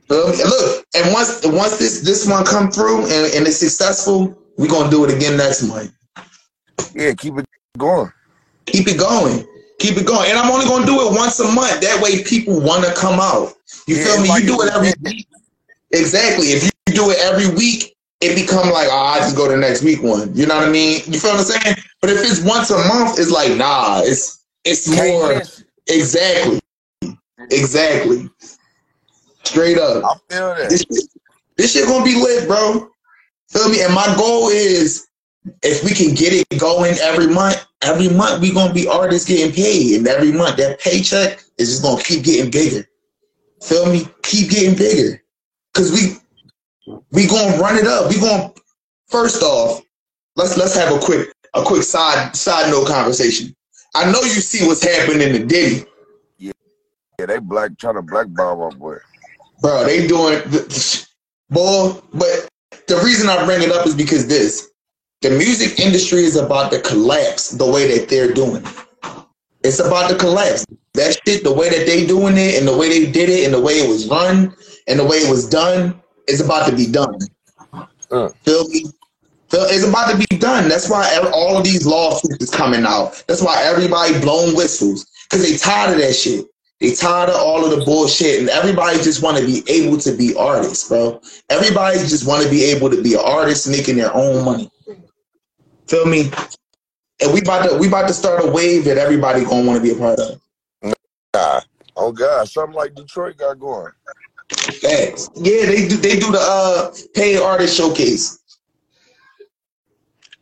[0.09, 0.41] Feel me?
[0.41, 4.67] And look, and once once this this one come through and, and it's successful, we're
[4.69, 5.91] gonna do it again next month.
[6.93, 7.45] Yeah, keep it
[7.77, 8.11] going.
[8.65, 9.45] Keep it going.
[9.79, 10.29] Keep it going.
[10.29, 11.81] And I'm only gonna do it once a month.
[11.81, 13.53] That way people wanna come out.
[13.87, 14.29] You Yeah, feel me?
[14.29, 15.27] like You do it every week.
[15.91, 16.47] Exactly.
[16.47, 19.57] If you do it every week, it become like, oh, I just go to the
[19.57, 20.35] next week one.
[20.35, 21.01] You know what I mean?
[21.07, 21.75] You feel what I'm saying?
[22.01, 25.41] But if it's once a month, it's like, nah, it's it's more
[25.87, 26.59] exactly.
[27.51, 28.29] Exactly.
[29.43, 30.03] Straight up.
[30.03, 30.69] I feel that.
[30.69, 31.09] This shit,
[31.57, 32.89] this shit gonna be lit, bro.
[33.49, 33.81] Feel me?
[33.81, 35.07] And my goal is
[35.63, 39.53] if we can get it going every month, every month we gonna be artists getting
[39.53, 39.97] paid.
[39.97, 42.87] And every month that paycheck is just gonna keep getting bigger.
[43.63, 44.07] Feel me?
[44.23, 45.21] Keep getting bigger.
[45.73, 46.17] Cause we
[47.11, 48.09] we gonna run it up.
[48.09, 48.53] We gonna
[49.07, 49.81] first off,
[50.35, 53.55] let's let's have a quick a quick side side note conversation.
[53.95, 55.85] I know you see what's happening to Diddy.
[56.37, 58.97] Yeah, they black trying to blackball my boy.
[59.61, 59.83] Bro.
[59.85, 60.41] They doing
[61.49, 62.49] boy, but
[62.87, 64.69] the reason I bring it up is because this,
[65.21, 68.63] the music industry is about to collapse the way that they're doing.
[68.65, 68.85] it.
[69.63, 70.65] It's about to collapse.
[70.93, 73.53] That shit, the way that they doing it, and the way they did it, and
[73.53, 74.55] the way it was run,
[74.87, 77.17] and the way it was done, is about to be done.
[78.11, 78.29] Uh.
[78.43, 78.85] Feel me?
[79.51, 80.69] It's about to be done.
[80.69, 83.23] That's why all of these lawsuits is coming out.
[83.27, 86.45] That's why everybody blowing whistles because they tired of that shit.
[86.79, 90.15] They tired of all of the bullshit, and everybody just want to be able to
[90.15, 91.21] be artists, bro.
[91.49, 94.71] Everybody just want to be able to be an artist, making their own money.
[95.87, 96.31] Feel me?
[97.21, 99.83] And we about to we about to start a wave that everybody gonna want to
[99.83, 100.41] be a part of.
[101.33, 101.61] Nah.
[101.97, 103.91] Oh God, something like Detroit got going.
[104.81, 105.29] Facts.
[105.35, 105.97] Yeah, they do.
[105.97, 108.38] They do the uh paid artist showcase.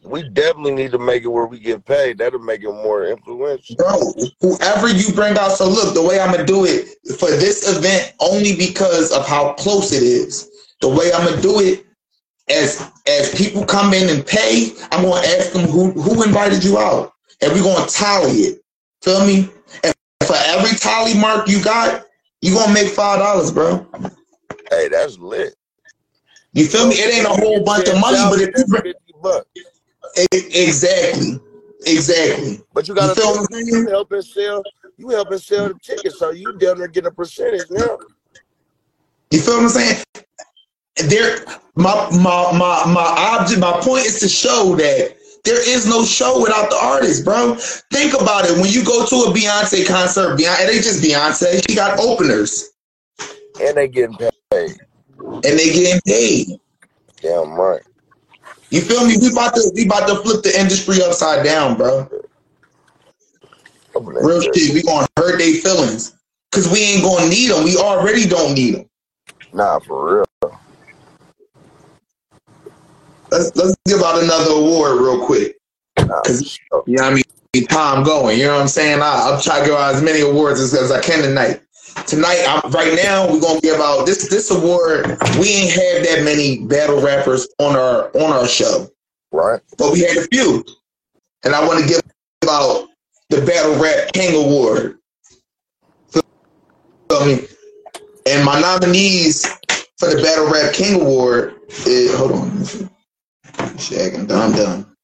[0.08, 2.18] We definitely need to make it where we get paid.
[2.18, 3.76] That'll make it more influential.
[3.76, 5.52] bro, whoever you bring out.
[5.52, 6.88] So look, the way I'm gonna do it
[7.20, 10.50] for this event, only because of how close it is.
[10.82, 11.86] The way I'm gonna do it,
[12.50, 16.78] as as people come in and pay, I'm gonna ask them who who invited you
[16.78, 18.62] out, and we're gonna tally it.
[19.02, 19.50] Feel me?
[19.84, 19.94] And
[20.24, 22.06] for every tally mark you got,
[22.42, 23.86] you gonna make five dollars, bro.
[24.70, 25.56] Hey, that's lit.
[26.54, 26.96] You feel me?
[26.96, 29.46] It ain't a whole bunch of money, but if you bring, 50 bucks.
[30.16, 31.40] Exactly,
[31.86, 32.62] exactly.
[32.74, 33.84] But you gotta You feel think, what I'm saying?
[33.86, 34.64] you helping sell
[34.98, 37.98] you helping sell the tickets, so you down there getting a percentage now.
[39.32, 40.04] You feel what I'm saying?
[41.08, 46.04] There, my my my my object, my point is to show that there is no
[46.04, 47.56] show without the artist, bro.
[47.92, 48.58] Think about it.
[48.60, 51.62] When you go to a Beyonce concert, Beyonce, it ain't just Beyonce.
[51.70, 52.72] She got openers,
[53.62, 54.32] And they getting paid.
[55.20, 56.48] and they getting paid.
[57.22, 57.82] Damn right.
[58.70, 59.18] You feel me?
[59.18, 62.10] We about to we about to flip the industry upside down, bro.
[63.96, 64.74] Real shit.
[64.74, 66.16] We gonna hurt their feelings
[66.52, 67.64] because we ain't gonna need them.
[67.64, 68.90] We already don't need them.
[69.54, 70.60] Nah, for real.
[73.32, 75.58] Let's let's give out another award real quick.
[75.96, 78.38] Cause you know what I mean, time going.
[78.40, 79.02] You know what I'm saying?
[79.02, 81.62] I, I'm trying to give out as many awards as, as I can tonight.
[82.06, 85.06] Tonight, I'm, right now, we're gonna give out this this award.
[85.40, 88.88] We ain't had that many battle rappers on our on our show,
[89.32, 89.62] right?
[89.78, 90.64] but we had a few,
[91.44, 92.02] and I want to give
[92.50, 92.88] out
[93.30, 95.00] the Battle Rap King Award.
[96.12, 97.48] Feel me?
[98.26, 99.46] And my nominees
[99.98, 101.56] for the Battle Rap King Award
[101.86, 102.66] is hold on.
[103.78, 104.52] Shag, I'm done.
[104.52, 104.96] I'm done.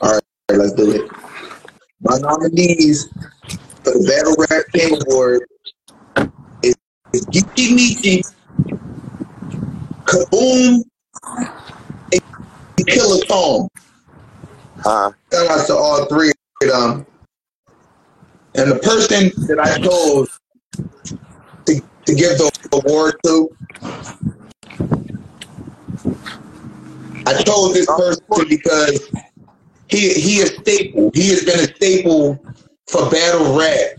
[0.00, 1.10] All right, let's do it.
[2.00, 3.08] My nominees
[3.84, 5.42] for the Battle Rap King Award
[7.12, 8.22] is, Geeky Meeky,
[10.04, 10.82] Kaboom,
[12.12, 13.68] and Killer Tom.
[14.78, 15.12] Huh?
[15.32, 17.06] Shout out to all three of them.
[18.54, 20.38] And the person that I chose
[21.66, 23.50] to, to give the award to,
[27.26, 29.10] I chose this person because
[29.88, 31.10] he he is staple.
[31.14, 32.38] He has been a staple
[32.86, 33.96] for battle rap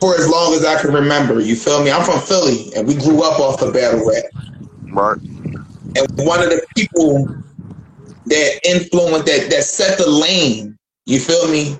[0.00, 1.40] for as long as I can remember.
[1.40, 1.90] You feel me?
[1.90, 4.24] I'm from Philly, and we grew up off the battle rap.
[4.92, 5.18] Right.
[5.96, 7.26] And one of the people
[8.26, 11.78] that influenced that that set the lane, you feel me,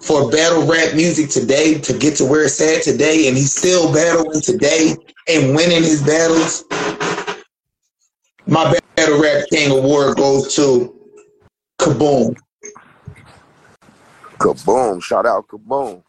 [0.00, 3.92] for battle rap music today to get to where it's at today, and he's still
[3.92, 4.96] battling today
[5.28, 6.64] and winning his battles.
[8.46, 10.94] my battle rap king award goes to
[11.80, 12.36] Kaboom.
[14.38, 15.02] Kaboom!
[15.02, 16.02] Shout out Kaboom!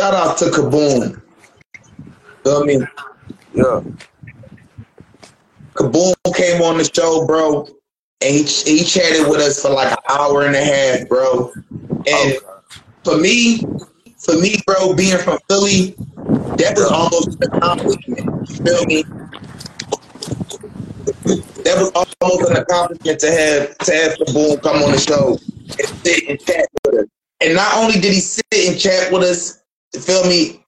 [0.00, 1.20] Shout out to Kaboom.
[2.42, 2.78] Feel me?
[3.52, 3.82] Yeah.
[5.74, 7.68] Kaboom came on the show, bro,
[8.22, 11.52] and he, he chatted with us for like an hour and a half, bro.
[12.06, 12.38] And
[13.04, 13.58] for me,
[14.16, 15.94] for me, bro, being from Philly,
[16.56, 18.48] that was almost an accomplishment.
[18.48, 19.02] You feel me?
[21.64, 25.38] That was almost an accomplishment to have to have Kaboom come on the show
[25.78, 27.06] and sit and chat with us.
[27.42, 29.59] And not only did he sit and chat with us, you
[29.98, 30.64] feel me?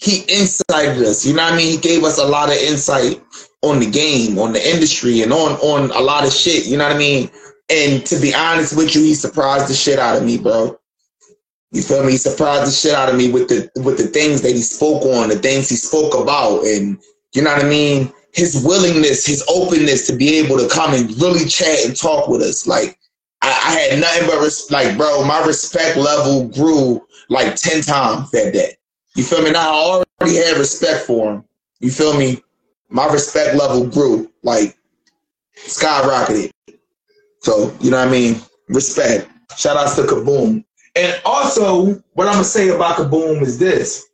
[0.00, 1.26] He incited us.
[1.26, 1.72] You know what I mean?
[1.72, 3.22] He gave us a lot of insight
[3.62, 6.66] on the game, on the industry, and on on a lot of shit.
[6.66, 7.30] You know what I mean?
[7.68, 10.78] And to be honest with you, he surprised the shit out of me, bro.
[11.72, 12.12] You feel me?
[12.12, 15.04] He surprised the shit out of me with the with the things that he spoke
[15.04, 16.98] on, the things he spoke about, and
[17.34, 18.12] you know what I mean?
[18.32, 22.40] His willingness, his openness to be able to come and really chat and talk with
[22.40, 22.66] us.
[22.66, 22.98] Like
[23.42, 28.30] I, I had nothing but res- like, bro, my respect level grew like ten times
[28.30, 28.76] that day.
[29.14, 29.50] You feel me?
[29.50, 31.44] Now I already had respect for him.
[31.80, 32.42] You feel me?
[32.90, 34.76] My respect level grew like
[35.56, 36.50] skyrocketed.
[37.40, 38.40] So you know what I mean?
[38.68, 39.28] Respect.
[39.56, 40.64] Shout outs to Kaboom.
[40.96, 44.06] And also, what I'm gonna say about Kaboom is this: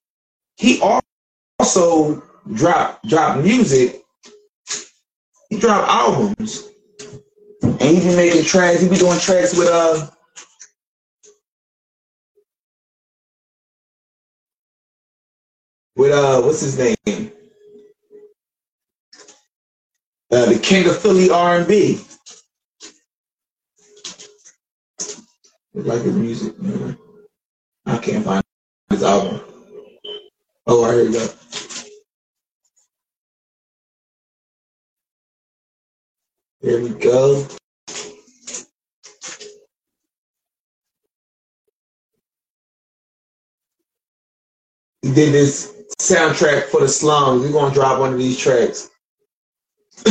[0.57, 2.23] he also
[2.53, 4.03] dropped dropped music.
[5.51, 6.69] He dropped albums,
[7.63, 8.81] and he be making tracks.
[8.81, 10.09] He be doing tracks with uh.
[15.97, 16.97] With uh, what's his name?
[20.31, 22.01] Uh, the king of Philly R and B.
[25.75, 26.99] Like his music, man.
[27.87, 28.43] I can't find
[28.91, 29.41] his album.
[30.67, 31.29] Oh, here we go.
[36.63, 37.47] Here we go.
[45.03, 47.43] He did this soundtrack for the slums.
[47.43, 48.91] We're gonna drop one of these tracks.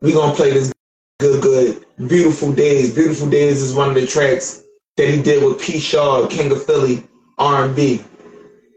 [0.00, 0.72] We're gonna play this
[1.18, 2.94] good, good, beautiful days.
[2.94, 4.62] Beautiful days is one of the tracks
[4.96, 5.78] that he did with P.
[5.78, 7.04] Shaw, King of Philly,
[7.38, 8.04] R&B.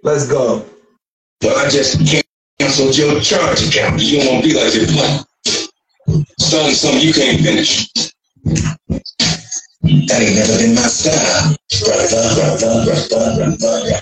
[0.04, 0.66] Let's go.
[1.42, 2.00] But I just
[2.60, 4.02] canceled your charge account.
[4.02, 5.24] You don't want to be like your plan.
[6.40, 7.90] Starting something you can't finish.
[9.88, 11.56] That ain't never been my style.
[11.80, 14.02] Brother, brother, brother, brother,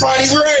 [0.00, 0.60] Party Ray.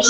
[0.00, 0.08] That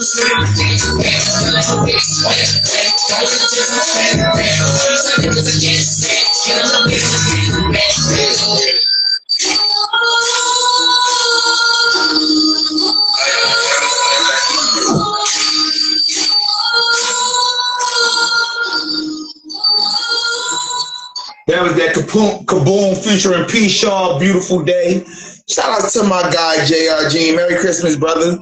[21.64, 23.68] was that Kaboom, Kaboom featuring P.
[23.68, 25.04] Shaw, Beautiful Day.
[25.48, 27.34] Shout out to my guy, JRG.
[27.34, 28.38] Merry Christmas, brother.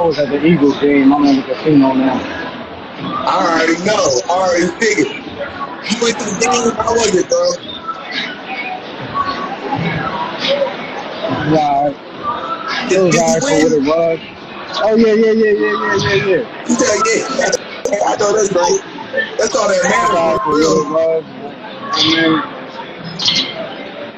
[0.00, 1.12] I, was at the Eagles game.
[1.12, 2.16] I'm in the casino now.
[2.16, 4.00] I already know.
[4.24, 5.12] I already figured.
[5.12, 6.72] You went to the game.
[6.80, 7.44] How was it, bro?
[11.52, 11.92] Yeah,
[12.88, 14.16] it was alright for what it was.
[14.80, 16.48] Oh yeah, yeah, yeah, yeah, yeah, yeah, yeah.
[16.64, 16.96] Yeah,
[17.36, 18.08] yeah.
[18.08, 18.80] I know that's right.
[19.36, 20.40] That's all that matters.
[20.40, 21.24] for what it was.
[21.92, 22.32] I mean,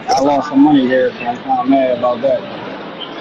[0.07, 2.39] I lost some money there, so I'm kind of mad about that.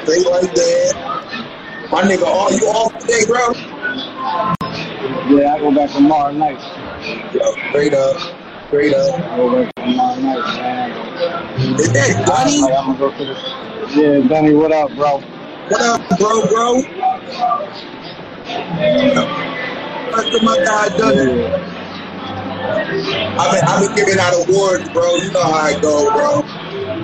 [0.05, 1.60] Stay right there.
[1.91, 3.51] My nigga, all you off today, bro?
[5.29, 6.57] Yeah, I go back tomorrow night.
[7.33, 8.17] Yo, straight up.
[8.67, 9.19] Straight up.
[9.19, 11.79] I go back tomorrow night, man.
[11.79, 12.61] Is that Donnie?
[12.61, 13.35] Like, I'm gonna go to the.
[13.93, 15.19] Yeah, Danny, what up, bro?
[15.19, 16.81] What up, bro, bro?
[20.11, 21.41] That's to my guy, Donnie.
[21.41, 21.77] Yeah.
[23.37, 25.15] I've been, I've been giving out awards, bro.
[25.17, 26.41] You know how I go, bro.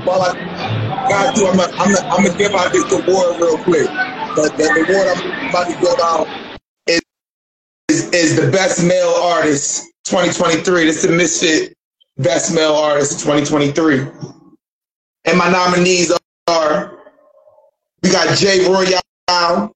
[0.06, 0.34] While I
[1.10, 3.90] got to, I'm gonna I'm gonna- I'm give out this award real quick.
[4.38, 6.28] But the award I'm about to give out
[6.86, 7.02] is,
[7.90, 10.86] is, is the best male artist 2023.
[10.86, 11.74] This is the Mysfit
[12.20, 14.06] Best Male Artist 2023.
[15.26, 16.16] And my nominees
[16.48, 17.00] are
[18.04, 19.72] we got Jay Royale,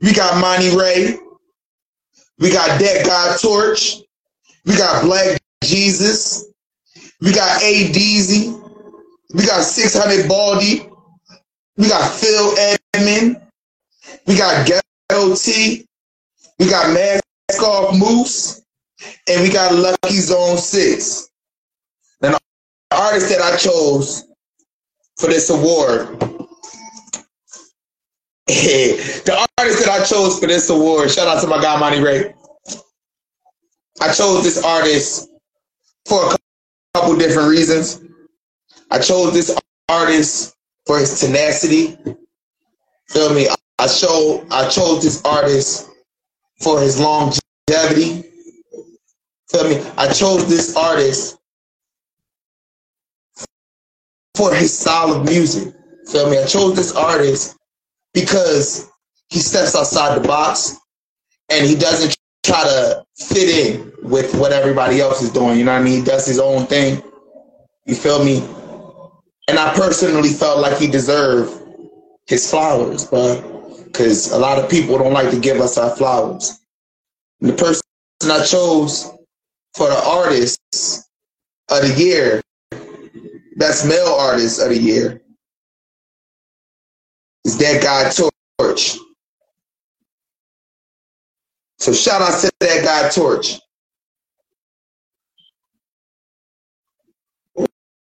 [0.00, 1.18] we got Monty Ray,
[2.38, 3.98] we got Dead God Torch,
[4.64, 6.46] we got Black Jesus,
[7.20, 8.58] we got A Deezy,
[9.34, 10.88] we got 600 Baldy,
[11.76, 12.54] we got Phil
[12.94, 13.42] Edmond,
[14.28, 15.86] we got Ghetto T,
[16.58, 17.24] we got Mask
[17.62, 18.62] Off Moose,
[19.26, 21.30] and we got Lucky Zone 6.
[22.20, 22.40] And the
[22.90, 24.24] artist that I chose
[25.16, 26.20] for this award,
[28.46, 32.34] the artist that I chose for this award, shout out to my guy Monty Ray.
[34.00, 35.30] I chose this artist
[36.04, 36.36] for a
[36.94, 38.02] couple different reasons.
[38.90, 40.54] I chose this artist
[40.86, 41.96] for his tenacity.
[43.08, 43.48] Feel me?
[43.78, 45.88] I show I chose this artist
[46.60, 48.24] for his longevity.
[49.50, 49.90] Feel me?
[49.96, 51.38] I chose this artist
[54.34, 55.72] for his style of music.
[56.10, 56.38] Feel me?
[56.38, 57.56] I chose this artist
[58.14, 58.90] because
[59.30, 60.76] he steps outside the box
[61.50, 65.58] and he doesn't try to fit in with what everybody else is doing.
[65.58, 66.00] You know what I mean?
[66.00, 67.02] He does his own thing.
[67.86, 68.38] You feel me?
[69.48, 71.62] And I personally felt like he deserved
[72.26, 73.57] his flowers, bro.
[73.88, 76.60] Because a lot of people don't like to give us our flowers.
[77.40, 77.82] And the person
[78.24, 79.10] I chose
[79.74, 80.60] for the artist
[81.70, 82.42] of the year,
[83.56, 85.22] best male artist of the year,
[87.44, 88.98] is that guy Torch.
[91.78, 93.58] So shout out to that guy Torch.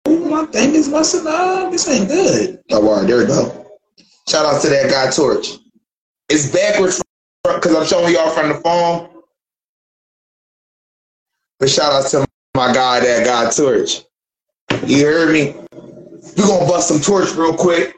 [0.09, 1.73] Ooh, my thing is messing up.
[1.73, 2.61] This ain't good.
[2.70, 3.66] Oh, wow, there we go.
[4.28, 5.59] Shout out to that guy Torch.
[6.32, 7.02] It's backwards
[7.43, 9.09] because I'm showing y'all from the phone.
[11.59, 12.24] But shout out to
[12.57, 14.02] my guy, that guy Torch.
[14.86, 15.57] You heard me?
[16.36, 17.97] We're gonna bust some torch real quick.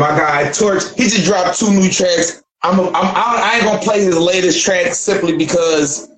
[0.00, 2.42] My guy Torch, he just dropped two new tracks.
[2.64, 6.10] I'm, I'm, I ain't gonna play his latest track simply because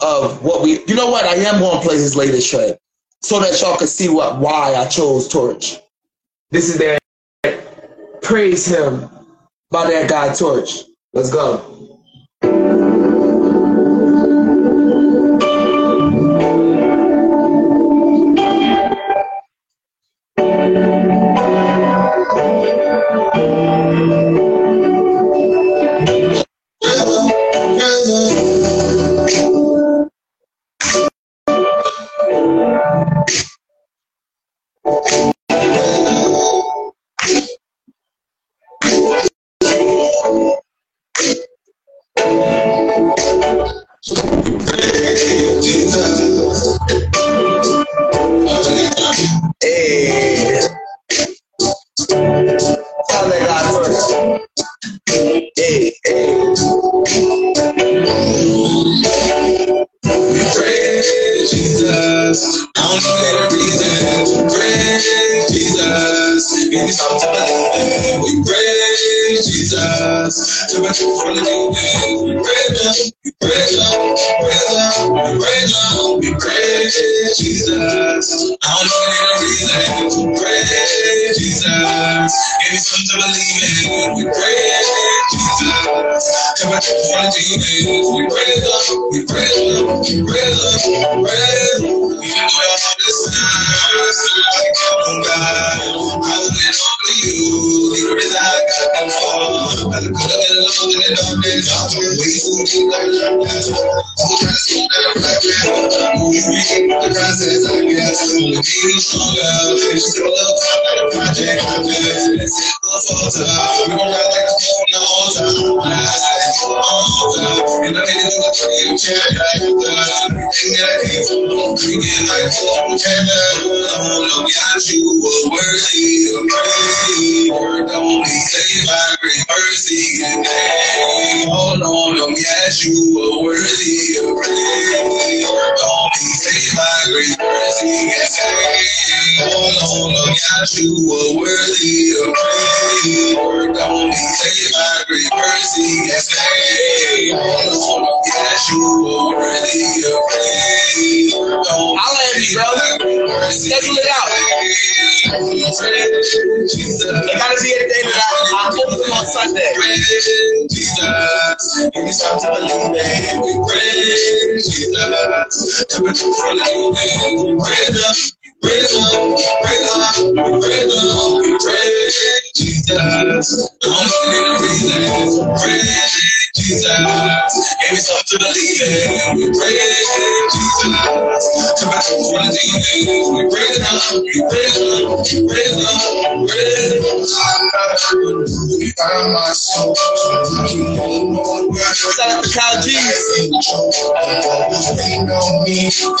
[0.00, 0.84] of what we.
[0.86, 1.24] You know what?
[1.24, 2.76] I am gonna play his latest track
[3.20, 5.78] so that y'all can see what why I chose Torch.
[6.50, 6.98] This is that
[8.20, 9.08] praise him
[9.70, 10.80] by that guy Torch.
[11.12, 11.81] Let's go.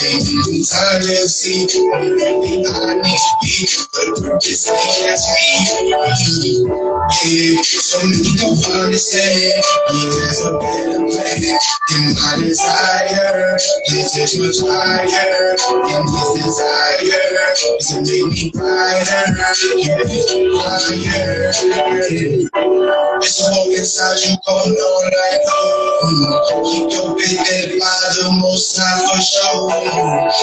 [0.04, 4.74] Every time I see everything I need to be, the purpose I
[5.06, 5.22] has
[6.42, 6.66] me.
[7.22, 9.62] Yeah, so me don't understand.
[9.94, 10.71] Yeah,
[14.22, 17.02] is much higher, and this desire
[17.78, 19.36] is to make me brighter, and
[20.62, 21.50] higher.
[23.22, 24.70] It's a as inside you go on
[25.14, 25.58] like mm,
[26.50, 29.70] home, you'll be led by the most time for sure.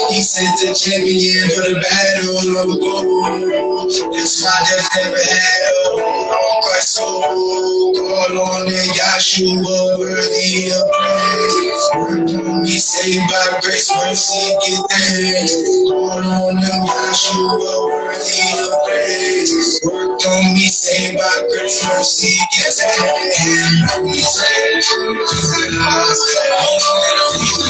[0.10, 3.92] He sent the champion for the battle of gold.
[4.16, 12.72] That's why there's never had a Christ soul, call on the Yahshua worthy of praise.
[12.72, 15.54] He saved by grace, mercy, give thanks.
[15.86, 19.80] Call on the Joshua, worthy of praise.
[19.84, 24.02] Work on me, say by grace, mercy, give thanks.
[24.02, 26.78] We say, to the I don't
[27.18, 27.70] know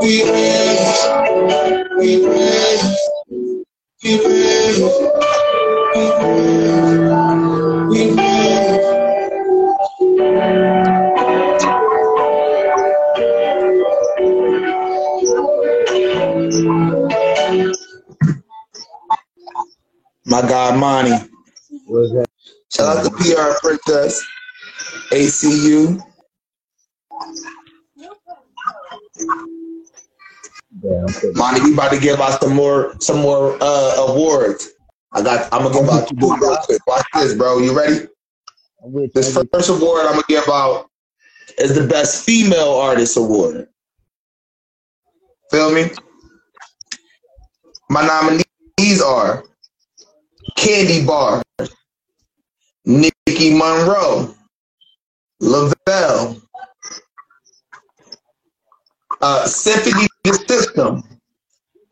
[0.00, 1.06] we raise,
[1.98, 3.19] we raise,
[4.02, 4.12] my
[20.42, 21.12] God, Monty.
[22.74, 24.24] Shout out to PR Princess,
[25.12, 26.00] ACU.
[30.82, 31.04] Yeah.
[31.34, 34.70] Monty, we about to give out some more some more uh awards.
[35.12, 36.86] I got I'm gonna give out two real quick.
[36.86, 37.58] Watch this, bro.
[37.58, 38.06] You ready?
[39.14, 40.88] This first award I'm gonna give out
[41.58, 43.68] is the best female artist award.
[45.50, 45.90] Feel me?
[47.90, 49.44] My nominees are
[50.56, 51.42] Candy Bar,
[52.84, 54.34] Nicki Monroe,
[55.40, 56.40] Lavelle,
[59.20, 61.02] uh, Symphony the System,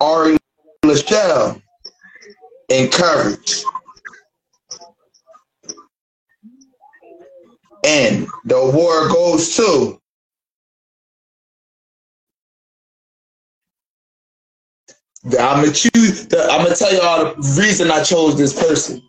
[0.00, 0.36] Ari
[0.84, 1.60] Lachelle,
[2.70, 3.64] and Courage.
[7.84, 10.00] And the award goes to
[15.38, 16.26] I'm gonna choose.
[16.28, 19.02] The, I'm gonna tell y'all the reason I chose this person.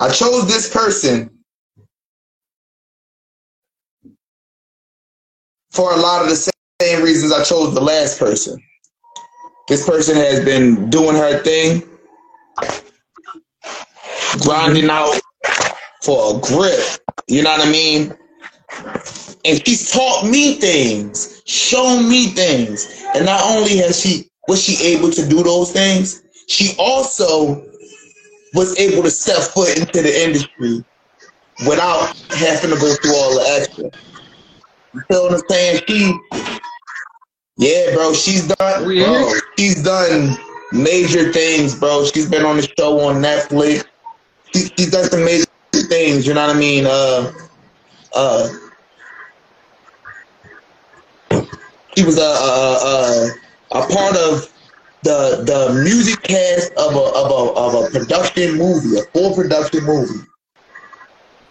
[0.00, 1.41] I chose this person
[5.72, 8.62] for a lot of the same reasons I chose the last person.
[9.68, 11.82] This person has been doing her thing,
[14.40, 15.18] grinding out
[16.02, 16.80] for a grip.
[17.26, 18.14] You know what I mean?
[19.44, 23.04] And she's taught me things, shown me things.
[23.14, 27.64] And not only has she was she able to do those things, she also
[28.54, 30.84] was able to step foot into the industry
[31.66, 34.11] without having to go through all the extra.
[34.94, 35.80] You feel what I'm saying?
[35.88, 36.18] She,
[37.56, 40.36] yeah, bro, she's done, bro, she's done
[40.72, 42.04] major things, bro.
[42.06, 43.84] She's been on the show on Netflix.
[44.54, 46.26] She, she's done some major things.
[46.26, 46.84] You know what I mean?
[46.86, 47.32] Uh,
[48.14, 48.48] uh,
[51.96, 53.32] she was a a,
[53.74, 54.52] a, a part of
[55.02, 59.84] the the music cast of a of a of a production movie, a full production
[59.84, 60.20] movie,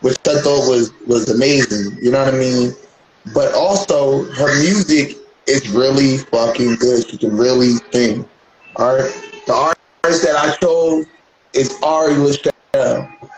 [0.02, 1.98] which I thought was was amazing.
[2.02, 2.74] You know what I mean?
[3.34, 5.18] But also her music
[5.48, 7.08] is really fucking good.
[7.08, 8.28] She can really sing.
[8.78, 11.06] All right, the artist that I chose
[11.54, 13.30] is Ari Lachelle.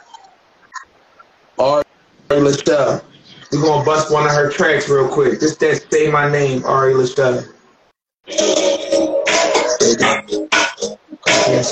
[1.57, 1.83] Ari
[2.29, 3.03] Lachelle.
[3.51, 5.39] We're gonna bust one of her tracks real quick.
[5.39, 7.47] Just that say my name, Ari Lachelle.
[11.45, 11.71] Yes,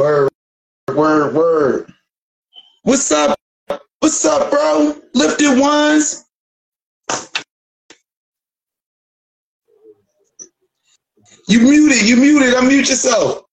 [0.00, 0.30] Word,
[0.94, 1.92] word, word.
[2.84, 3.38] What's up?
[3.98, 4.96] What's up, bro?
[5.12, 6.24] Lifted ones.
[11.48, 12.08] You muted.
[12.08, 12.54] You muted.
[12.54, 13.44] Unmute yourself.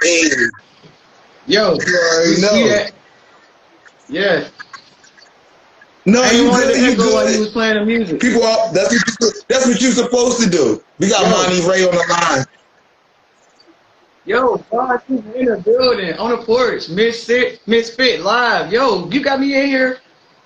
[0.00, 0.30] Hey,
[1.46, 2.92] Yo, you already see that?
[4.08, 4.48] Yeah.
[6.06, 6.72] No, I you good.
[6.72, 8.18] to You echo while you was playing the music.
[8.18, 10.82] People, are, that's what you, that's what you're supposed to do.
[10.98, 11.30] We got Yo.
[11.32, 12.46] Monty Ray on the line.
[14.28, 18.70] Yo, God, you in the building, on the porch, Mysfit, Mysfit live.
[18.70, 20.00] Yo, you got me in here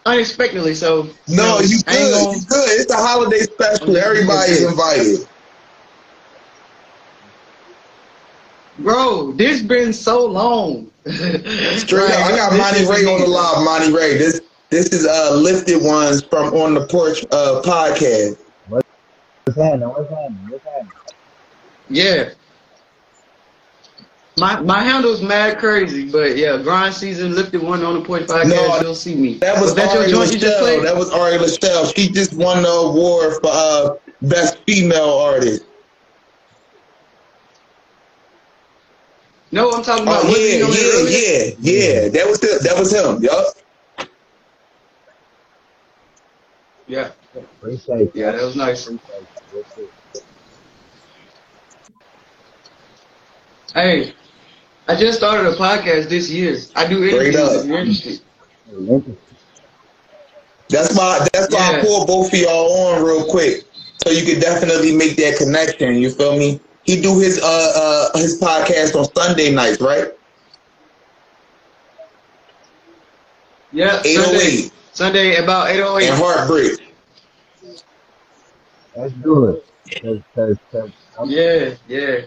[0.06, 2.12] unexpectedly, so No, you I ain't good.
[2.24, 2.80] gonna- You good.
[2.80, 3.96] It's a holiday special.
[3.96, 5.26] I'm- Everybody is invited.
[8.78, 10.88] Bro, this been so long.
[11.06, 13.30] Straight up, I got This Monty Ray on the amazing.
[13.32, 13.64] live.
[13.64, 14.16] Monty Ray.
[14.16, 14.40] This
[14.70, 18.38] this is uh lifted ones from on the porch uh podcast.
[18.68, 18.86] What's
[19.59, 19.88] happening?
[19.88, 20.46] What's happening?
[20.48, 20.92] What's happening?
[21.88, 22.30] Yeah.
[24.38, 28.48] My my handle's mad crazy, but yeah, grind season lifted one on the porch podcast.
[28.48, 29.34] No, you'll see me.
[29.38, 30.60] That was, that your Ari joint you just Lachelle.
[30.60, 30.84] played?
[30.84, 31.94] That was Ari Lachelle.
[31.94, 35.64] She just won the award for uh best female artist.
[39.50, 42.09] No, I'm talking about Oh was he yeah, yeah, yeah, yeah.
[42.09, 42.59] That was him.
[42.62, 43.22] That was him.
[43.22, 43.46] Yup.
[46.86, 47.10] Yeah,
[48.14, 48.90] yeah, that was nice.
[53.74, 54.14] Hey,
[54.88, 56.59] I just started a podcast this year.
[56.74, 57.60] I do Straight interviews up.
[57.62, 58.20] if you're interested.
[60.68, 61.26] That's why.
[61.32, 61.80] That's why I Yeah.
[61.82, 63.64] pulled both of y'all on real quick,
[64.04, 65.96] so you could definitely make that connection.
[65.96, 66.60] You feel me?
[66.84, 70.09] He do his uh uh his podcast on Sunday nights, right?
[73.70, 76.14] Yeah, Eight oh Sunday, Sunday about eight oh and.
[76.14, 76.94] Heartbreak.
[78.94, 79.62] That's good.
[80.02, 82.20] Cause, cause, cause I'm, Yeah, yeah.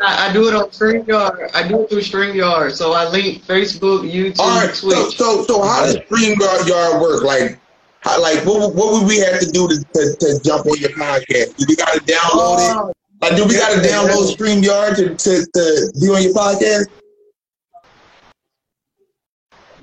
[0.00, 1.50] I, I do it on StreamYard.
[1.54, 2.72] I do it through StreamYard.
[2.72, 4.74] So I link Facebook, YouTube, All right.
[4.74, 5.16] So Twitch.
[5.16, 7.22] so so how does StreamYard yard work?
[7.22, 7.58] Like.
[8.02, 10.90] How, like what, what would we have to do to, to, to jump on your
[10.90, 11.56] podcast?
[11.56, 12.76] Do we got to download it?
[12.76, 16.86] Oh, Like, do we got to download StreamYard to, to, to be on your podcast?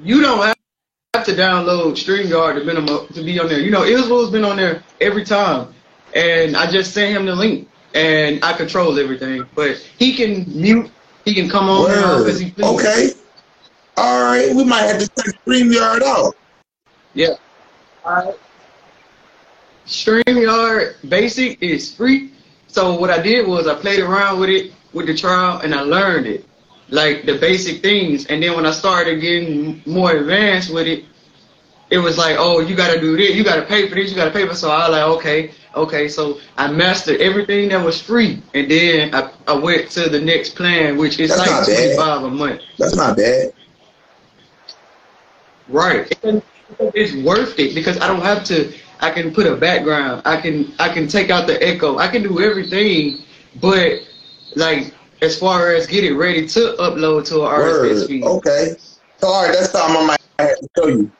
[0.02, 0.56] You don't have
[1.14, 3.60] have to download StreamYard to be on, to be on there.
[3.60, 5.74] You know, Israel's been on there every time,
[6.16, 9.46] and I just sent him the link, and I control everything.
[9.56, 10.92] But he can mute,
[11.26, 11.92] he can come on
[12.28, 12.54] as he.
[12.62, 13.12] Okay.
[13.98, 14.56] All right.
[14.56, 16.36] We might have to check StreamYard out.
[17.14, 17.36] Yeah.
[18.06, 18.36] Alright.
[19.86, 22.32] StreamYard Basic is free.
[22.68, 25.82] So what I did was I played around with it with the trial and I
[25.82, 26.46] learned it.
[26.90, 28.26] Like the basic things.
[28.26, 31.06] And then when I started getting more advanced with it,
[31.90, 34.32] it was like, oh, you gotta do this, you gotta pay for this, you gotta
[34.32, 36.08] pay for so I was like, okay, okay.
[36.08, 38.42] So I mastered everything that was free.
[38.54, 42.24] And then I, I went to the next plan, which is That's like twenty five
[42.24, 42.62] a month.
[42.78, 43.54] That's not bad.
[45.68, 46.12] Right.
[46.80, 48.74] It's worth it because I don't have to.
[49.00, 50.22] I can put a background.
[50.26, 51.98] I can I can take out the echo.
[51.98, 53.24] I can do everything,
[53.62, 54.00] but
[54.56, 58.24] like as far as get it ready to upload to an RSS feed.
[58.24, 58.76] Okay.
[59.18, 59.54] So, all right.
[59.54, 61.12] That's something I might have to show you.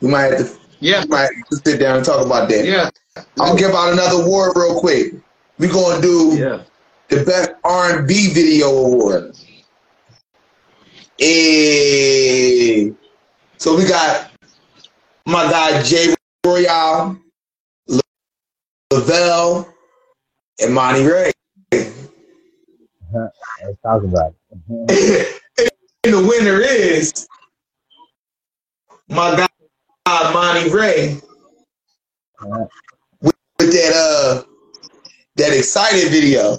[0.00, 0.58] We might have to.
[0.80, 1.04] Yeah.
[1.08, 2.64] Might have to sit down and talk about that.
[2.64, 2.90] Yeah.
[3.16, 5.14] I'm gonna give out another award real quick.
[5.58, 6.62] We're gonna do Yeah.
[7.08, 9.36] the best R&B video award.
[11.18, 12.92] Hey.
[13.58, 14.30] So we got
[15.26, 16.14] my guy Jay
[16.44, 17.18] Royale,
[17.88, 18.00] La-
[18.92, 19.72] Lavelle,
[20.60, 21.32] and Monty Ray.
[21.72, 21.90] let's
[23.82, 24.34] talk about
[24.68, 25.40] it.
[26.04, 27.26] and the winner is
[29.08, 31.20] my guy Monty Ray
[33.66, 34.42] with, that uh
[35.36, 36.58] that excited video.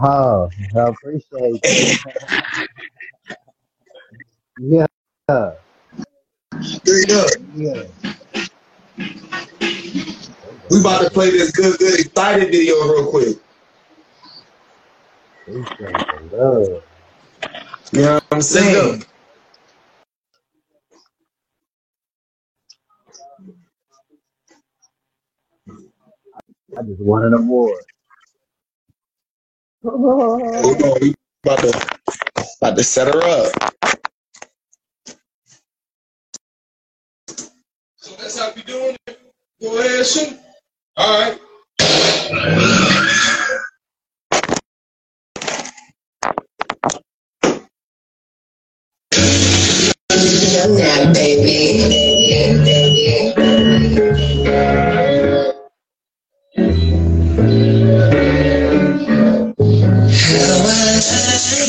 [0.00, 2.68] Oh, I appreciate it.
[4.60, 4.86] yeah.
[5.28, 5.60] Up.
[7.54, 7.84] Yeah.
[10.70, 13.36] We about to play this good, good, excited video real quick.
[15.46, 15.64] You
[18.02, 19.04] know what I'm saying?
[26.78, 27.84] I just won an award.
[29.84, 31.14] Hold on, we
[31.44, 31.72] about to
[32.60, 33.52] About to set her up.
[37.96, 39.20] So that's how we doing it.
[39.62, 40.38] Go ahead, shoot.
[40.96, 41.40] All right.
[50.78, 51.84] Now, baby.
[57.94, 58.33] How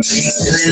[0.02, 0.71] give you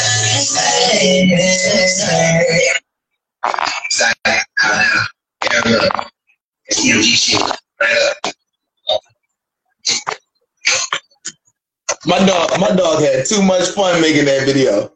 [12.05, 14.91] My dog, my dog had too much fun making that video.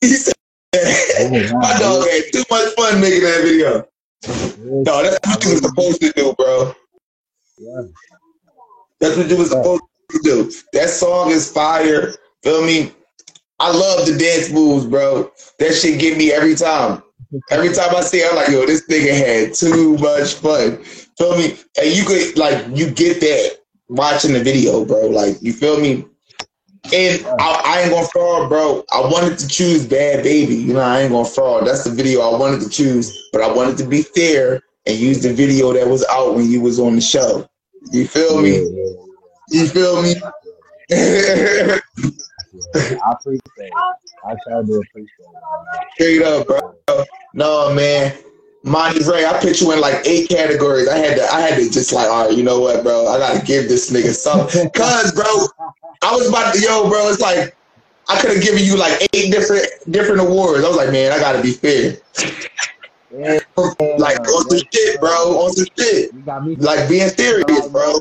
[0.00, 0.34] he said,
[1.52, 3.86] my dog had too much fun making that video.
[4.58, 6.74] No, that's what you was supposed to do, bro.
[9.00, 10.52] That's what you was supposed to do.
[10.72, 12.14] That song is fire.
[12.42, 12.92] Feel me?
[13.64, 15.32] I love the dance moves, bro.
[15.58, 17.02] That shit get me every time.
[17.50, 20.84] Every time I see it, I'm like, yo, this nigga had too much fun.
[21.16, 21.56] Feel me?
[21.80, 25.06] And you could like you get that watching the video, bro.
[25.06, 26.04] Like, you feel me?
[26.92, 28.84] And I, I ain't gonna fraud, bro.
[28.92, 30.56] I wanted to choose Bad Baby.
[30.56, 31.66] You know, I ain't gonna fraud.
[31.66, 35.22] That's the video I wanted to choose, but I wanted to be fair and use
[35.22, 37.48] the video that was out when you was on the show.
[37.92, 38.56] You feel me?
[39.48, 40.16] You feel me?
[42.74, 43.72] I appreciate it.
[44.24, 45.86] I sure do appreciate it.
[45.94, 47.04] Straight up, bro.
[47.34, 48.16] No, man.
[48.62, 50.88] Monty Ray, I put you in like eight categories.
[50.88, 53.06] I had to, I had to just like, all right, you know what, bro?
[53.08, 54.70] I gotta give this nigga something.
[54.74, 55.24] Cause, bro,
[56.02, 57.54] I was about to, yo, bro, it's like
[58.08, 60.64] I could have given you like eight different different awards.
[60.64, 61.98] I was like, man, I gotta be fair.
[63.98, 65.10] like on some shit, bro.
[65.10, 66.26] On some shit.
[66.26, 68.00] Like being serious, bro.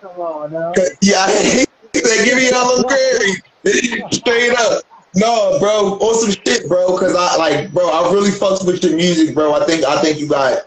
[0.00, 0.72] Come on now.
[1.00, 1.64] Yeah,
[2.02, 4.14] he said, give me all those Grammys.
[4.14, 4.84] Straight up.
[5.14, 6.96] No, bro, on some shit, bro.
[6.98, 9.54] Cause I like, bro, I really fucks with your music, bro.
[9.54, 10.66] I think, I think you got,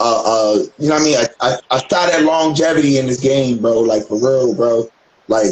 [0.00, 1.16] uh, uh, you know what I mean?
[1.18, 3.80] I, I, I saw that longevity in this game, bro.
[3.80, 4.90] Like for real, bro.
[5.28, 5.46] Like,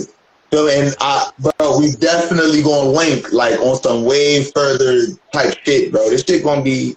[0.53, 6.11] and I, bro, we definitely gonna link like on some way further type shit, bro.
[6.11, 6.97] This shit gonna be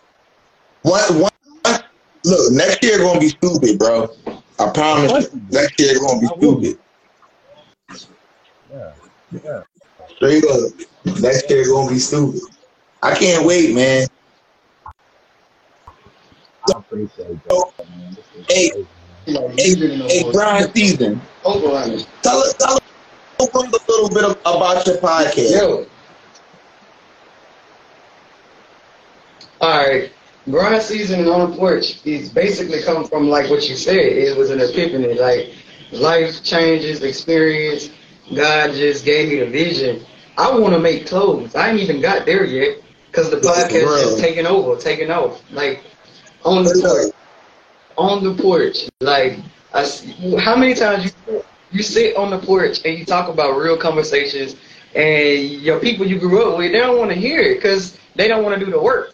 [0.82, 1.32] one, one.
[2.26, 4.10] Look, next year gonna be stupid, bro.
[4.60, 5.30] I promise.
[5.34, 5.42] you.
[5.52, 6.80] Next year gonna be stupid.
[9.44, 9.64] Yeah.
[9.99, 10.07] Yeah.
[10.16, 10.72] Straight up.
[11.22, 12.41] That shit gonna be stupid.
[13.03, 14.07] I can't wait, man.
[16.68, 18.18] I appreciate that, man.
[18.36, 18.88] This Hey, crazy.
[19.28, 21.22] hey, hey, Grind Season.
[21.44, 22.07] Over on it.
[22.24, 22.82] Tell us, tell us
[23.40, 23.57] a
[23.91, 25.52] little bit of- about your podcast.
[25.52, 25.86] Yo.
[29.62, 30.12] Alright.
[30.49, 33.95] Grind season on the porch is basically come from like what you said.
[33.95, 35.53] It was an epiphany, like
[35.91, 37.90] life changes, experience.
[38.34, 40.06] God just gave me the vision.
[40.38, 41.56] I want to make clothes.
[41.56, 42.78] I ain't even got there yet
[43.10, 44.16] because the podcast real.
[44.16, 45.42] is taking over, taking off.
[45.52, 45.84] Like
[46.44, 47.14] on the porch,
[47.98, 48.88] on the porch.
[49.02, 49.40] Like
[49.74, 50.06] I, s-
[50.40, 54.56] how many times you you sit on the porch and you talk about real conversations,
[54.96, 58.28] and your people you grew up with they don't want to hear it because they
[58.28, 59.14] don't want to do the work.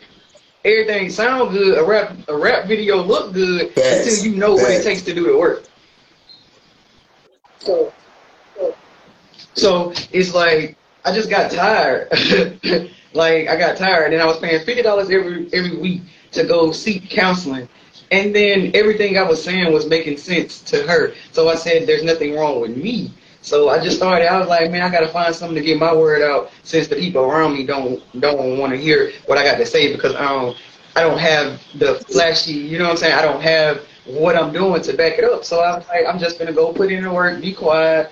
[0.64, 1.78] Everything sound good.
[1.78, 4.06] A rap a rap video look good Facts.
[4.08, 5.64] until you know what it takes to do the work.
[7.60, 7.94] So,
[9.56, 12.10] so it's like I just got tired.
[13.14, 16.02] like I got tired, and I was paying fifty dollars every every week
[16.32, 17.68] to go seek counseling,
[18.12, 21.14] and then everything I was saying was making sense to her.
[21.32, 23.12] So I said, "There's nothing wrong with me."
[23.42, 24.32] So I just started.
[24.32, 26.96] I was like, "Man, I gotta find something to get my word out since the
[26.96, 30.28] people around me don't don't want to hear what I got to say because I
[30.28, 30.58] don't
[30.96, 32.54] I don't have the flashy.
[32.54, 33.14] You know what I'm saying?
[33.14, 35.44] I don't have what I'm doing to back it up.
[35.46, 38.12] So I was like, I'm just gonna go put in the work, be quiet.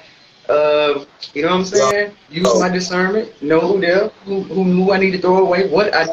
[0.50, 2.14] Uh, you know what I'm saying?
[2.30, 5.94] Use my discernment, know who there, who, who, who I need to throw away, what
[5.94, 6.06] I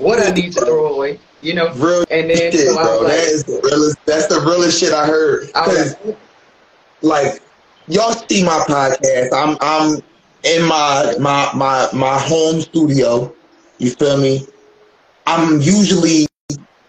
[0.00, 1.20] what I need to throw away.
[1.40, 3.00] You know, Real and then shit, so bro.
[3.02, 3.98] like, is the realest.
[4.06, 5.50] That's the realest shit I heard.
[5.54, 5.96] I was
[7.02, 7.42] like
[7.88, 9.28] y'all see my podcast.
[9.32, 10.02] I'm I'm
[10.44, 13.34] in my my my my home studio.
[13.78, 14.46] You feel me?
[15.26, 16.26] I'm usually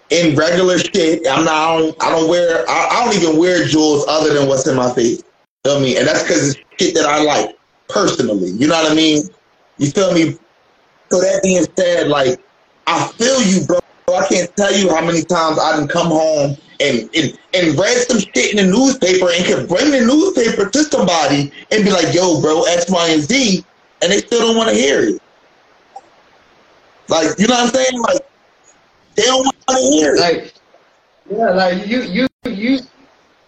[0.09, 1.27] in regular shit.
[1.27, 1.53] I'm not.
[1.53, 2.69] I don't, I don't wear.
[2.69, 5.23] I, I don't even wear jewels other than what's in my face.
[5.67, 5.97] Feel me?
[5.97, 7.57] And that's because it's shit that I like
[7.89, 8.51] personally.
[8.51, 9.23] You know what I mean?
[9.79, 10.37] You feel me?
[11.11, 12.39] So that being said, like
[12.87, 13.77] I feel you, bro.
[14.07, 17.97] I can't tell you how many times I done come home and, and and read
[18.07, 22.15] some shit in the newspaper and could bring the newspaper to somebody and be like,
[22.15, 23.65] "Yo, bro, X, Y, and Z,"
[24.01, 25.21] and they still don't want to hear it.
[27.09, 28.01] Like, you know what I'm saying?
[28.03, 28.21] Like,
[29.17, 30.19] they don't want to hear it.
[30.21, 30.53] like,
[31.29, 32.79] yeah, like you you you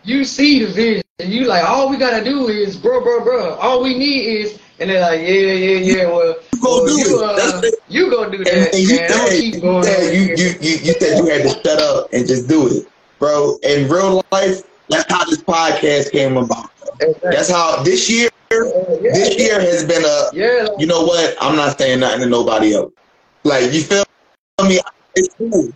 [0.04, 1.04] you see the vision.
[1.20, 3.56] You like all we gotta do is bro, bro, bro.
[3.56, 6.06] All we need is, and they're like, yeah, yeah, yeah.
[6.08, 7.30] Well, go well, do you, it.
[7.30, 7.80] uh, That's it.
[7.90, 9.10] you go do that, And, and you man.
[9.10, 9.84] Don't keep you, going.
[9.84, 12.88] said you, you, you, you said you had to shut up and just do it,
[13.20, 13.58] bro.
[13.64, 16.70] In real life, that's how this podcast came about.
[17.22, 20.30] That's how this year, this year has been a.
[20.34, 20.68] Yeah.
[20.78, 21.36] You know what?
[21.42, 22.94] I'm not saying nothing to nobody else.
[23.44, 24.06] Like you feel
[24.64, 24.80] me?
[25.16, 25.70] It's cool.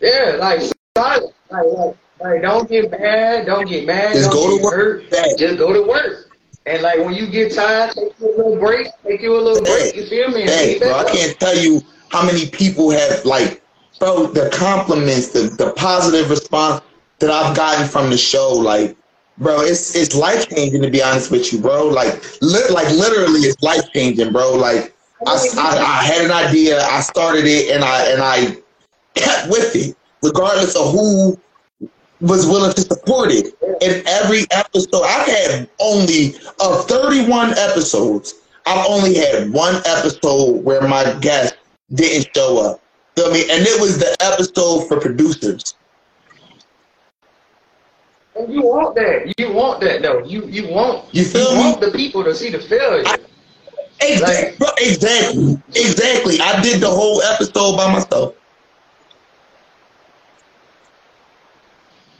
[0.00, 0.60] Yeah, like
[0.96, 1.34] silent.
[1.50, 4.74] Like, like, like don't get mad, don't get mad, Just don't go to work.
[5.10, 5.38] hurt.
[5.38, 6.30] Just go to work.
[6.66, 9.62] And like when you get tired, take you a little break, take you a little
[9.62, 9.94] break.
[9.94, 10.42] You feel me?
[10.42, 13.62] Hey, bro, I can't tell you how many people have like,
[14.00, 16.82] bro, the compliments, the, the positive response
[17.18, 18.96] that I've gotten from the show, like,
[19.38, 21.86] bro, it's it's life changing to be honest with you, bro.
[21.86, 24.54] Like, li- like literally, it's life changing, bro.
[24.54, 24.94] Like,
[25.26, 28.56] I, I, I had an idea, I started it, and I and I
[29.14, 31.38] kept with it, regardless of who
[32.20, 33.54] was willing to support it.
[33.82, 38.34] In every episode, I've had only of 31 episodes.
[38.66, 41.56] I've only had one episode where my guest
[41.94, 42.80] didn't show up.
[43.16, 43.42] Feel me?
[43.42, 45.74] And it was the episode for producers.
[48.34, 49.32] And you want that.
[49.38, 50.22] You want that though.
[50.24, 51.60] You you want You feel me?
[51.60, 53.04] want the people to see the failure.
[54.00, 56.38] Exactly, bro, exactly, exactly.
[56.40, 58.34] I did the whole episode by myself.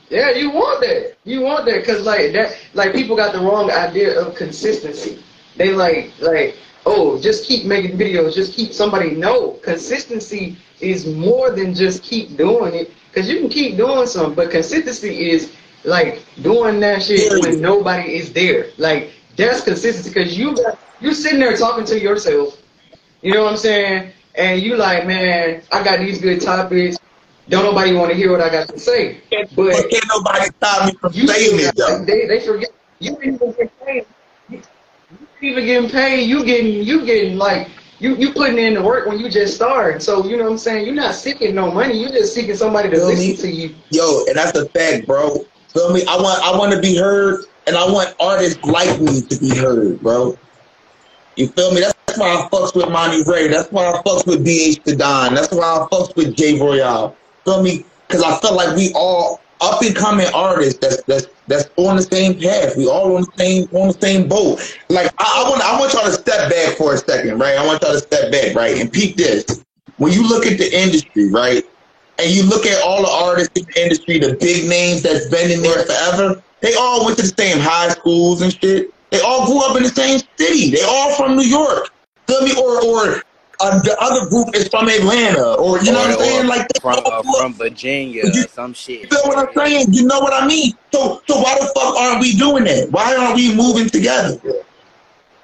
[0.08, 1.16] Yeah, you want that.
[1.24, 5.22] You want that because like that, like people got the wrong idea of consistency.
[5.56, 6.56] They like like
[6.86, 9.10] oh, just keep making videos, just keep somebody.
[9.10, 14.34] No, consistency is more than just keep doing it because you can keep doing something,
[14.34, 15.52] but consistency is
[15.84, 18.68] like doing that shit when nobody is there.
[18.78, 22.62] Like that's consistency because you got you sitting there talking to yourself.
[23.22, 24.12] You know what I'm saying?
[24.36, 26.98] And you like, man, I got these good topics.
[27.48, 29.20] Don't nobody want to hear what I got to say.
[29.54, 32.04] But can't nobody stop me from saying it, though.
[32.04, 34.06] They, they forget you ain't even getting paid.
[34.48, 34.62] You
[35.08, 36.22] you ain't even getting paid.
[36.28, 37.68] You getting you getting like
[38.00, 40.02] you you putting in the work when you just started.
[40.02, 40.86] So you know what I'm saying.
[40.86, 42.00] You're not seeking no money.
[42.00, 43.36] You're just seeking somebody to Feel listen me?
[43.36, 43.74] to you.
[43.90, 45.44] Yo, and that's a fact, bro.
[45.72, 46.04] Feel me?
[46.06, 49.54] I want I want to be heard, and I want artists like me to be
[49.56, 50.36] heard, bro.
[51.36, 51.80] You feel me?
[51.80, 53.48] That's why I fucks with Monty Ray.
[53.48, 55.34] That's why I fucks with BH the Don.
[55.34, 57.14] That's why I fucks with Jay Royale.
[57.46, 57.84] Feel me?
[58.08, 62.02] Because I felt like we all up and coming artists that's that's that's on the
[62.02, 62.76] same path.
[62.76, 64.60] We all on the same on the same boat.
[64.88, 67.56] Like I, I want I want y'all to step back for a second, right?
[67.56, 69.64] I want y'all to step back, right, and peep this.
[69.98, 71.64] When you look at the industry, right,
[72.18, 75.50] and you look at all the artists in the industry, the big names that's been
[75.50, 78.92] in there forever, they all went to the same high schools and shit.
[79.10, 80.70] They all grew up in the same city.
[80.70, 81.90] They all from New York.
[82.26, 82.52] Feel me?
[82.60, 83.22] Or or
[83.60, 86.46] uh, the other group is from Atlanta, or you know what I'm saying?
[86.46, 89.02] Like from all uh, from Virginia, You- or some shit.
[89.02, 89.86] you feel what I'm saying?
[89.92, 90.72] You know what I mean?
[90.92, 92.90] So so why the fuck aren't we doing that?
[92.90, 94.38] Why aren't we moving together?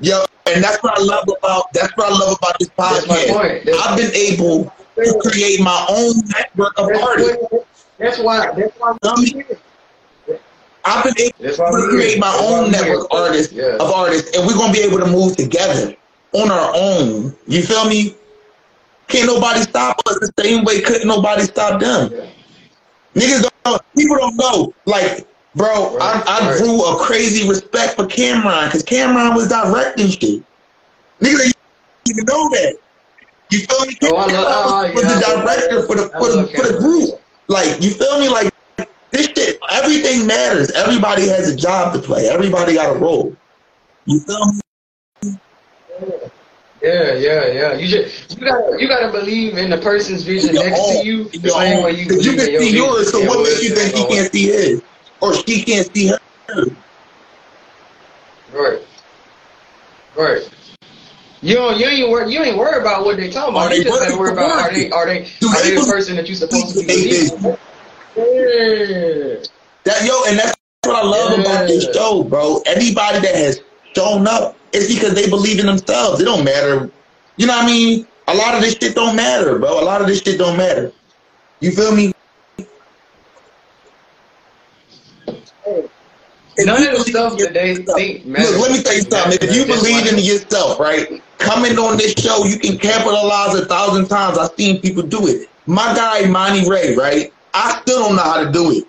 [0.00, 3.14] Yo, and that's what I love about that's what I love about this That's my
[3.14, 3.32] podcast.
[3.32, 3.64] point.
[3.66, 7.36] That's- I've been able to create my own network of That's, artists.
[7.50, 7.66] what-
[7.98, 8.50] that's why.
[8.56, 8.96] That's why.
[9.02, 9.44] Feel me?
[10.84, 13.76] I've been able That's why to we're create my own we're network artists Yeah.
[13.78, 15.94] of artists, and we're gonna be able to move together
[16.32, 17.34] on our own.
[17.46, 18.14] You feel me?
[19.08, 22.10] Can't nobody stop us the same way couldn't nobody stop them.
[23.14, 24.74] Niggas don't people don't know.
[24.86, 26.58] Like, bro, I, I right.
[26.58, 30.42] grew a crazy respect for Cameron because Cameron was directing shit.
[31.20, 31.52] Niggas
[32.08, 32.76] even know that.
[33.50, 33.96] You feel me?
[34.04, 37.20] Oh, Cameron oh, was yeah, the director for the for the for the group.
[37.48, 38.30] Like, you feel me?
[38.30, 38.50] Like
[39.10, 40.70] this shit, everything matters.
[40.70, 42.28] Everybody has a job to play.
[42.28, 43.36] Everybody got a role.
[44.06, 44.61] You feel me?
[46.82, 47.72] Yeah, yeah, yeah.
[47.74, 51.24] You just you gotta you gotta believe in the person's vision next own- to you
[51.28, 51.84] the same own.
[51.84, 52.76] way you believe can your see vision.
[52.76, 54.82] yours, so Yeah, what makes you think he can't see his?
[55.20, 56.18] Or she can't see her?
[58.52, 58.80] Right.
[60.16, 60.50] Right.
[61.40, 63.70] You don't you ain't worry you ain't worry about what they talking Are about.
[63.70, 65.86] they You just gotta worry about are they are they Do are they they the
[65.86, 67.28] person that you supposed to be?
[68.16, 69.36] Yeah.
[69.84, 72.60] That yo, and that's what I love about this show, bro.
[72.66, 73.60] Anybody that has
[73.96, 76.20] shown up is because they believe in themselves.
[76.20, 76.90] It don't matter.
[77.36, 78.06] You know what I mean?
[78.28, 79.80] A lot of this shit don't matter, bro.
[79.80, 80.92] A lot of this shit don't matter.
[81.60, 82.12] You feel me?
[86.54, 88.52] If None of the stuff that they think matters.
[88.52, 89.38] Look, let me tell you something.
[89.40, 91.22] If you believe in yourself, right?
[91.38, 94.38] Coming on this show, you can capitalize a thousand times.
[94.38, 95.48] I've seen people do it.
[95.66, 97.32] My guy, Monty Ray, right?
[97.54, 98.84] I still don't know how to do it.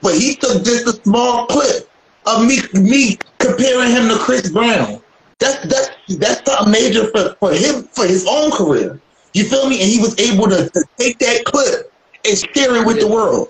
[0.00, 1.90] But he took just a small clip
[2.26, 5.00] of me me comparing him to Chris Brown.
[5.38, 9.00] That's that's that's something major for, for him for his own career.
[9.34, 9.80] You feel me?
[9.80, 11.92] And he was able to, to take that clip
[12.24, 13.48] and share it with the world.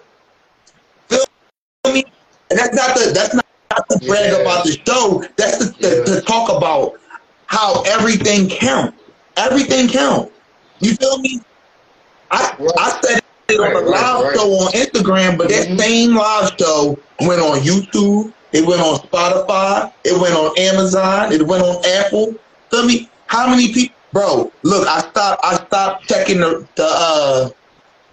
[1.09, 1.25] Feel
[1.93, 2.05] me?
[2.51, 4.39] And that's not the that's not, not to brag Yeah.
[4.39, 5.25] about the show.
[5.37, 7.01] That's to, to, to talk about
[7.47, 9.03] how everything counts.
[9.37, 10.33] Everything counts.
[10.81, 11.41] You feel me?
[12.31, 14.35] I I said it on Right, a right, live right.
[14.37, 15.79] show on Instagram, but that Mhm.
[15.81, 18.33] same live show went on YouTube.
[18.53, 19.93] It went on Spotify.
[20.05, 21.33] It went on Amazon.
[21.33, 22.35] It went on Apple.
[22.71, 23.09] Feel me?
[23.27, 24.53] How many people, bro?
[24.63, 25.45] Look, I stopped.
[25.45, 27.51] I stopped checking the the uh,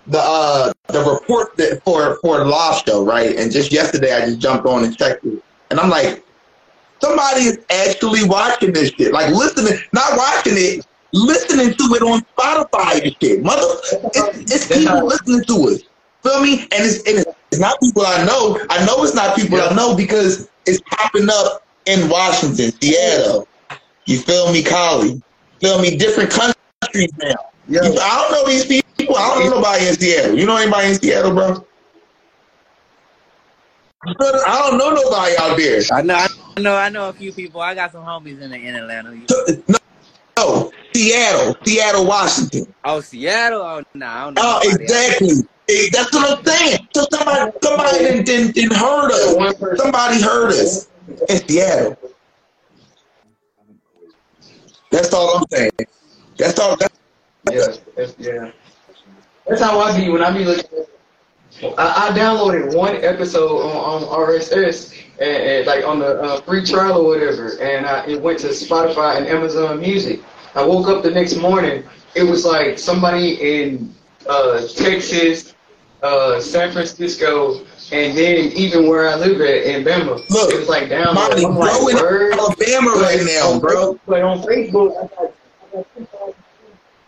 [0.07, 3.35] the uh, the report that for for the live show, right?
[3.35, 6.25] And just yesterday, I just jumped on and checked it, and I'm like,
[7.01, 12.25] somebody is actually watching this shit, like listening, not watching it, listening to it on
[12.37, 13.41] Spotify and shit.
[13.41, 13.61] Mother,
[14.13, 15.83] it's, it's people listening to it.
[16.25, 16.61] Feel me?
[16.63, 18.59] And it's, and it's it's not people I know.
[18.71, 23.47] I know it's not people I know because it's popping up in Washington, Seattle.
[24.07, 25.21] You feel me, Cali?
[25.61, 25.95] Feel me?
[25.95, 27.35] Different countries now.
[27.67, 29.15] You- I don't know these people.
[29.15, 30.37] I don't know nobody in Seattle.
[30.37, 31.65] You know anybody in Seattle, bro?
[34.03, 35.81] I don't know nobody out there.
[35.93, 37.61] I know, I know, I know a few people.
[37.61, 39.15] I got some homies in the, in Atlanta.
[39.67, 39.77] No,
[40.37, 42.73] no, Seattle, Seattle, Washington.
[42.83, 43.61] Oh, Seattle?
[43.61, 44.41] Oh, nah, I don't know.
[44.43, 45.47] Oh, exactly.
[45.67, 46.87] That's what I'm saying.
[46.93, 49.79] So somebody, somebody didn't, didn't, didn't heard us.
[49.79, 50.89] Somebody heard us
[51.29, 51.97] in Seattle.
[54.91, 55.71] That's all I'm saying.
[56.37, 56.75] That's all.
[56.77, 56.99] That's,
[57.51, 58.51] Yeah, that's, yeah.
[59.47, 60.85] That's how I be when I be looking.
[61.77, 66.63] I, I downloaded one episode on, on RSS and, and like on the uh, free
[66.65, 70.21] trial or whatever, and I, it went to Spotify and Amazon Music.
[70.53, 71.83] I woke up the next morning.
[72.15, 73.93] It was like somebody in
[74.27, 75.54] uh, Texas,
[76.05, 77.59] uh, San Francisco,
[77.91, 80.17] and then even where I live at in Bama.
[80.29, 81.13] Look, it's like downloaded.
[81.15, 82.39] Monty, I'm like, in?
[82.39, 83.99] Alabama right now, bro.
[84.05, 85.33] But on Facebook, I got,
[85.73, 86.35] I got 2,000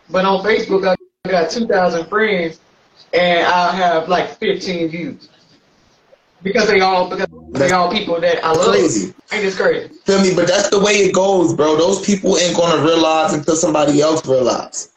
[0.09, 0.87] but on Facebook,
[1.25, 2.59] I got 2,000 friends,
[3.13, 5.29] and I have like 15 views.
[6.43, 8.67] Because they all because they all people that I love.
[8.67, 9.13] Crazy.
[9.31, 9.89] Ain't this crazy?
[10.05, 10.35] Feel me?
[10.35, 11.75] But that's the way it goes, bro.
[11.75, 14.93] Those people ain't gonna realize until somebody else realizes.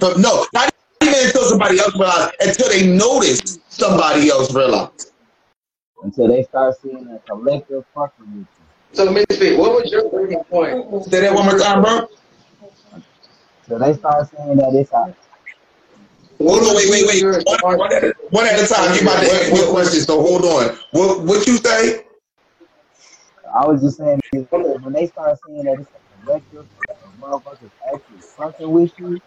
[0.00, 0.72] So, no, not
[1.02, 2.32] even until somebody else realize.
[2.40, 5.12] Until they notice somebody else realize.
[6.02, 8.64] until they start seeing a collective fucking with you.
[8.92, 11.04] So Mysfit, what was your breaking point?
[11.04, 12.08] Say that one more time, bro.
[13.68, 15.14] So they start saying that it's a
[16.38, 17.44] Hold on, wait, wait, wait.
[17.62, 18.94] One, one at, a, one at a time.
[18.94, 20.78] You about to ask me a question, so hold on.
[20.92, 22.04] What what you say?
[23.54, 26.66] I was just saying when they start saying that it's a collective,
[27.20, 29.20] motherfuckers actually fucking with you,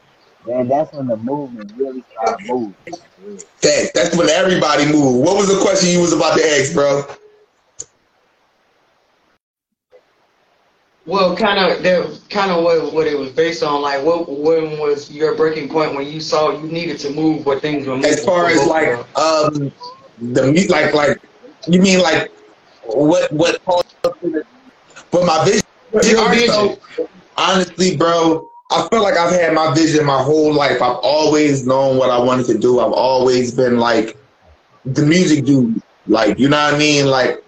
[0.45, 2.75] then that's when the movement really start moving.
[3.61, 5.25] That that's when everybody moved.
[5.25, 7.05] What was the question you was about to ask, bro?
[11.05, 13.81] Well, kind of that, kind of what what it was based on.
[13.81, 17.61] Like, what when was your breaking point when you saw you needed to move, what
[17.61, 18.11] things were moving?
[18.11, 19.71] As far as like um
[20.19, 21.19] the mu- like like
[21.67, 22.31] you mean like
[22.83, 23.95] what what caused
[25.11, 25.61] but my vision,
[26.31, 26.77] vision.
[27.37, 30.81] honestly, bro, I feel like I've had my vision my whole life.
[30.81, 32.79] I've always known what I wanted to do.
[32.79, 34.17] I've always been like
[34.85, 35.81] the music dude.
[36.07, 37.07] Like, you know what I mean?
[37.07, 37.43] Like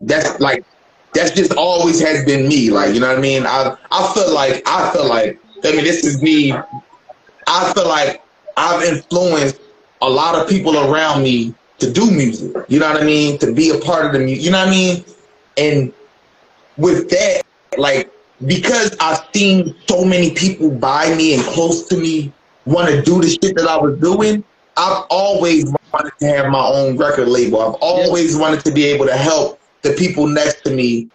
[0.00, 0.64] that's like
[1.12, 2.70] that's just always has been me.
[2.70, 3.46] Like, you know what I mean?
[3.46, 6.52] I I feel like I feel like I mean this is me.
[6.52, 8.22] I feel like
[8.56, 9.60] I've influenced
[10.02, 12.54] a lot of people around me to do music.
[12.68, 13.38] You know what I mean?
[13.38, 14.44] To be a part of the music.
[14.44, 15.04] You know what I mean?
[15.56, 15.92] And
[16.76, 17.42] with that,
[17.76, 18.12] like
[18.46, 22.32] because I've seen so many people by me and close to me
[22.66, 24.44] want to do the shit that I was doing,
[24.76, 27.60] I've always wanted to have my own record label.
[27.60, 31.08] I've always wanted to be able to help the people next to me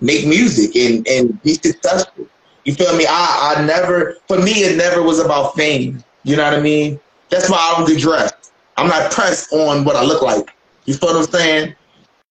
[0.00, 2.26] make music and, and be successful.
[2.64, 3.06] You feel me?
[3.08, 6.04] I, I never, for me, it never was about fame.
[6.22, 7.00] You know what I mean?
[7.30, 8.52] That's why I don't get dressed.
[8.76, 10.54] I'm not pressed on what I look like.
[10.84, 11.74] You feel what I'm saying?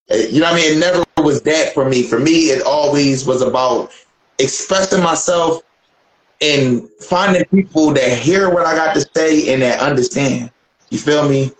[0.09, 0.77] Eh, You know what I mean?
[0.77, 2.03] It never was that for me.
[2.03, 3.91] For me, it always was about
[4.39, 5.63] expressing myself
[6.41, 10.51] and finding people that hear what I got to say and that understand.
[10.89, 11.51] You feel me?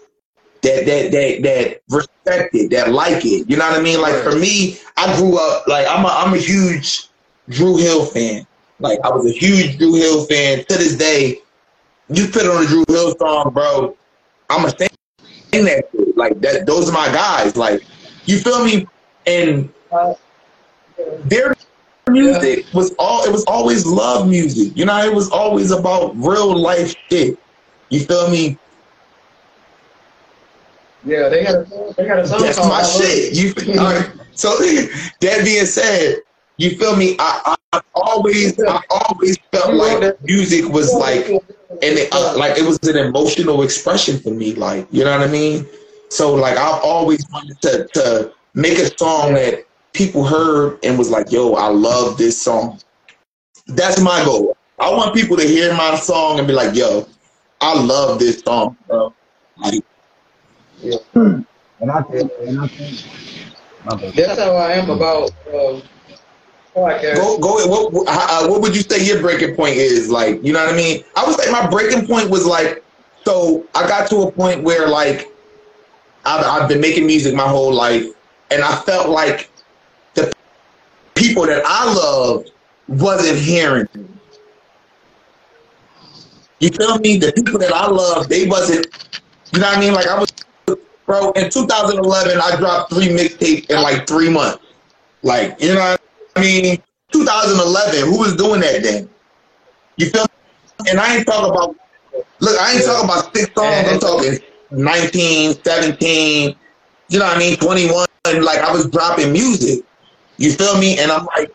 [0.62, 3.50] That that that that respect it, that like it.
[3.50, 4.02] You know what I mean?
[4.02, 7.10] Like for me, I grew up like I'm a I'm a huge
[7.50, 8.46] Dru Hill fan.
[8.80, 10.66] Like I was a huge Dru Hill fan.
[10.66, 11.42] To this day,
[12.10, 13.96] you put on a Dru Hill song, bro.
[14.50, 14.90] I'm a sing
[15.52, 16.18] that shit.
[16.18, 16.66] Like that.
[16.66, 17.56] Those are my guys.
[17.56, 17.84] Like
[18.26, 18.88] you feel me?
[19.26, 20.16] And uh,
[21.26, 21.56] their
[22.10, 23.24] music was all.
[23.26, 24.76] It was always love music.
[24.76, 27.38] You know, it was always about real life shit.
[27.90, 28.58] You feel me?
[31.06, 33.34] Yeah, they got a, they got a song That's my Love shit.
[33.34, 34.12] You all right.
[34.34, 34.50] so
[35.22, 36.18] that being said,
[36.58, 37.16] you feel me?
[37.20, 42.66] I, I always I always felt like music was like and it, uh, like it
[42.66, 44.54] was an emotional expression for me.
[44.54, 45.66] Like you know what I mean?
[46.10, 49.67] So like I've always wanted to to make a song that
[49.98, 52.80] people heard and was like, "Yo, I love this song."
[53.68, 54.56] That's my goal.
[54.80, 57.08] I want people to hear my song and be like, "Yo,
[57.62, 59.14] I love this song, bro."
[59.58, 59.84] Like,
[61.80, 64.16] And I think, and I think.
[64.16, 65.32] That's how I am about
[66.76, 67.16] podcast.
[67.16, 67.68] Go go.
[67.68, 70.10] What what- uh, what would you say your breaking point is?
[70.10, 71.04] Like, you know what I mean?
[71.16, 72.84] I would say my breaking point was like,
[73.26, 75.32] so I got to a point where like
[76.26, 78.06] I've, I've been making music my whole life,
[78.52, 79.57] and I felt like the
[81.18, 82.52] people that I loved
[82.88, 83.88] wasn't hearing.
[83.94, 84.06] me.
[86.60, 87.18] You feel me?
[87.18, 88.88] The people that I loved, they wasn't.
[89.54, 89.94] You know what I mean?
[89.94, 90.34] Like I was,
[91.06, 91.32] bro.
[91.32, 94.64] In 2011, I dropped three mixtapes in like three months.
[95.24, 96.02] Like, you know what
[96.36, 96.82] I mean?
[97.12, 99.10] 2011, who was doing that then?
[99.98, 100.90] You feel me?
[100.92, 101.76] And I ain't talking about,
[102.40, 103.88] look, I ain't talking about six songs.
[103.90, 104.40] I'm talking
[104.72, 106.56] 19, 17,
[107.10, 107.58] you know what I mean?
[107.58, 108.08] 21.
[108.44, 109.86] Like, I was dropping music.
[110.38, 110.98] You feel me?
[111.00, 111.54] And I'm like,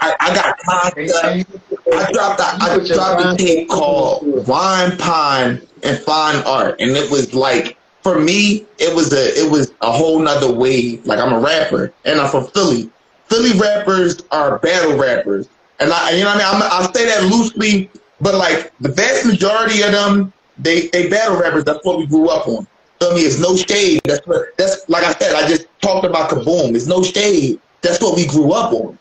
[0.00, 1.50] I, I got concept.
[1.92, 7.10] I dropped a, I dropped a tape called Wine Pine and Fine Art, and it
[7.10, 11.04] was like for me, it was a it was a whole nother wave.
[11.06, 12.90] Like I'm a rapper, and I'm from Philly.
[13.28, 15.48] Philly rappers are battle rappers,
[15.80, 16.62] and I you know what I mean.
[16.62, 17.90] I'm, I say that loosely,
[18.20, 21.64] but like the vast majority of them, they they battle rappers.
[21.64, 22.66] That's what we grew up on.
[23.00, 23.22] Feel me?
[23.22, 24.00] It's no shade.
[24.04, 25.34] That's what that's like I said.
[25.34, 26.76] I just talked about Kaboom.
[26.76, 27.58] It's no shade.
[27.84, 28.98] That's what we grew up on.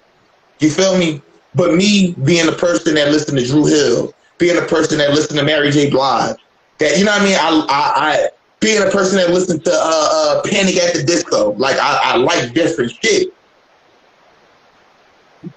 [0.60, 1.22] You feel me?
[1.55, 5.39] But me being the person that listened to Dru Hill, being the person that listened
[5.39, 5.89] to Mary J.
[5.89, 6.35] Blige,
[6.80, 7.35] that you know what I mean?
[7.39, 8.30] I I, I
[8.60, 12.15] being a person that listened to uh, uh, Panic at the Disco, like I, I
[12.18, 13.34] like different shit.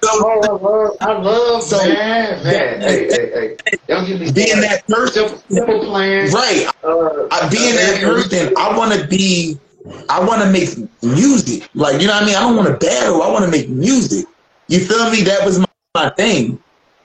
[0.03, 2.81] So, I love, I love So, man, man.
[2.81, 3.77] Hey, hey, hey.
[3.86, 6.31] Don't get me being that person, Simple, simple plan.
[6.32, 6.66] right?
[6.82, 9.59] Uh, I, being that person, I want to be,
[10.08, 10.70] I want to make
[11.02, 11.68] music.
[11.74, 12.34] Like, you know what I mean?
[12.36, 13.22] I don't want to battle.
[13.22, 14.26] I want to make music.
[14.68, 15.22] You feel me?
[15.22, 16.58] That was my, my thing.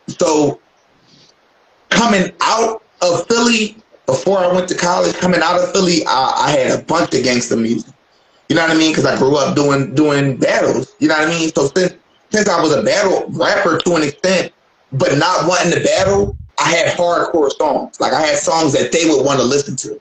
[0.08, 0.60] So,
[1.90, 6.52] coming out of Philly, before I went to college, coming out of Philly, I, I
[6.52, 7.94] had a bunch of gangster music.
[8.50, 8.92] You know what I mean?
[8.92, 10.94] Because I grew up doing doing battles.
[11.00, 11.54] You know what I mean?
[11.54, 11.94] So since
[12.32, 14.52] since I was a battle rapper to an extent,
[14.92, 18.00] but not wanting to battle, I had hardcore songs.
[18.02, 20.00] Like I had songs that they would want to listen to.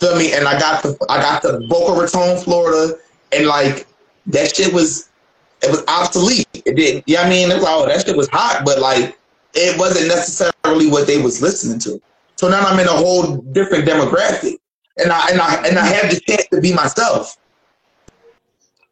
[0.00, 0.32] Feel me?
[0.32, 2.94] And I got the I got the Boca Raton, Florida,
[3.32, 3.86] and like
[4.26, 5.08] that shit was
[5.62, 6.46] it was obsolete.
[6.54, 7.04] It did.
[7.06, 9.18] Yeah, I mean, it was, oh, that shit was hot, but like
[9.54, 12.00] it wasn't necessarily what they was listening to.
[12.36, 14.56] So now I'm in a whole different demographic,
[14.98, 17.36] and I and I and I have the chance to be myself.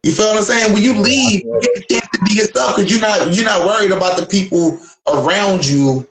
[0.03, 0.73] You feel what I'm saying?
[0.73, 3.67] When you leave, you get the chance to be yourself because you're not you're not
[3.67, 6.09] worried about the people around you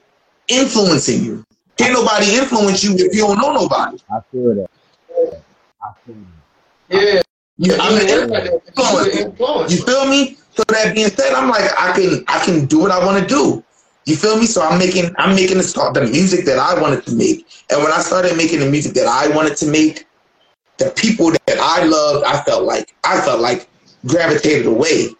[0.48, 1.44] influencing you.
[1.76, 3.98] Can't nobody influence you if you don't know nobody.
[4.10, 4.70] I feel that.
[6.90, 7.16] I feel that.
[7.16, 7.22] Yeah.
[7.58, 9.16] Yeah, I'm an influence.
[9.16, 9.72] influence.
[9.72, 10.36] You feel me?
[10.56, 13.28] So that being said, I'm like, I can I can do what I want to
[13.28, 13.62] do.
[14.04, 14.46] You feel me?
[14.46, 17.46] So I'm making I'm making the start the music that I wanted to make.
[17.70, 20.06] And when I started making the music that I wanted to make,
[20.78, 23.68] the people that I loved, I felt like I felt like
[24.06, 25.10] gravitated away.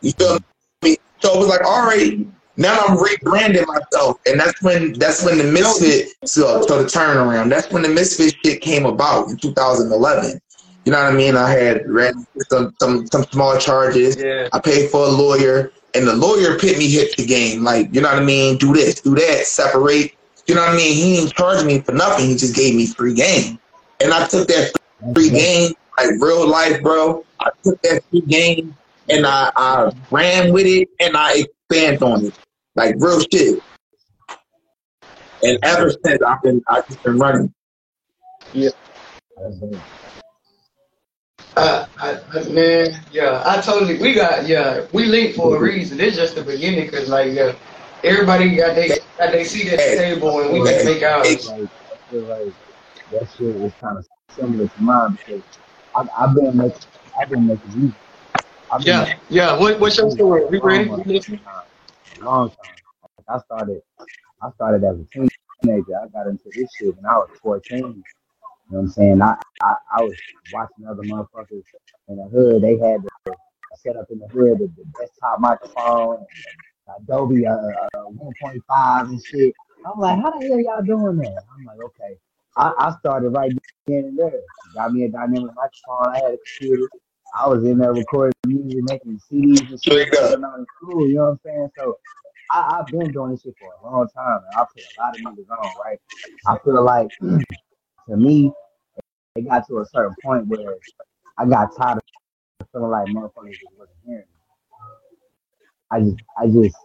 [0.00, 0.38] You feel
[0.82, 0.96] me?
[1.20, 2.26] So it was like, all right,
[2.56, 7.48] now I'm rebranding myself, and that's when that's when the misfit so, so the turnaround.
[7.48, 10.40] That's when the misfit shit came about in 2011.
[10.84, 11.36] You know what I mean?
[11.36, 14.16] I had ran some some some small charges.
[14.16, 14.48] Yeah.
[14.52, 17.62] I paid for a lawyer, and the lawyer pit me hit the game.
[17.62, 18.58] Like, you know what I mean?
[18.58, 20.14] Do this, do that, separate.
[20.46, 20.94] You know what I mean?
[20.94, 22.26] He didn't charge me for nothing.
[22.26, 23.58] He just gave me free game,
[24.00, 24.72] and I took that
[25.14, 25.36] free mm-hmm.
[25.36, 27.24] game like real life, bro.
[27.38, 28.74] I took that free game
[29.10, 32.38] and I, I ran with it and I expand on it
[32.74, 33.58] like real shit.
[35.42, 37.54] And ever since I've been I've just been running.
[38.52, 38.70] Yeah.
[41.56, 43.98] Uh, I, I, man, yeah, I totally.
[43.98, 46.00] We got yeah, we linked for a reason.
[46.00, 47.54] It's just the beginning, cause like yeah,
[48.04, 51.26] everybody got they got they see at the table, and we got to make out.
[51.26, 52.54] Like, I feel like
[53.12, 55.42] that shit is kind of similar to mine because
[55.96, 56.80] I, I've been making,
[57.20, 57.98] I've been making music.
[58.72, 59.58] I've Yeah, yeah.
[59.58, 60.42] What what's your music story?
[60.42, 60.88] for We ready?
[60.88, 61.64] long time.
[62.22, 62.56] Long time.
[63.28, 63.82] I started,
[64.42, 65.28] I started as a
[65.62, 66.00] teenager.
[66.00, 67.78] I got into this shit when I was 14.
[67.78, 68.02] You know
[68.68, 69.22] what I'm saying?
[69.22, 70.16] I, I, I was
[70.50, 71.62] watching other motherfuckers
[72.08, 72.62] in the hood.
[72.62, 73.36] They had the
[73.76, 76.18] set up in the hood the, the desktop microphone,
[76.88, 79.54] and Adobe uh, uh, 1.5 and shit.
[79.86, 81.42] I'm like, how the hell y'all doing that?
[81.56, 82.16] I'm like, okay.
[82.56, 83.52] I, I started right
[83.86, 84.40] then and there.
[84.74, 86.14] Got me a dynamic microphone.
[86.14, 86.88] I had a computer.
[87.34, 90.10] I was in there recording music, making CDs and shit.
[90.12, 91.68] going on in school, you know what I'm saying?
[91.76, 91.98] So
[92.50, 94.40] I, I've been doing this shit for a long time.
[94.46, 95.98] And I put a lot of niggas on, right?
[96.46, 98.52] I feel like to me,
[99.36, 100.76] it got to a certain point where
[101.38, 104.40] I got tired of feeling like motherfuckers wasn't hearing me.
[105.90, 106.76] I just, I just,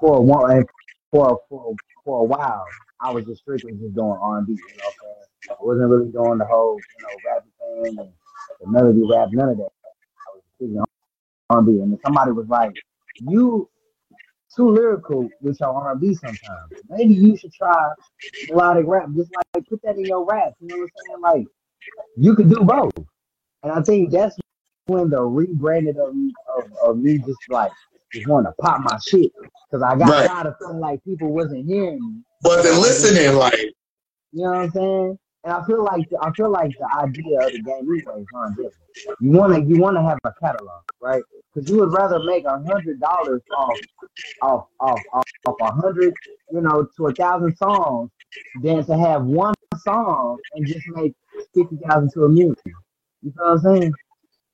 [0.00, 0.64] for a one,
[1.10, 2.64] for for for a while,
[3.00, 4.52] I was just strictly just doing R and B.
[4.52, 5.14] You know what I'm saying?
[5.50, 8.12] I wasn't really doing the whole, you know, rapping thing and
[8.60, 9.70] the melody rap, none of that.
[9.70, 10.78] I was strictly
[11.50, 11.72] R and B.
[11.80, 12.72] And then somebody was like,
[13.20, 13.68] "You
[14.54, 16.72] too lyrical with your R and B sometimes.
[16.88, 17.90] Maybe you should try
[18.48, 19.08] melodic rap.
[19.16, 20.52] Just like put that in your rap.
[20.60, 21.20] You know what I'm saying?
[21.20, 21.46] Like
[22.16, 22.92] you could do both.
[23.62, 24.36] And I think that's
[24.86, 27.72] when the rebranded of me of, of me just like
[28.14, 29.32] just want to pop my shit
[29.70, 30.26] because I got Right.
[30.26, 32.22] tired of feeling like people wasn't hearing me.
[32.44, 33.54] Wasn't listening like
[34.32, 35.18] You know what I'm saying?
[35.44, 38.50] And I feel like I feel like the idea of the game anyway is of
[38.50, 38.74] different.
[39.20, 41.22] You wanna you wanna have a catalog, right?
[41.52, 43.78] Because you would rather make a hundred dollars off
[44.40, 46.14] off off off off a hundred,
[46.52, 48.10] you know, to a thousand songs
[48.62, 51.12] than to have one song and just make
[51.54, 52.54] fifty thousand to a million.
[53.22, 53.94] You feel what I'm saying?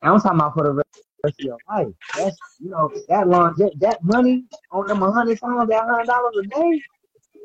[0.02, 1.88] And I'm talking about for the rest of your life.
[2.16, 6.36] That's you know that long that, that money on them hundred songs, that hundred dollars
[6.38, 6.82] a day,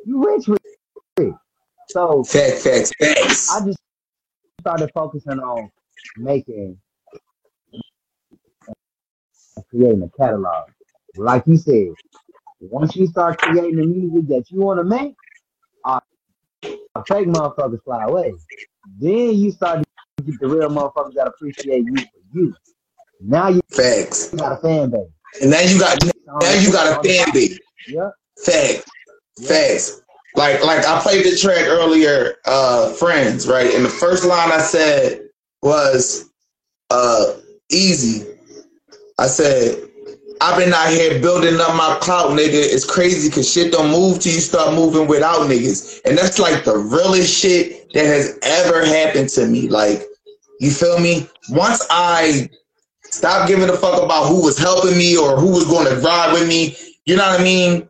[0.06, 0.78] you rich with it.
[1.94, 3.52] So facts, facts, facts.
[3.52, 3.78] I just
[4.62, 5.70] started focusing on
[6.18, 6.80] making
[9.70, 10.70] creating a catalog.
[11.18, 11.90] Like you said,
[12.62, 15.14] once you start creating the music that you want to make,
[15.86, 16.00] uh,
[17.08, 18.34] fake motherfuckers fly away.
[19.00, 19.84] Then you start
[20.18, 22.56] to get the real motherfuckers that appreciate you for you.
[23.22, 24.34] Now you facts.
[24.34, 25.12] got a fan base.
[25.44, 27.60] And now you got now you got a fan base.
[27.88, 28.14] Yep.
[28.44, 28.86] Facts.
[29.48, 30.03] Facts.
[30.36, 33.74] Like like I played the track earlier, uh, Friends, right?
[33.74, 35.30] And the first line I said
[35.62, 36.30] was
[36.90, 37.34] uh
[37.72, 38.26] easy.
[39.20, 39.90] I said,
[40.42, 42.52] I've been out here building up my clout, nigga.
[42.54, 46.02] It's crazy cause shit don't move till you start moving without niggas.
[46.06, 49.70] And that's like the realest shit that has ever happened to me.
[49.70, 50.04] Like,
[50.60, 51.30] you feel me?
[51.50, 52.50] Once I
[53.04, 56.34] stopped giving a fuck about who was helping me or who was going to ride
[56.34, 57.88] with me, you know what I mean?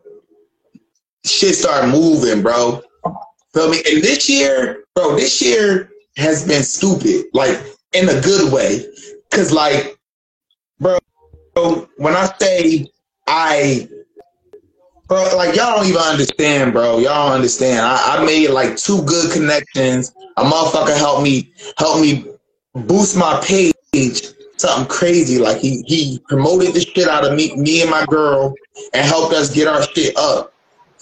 [1.26, 2.82] Shit started moving, bro.
[3.54, 3.82] Feel me?
[3.92, 7.60] And this year, bro, this year has been stupid, like
[7.94, 8.86] in a good way.
[9.32, 9.98] Cause like,
[10.80, 10.98] bro,
[11.98, 12.88] when I say
[13.28, 13.88] I
[15.08, 16.98] Bro, like y'all don't even understand, bro.
[16.98, 17.82] Y'all don't understand.
[17.82, 20.14] I, I made like two good connections.
[20.38, 22.26] A motherfucker helped me help me
[22.74, 23.74] boost my page.
[24.58, 25.40] Something crazy.
[25.40, 28.56] Like he he promoted the shit out of me, me and my girl,
[28.94, 30.53] and helped us get our shit up.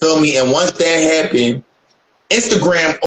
[0.02, 0.38] Feel me?
[0.38, 1.64] And once that happened,
[2.30, 2.98] Instagram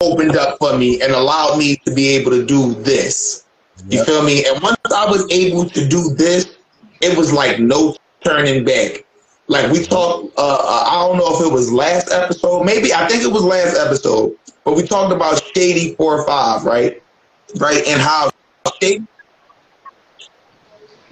[0.00, 3.44] opened up for me and allowed me to be able to do this.
[3.88, 4.44] You feel me?
[4.46, 6.56] And once I was able to do this,
[7.00, 9.04] it was like no turning back.
[9.48, 13.08] Like we talked, uh, uh, I don't know if it was last episode, maybe I
[13.08, 17.02] think it was last episode, but we talked about Shady Four Five, right?
[17.56, 18.30] Right, and how
[18.80, 19.04] Shady,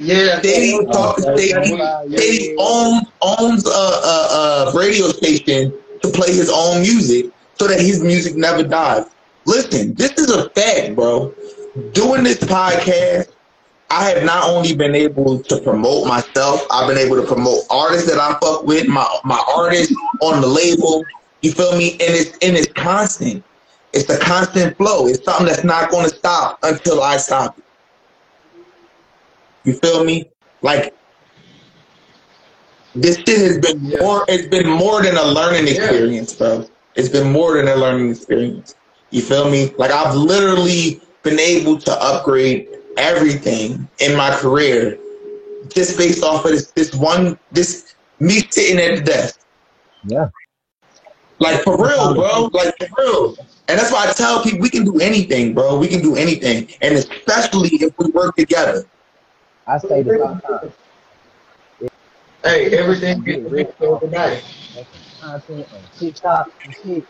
[0.01, 0.41] Yeah.
[0.41, 1.77] Shady, talk, Shady,
[2.17, 7.79] Shady owns owns a, a, a radio station to play his own music so that
[7.79, 9.05] his music never dies.
[9.45, 11.35] Listen, this is a fact, bro.
[11.93, 13.33] Doing this podcast,
[13.91, 18.11] I have not only been able to promote myself, I've been able to promote artists
[18.11, 21.05] that I fuck with, my my artists on the label.
[21.43, 21.93] You feel me?
[21.93, 23.45] And it's and it's constant.
[23.93, 25.09] It's a constant flow.
[25.09, 27.65] It's something that's not going to stop until I stop it.
[29.65, 30.31] You feel me?
[30.63, 30.95] Like
[32.95, 34.25] this shit has been more.
[34.29, 36.67] It's been more than a learning experience, bro.
[36.97, 38.75] It's been more than a learning experience.
[39.11, 39.73] You feel me?
[39.79, 44.99] Like I've literally been able to upgrade everything in my career
[45.69, 49.41] just based off of this this one this me sitting at the desk.
[50.05, 50.29] Yeah.
[51.39, 52.51] Like for real, bro.
[52.53, 53.37] Like for real.
[53.69, 55.79] And that's why I tell people we can do anything, bro.
[55.79, 56.69] We can do anything.
[56.83, 58.85] And especially if we work together.
[59.71, 60.73] I say this all the time.
[62.43, 64.43] Hey, everything gets rich overnight.
[65.21, 67.05] Content on TikTok and shit.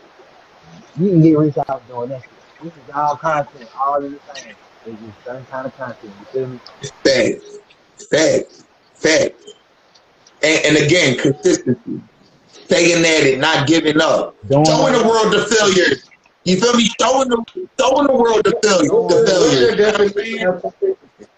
[0.99, 2.21] You can get rich out doing that.
[2.21, 2.31] shit.
[2.61, 4.55] This is all content, all in the same.
[4.85, 6.13] It's just certain kind of content.
[6.19, 6.59] You feel me?
[7.03, 7.57] Facts.
[8.11, 8.63] Facts.
[8.93, 9.53] Facts.
[10.43, 11.99] And, and again, consistency.
[12.47, 14.35] Staying at it, not giving up.
[14.49, 16.07] Don't- Showing the world the failures.
[16.43, 16.87] You feel me?
[17.01, 17.43] Showing the
[17.79, 18.91] showing the world the failures.
[18.91, 21.30] The failures.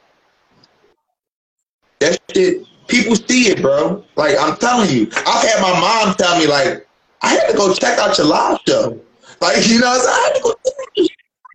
[2.03, 4.03] That shit, people see it, bro.
[4.17, 6.85] Like I'm telling you, I've had my mom tell me like,
[7.21, 8.99] I had to go check out your live show.
[9.39, 10.09] Like you know, what I'm saying?
[10.09, 10.55] I had to go.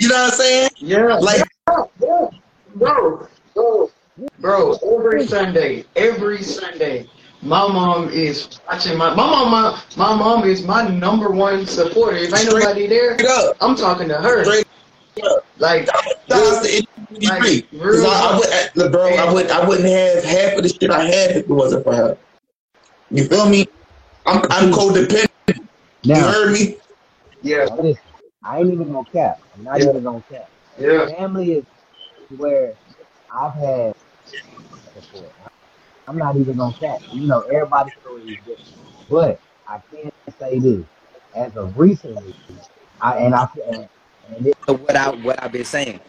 [0.01, 0.71] You know what I'm saying?
[0.79, 1.19] Yeah.
[1.19, 2.33] Like bro,
[2.77, 3.91] bro, bro,
[4.41, 7.07] bro, every Sunday, every Sunday,
[7.43, 12.17] my mom is watching my my mom my, my mom is my number one supporter.
[12.17, 13.19] If ain't nobody there,
[13.61, 14.47] I'm talking to her.
[15.59, 15.89] Like,
[17.23, 17.71] Shout to NWD.
[17.81, 20.91] Cause I, I would, uh, bro, I would, I wouldn't have half of the shit
[20.91, 22.19] I have if it wasn't for her.
[23.11, 23.67] You feel me?
[24.27, 25.27] I'm, I'm codependent.
[26.03, 26.77] You Now, heard me?
[27.43, 27.67] Yeah.
[28.45, 29.41] I ain't even gonna cap.
[29.55, 29.89] I'm not Yeah.
[29.91, 30.51] even gonna cap.
[30.79, 31.07] Yeah.
[31.07, 31.65] Family is
[32.37, 32.75] where
[33.35, 33.95] I've had
[34.95, 35.33] support.
[36.07, 37.01] I'm not even gonna cap.
[37.13, 38.59] You know, everybody's story is different.
[39.11, 40.85] But I can't say this.
[41.35, 42.35] As of recently,
[43.01, 43.89] I and I and,
[44.37, 46.01] and it, So what I what I've been saying.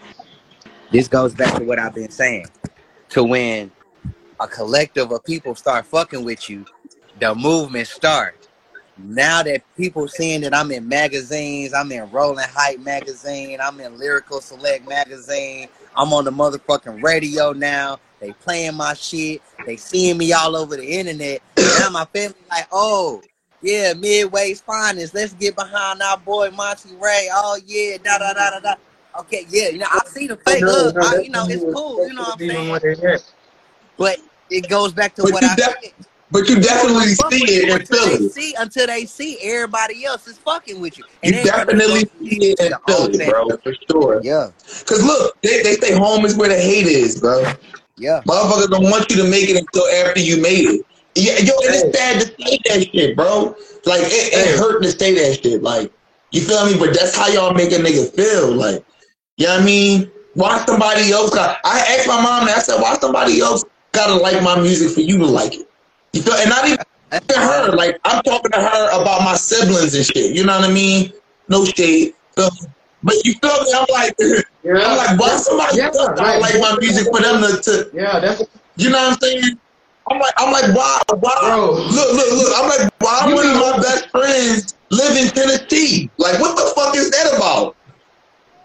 [0.92, 2.48] This goes back to what I've been saying.
[3.10, 3.72] To when
[4.40, 6.66] a collective of people start fucking with you,
[7.20, 8.48] the movement starts.
[8.98, 13.98] Now that people seeing that I'm in magazines, I'm in Rolling Hype magazine, I'm in
[13.98, 18.00] Lyrical Select magazine, I'm on the motherfucking radio now.
[18.20, 19.42] They playing my shit.
[19.66, 21.42] They seeing me all over the internet.
[21.80, 23.22] Now my family like, oh,
[23.62, 25.14] yeah, Midway's finest.
[25.14, 27.30] Let's get behind our boy Monty Ray.
[27.32, 28.76] Oh yeah, da da da da da.
[29.20, 30.96] Okay, yeah, you know I see the fake No, love.
[30.96, 32.08] no, I, you know it's cool.
[32.08, 32.70] You know what I'm saying?
[32.70, 33.22] what they had.
[33.98, 34.18] But
[34.50, 35.94] it goes back to But what I def- said.
[36.32, 38.32] But you definitely see it and until feel they it.
[38.32, 41.04] see until they see everybody else is fucking with you.
[41.24, 44.22] You ain't gonna definitely see it and feel it, bro, for sure.
[44.24, 44.52] Yeah,
[44.86, 47.44] Cause look, they, they say home is where the hate is, bro.
[47.98, 48.22] yeah.
[48.28, 50.86] Motherfuckers don't want you to make it until after you made it.
[51.16, 53.56] Yeah, yo, and it's sad to say that shit, bro.
[53.86, 55.64] Like it, it hurt to say that shit.
[55.64, 55.92] Like,
[56.32, 56.78] you feel me?
[56.78, 58.54] But that's how y'all make a nigga feel.
[58.54, 58.86] Like,
[59.40, 60.12] you know what I mean?
[60.36, 64.14] Why somebody else got I asked my mom and I said, why somebody else gotta
[64.14, 65.68] like my music for you to like it?
[66.14, 66.78] You feel and not even
[67.28, 70.36] to her, like I'm talking to her about my siblings and shit.
[70.36, 71.14] You know what I mean?
[71.48, 72.14] No shade.
[72.38, 72.50] Me?
[73.02, 73.74] But you feel me?
[73.74, 74.14] I'm like,
[74.66, 76.42] I'm like, why somebody Yeah, else gotta right.
[76.42, 78.44] like my music for them to, to Yeah, that's
[78.76, 79.60] you know what I'm saying?
[80.12, 81.38] I'm like, I'm like, why, why?
[81.42, 81.72] Bro.
[81.72, 82.54] Look, look, look.
[82.58, 86.10] I'm like, why one of my best friends live in Tennessee?
[86.18, 87.76] Like, what the fuck is that about?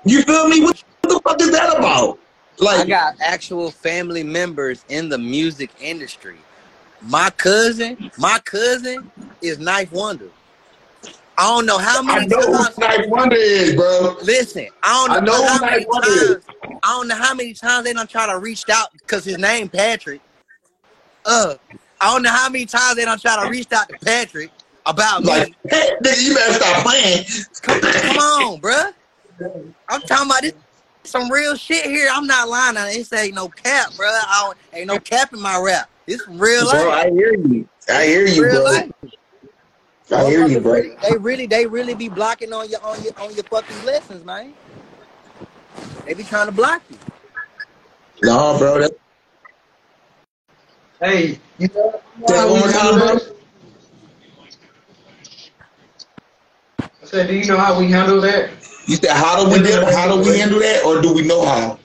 [0.05, 0.63] You feel me?
[0.63, 2.19] What the fuck is that about?
[2.59, 6.37] Like I got actual family members in the music industry.
[7.03, 9.11] My cousin, my cousin
[9.43, 10.29] is Knife Wonder.
[11.37, 12.21] I don't know how many.
[12.23, 12.81] I know who.
[12.81, 14.17] Knife Wonder is, bro.
[14.23, 16.45] Listen, I I don't know know, how many times.
[16.83, 19.69] I don't know how many times they done try to reach out because his name
[19.69, 20.21] Patrick.
[21.27, 21.55] Uh,
[22.01, 24.51] I don't know how many times they done try to reach out to Patrick
[24.87, 25.29] About me.
[25.29, 27.25] Like, nigga, you better stop playing.
[27.63, 28.93] Come, come on, bruh.
[29.89, 30.55] I'm talking about this
[31.05, 32.09] some real shit here.
[32.11, 32.77] I'm not lying.
[32.77, 32.95] on it.
[32.95, 34.07] This ain't no cap, bro.
[34.07, 35.91] I don't, ain't no cap in my rap.
[36.07, 36.91] It's some real Bro.
[36.91, 37.69] I hear you.
[37.89, 38.65] I hear you, Real bro.
[38.65, 38.93] life.
[40.13, 40.73] I hear you, bro.
[40.73, 44.25] really, they really, they really be blocking on your on your on your fucking blessings,
[44.25, 44.55] man.
[46.07, 46.99] They be trying to block you.
[48.23, 48.81] No, bro.
[48.81, 48.93] That,
[51.01, 53.19] Hey, you know Say one more time, bro.
[56.81, 58.51] I said, do you know how we handle that?
[58.87, 61.45] You said how do we do, how do we handle that, or do we know
[61.45, 61.79] how?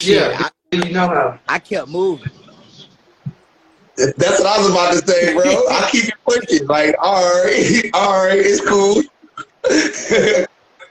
[0.00, 1.38] Yeah, do you know how?
[1.48, 2.30] I kept moving.
[3.96, 5.42] That's what I was about to say, bro.
[5.44, 6.66] I keep it pushing.
[6.66, 9.02] Like, all right, all right, it's cool.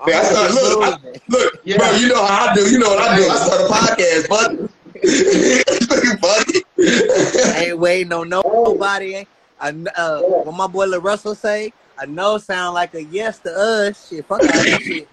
[0.06, 0.98] Man, I start, look, I,
[1.30, 1.92] look, bro.
[1.92, 2.70] You know how I do.
[2.70, 3.28] You know what I do.
[3.28, 4.58] I start a podcast, buddy.
[6.20, 6.64] buddy.
[6.78, 9.16] I ain't waiting on nobody.
[9.16, 9.30] Ain't-
[9.60, 13.52] I, uh, what my boy Lil Russell say, I know sound like a yes to
[13.52, 14.08] us.
[14.10, 15.08] Shit, fuck all that shit.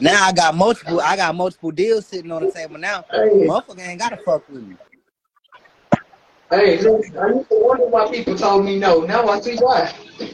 [0.00, 1.00] Now I got multiple.
[1.00, 3.04] I got multiple deals sitting on the table now.
[3.12, 4.76] Motherfucker ain't gotta fuck with me.
[6.50, 9.00] Hey, look, I used to wonder why people told me no.
[9.02, 9.92] Now I see why.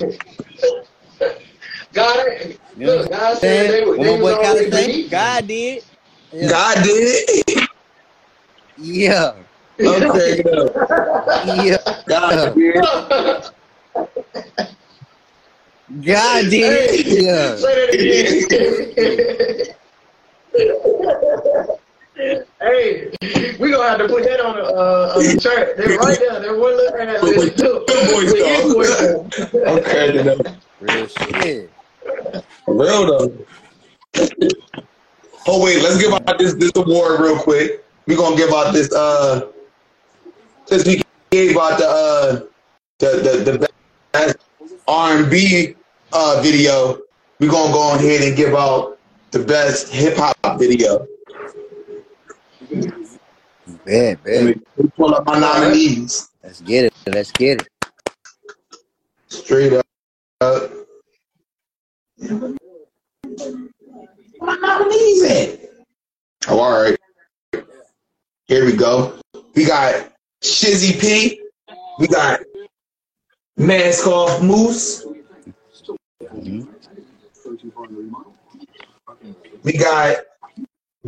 [1.93, 3.89] God, eh, You know look, God said they, saying?
[3.89, 4.87] were- What they was already say?
[4.87, 5.11] beneath me.
[5.11, 5.85] God did.
[6.33, 6.49] Yeah.
[6.49, 7.29] God did.
[8.79, 9.35] Yeah.
[9.81, 10.43] Okay.
[11.65, 11.79] Yeah.
[12.07, 12.75] God did.
[16.05, 17.07] God did.
[17.07, 17.57] Yeah.
[17.57, 19.75] Say that again.
[22.61, 23.11] hey,
[23.59, 25.77] we gonna have to put that on the uh, on the chart.
[25.77, 26.41] They're right there.
[26.41, 27.65] They're one look at With- with- it.
[27.65, 29.65] with With voice, his voice.
[29.67, 30.41] I'm cracking up.
[30.81, 31.71] Real shit.
[32.67, 33.33] Real though.
[35.47, 37.85] Oh wait, let's give out this this award real quick.
[38.07, 39.52] We're gonna give out this uh
[40.73, 42.41] since we gave out the uh
[42.99, 43.69] the the, the
[44.13, 44.37] best
[44.89, 45.75] R and B
[46.13, 46.99] uh video,
[47.39, 48.99] we're gonna go ahead and give out
[49.33, 51.07] the best hip hop video.
[53.85, 54.25] Bad.
[54.25, 54.55] me
[54.97, 56.31] pull up my nominees.
[56.43, 56.95] Let's get it.
[57.07, 57.69] Let's get it.
[59.29, 59.87] Straight up.
[64.41, 65.61] My nominees at?
[66.49, 66.99] Oh, all right.
[68.47, 69.19] Here we go.
[69.55, 70.12] We got
[70.43, 71.41] Shizzy P.
[72.01, 72.41] We got
[73.57, 75.07] Mask Off Moose.
[79.63, 80.17] We got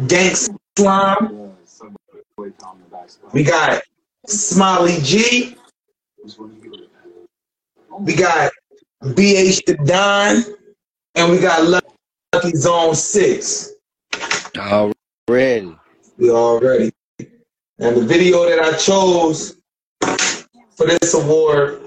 [0.07, 0.37] Dank
[0.79, 1.53] Slime.
[3.33, 3.83] We got
[4.27, 5.57] Smiley G.
[8.01, 8.53] We got
[9.03, 10.45] BH the Don.
[11.17, 11.83] And we got
[12.33, 13.73] Lucky Zone 6.
[14.57, 15.77] Already.
[16.19, 16.93] We already.
[17.79, 19.57] And the video that I chose
[20.77, 21.81] for this award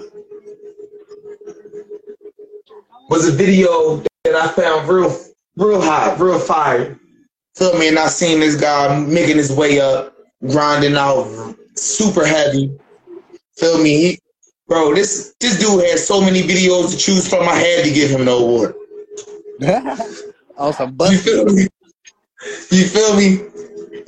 [3.10, 5.18] was a video that I found real,
[5.56, 7.00] real hot, real fire.
[7.56, 7.88] Feel me?
[7.88, 10.14] And I seen this guy making his way up,
[10.46, 12.78] grinding out super heavy.
[13.56, 14.02] Feel me?
[14.02, 14.20] He,
[14.68, 17.48] bro, this this dude had so many videos to choose from.
[17.48, 18.76] I had to give him the award.
[20.58, 21.68] On some You feel me?
[22.72, 23.57] You feel me?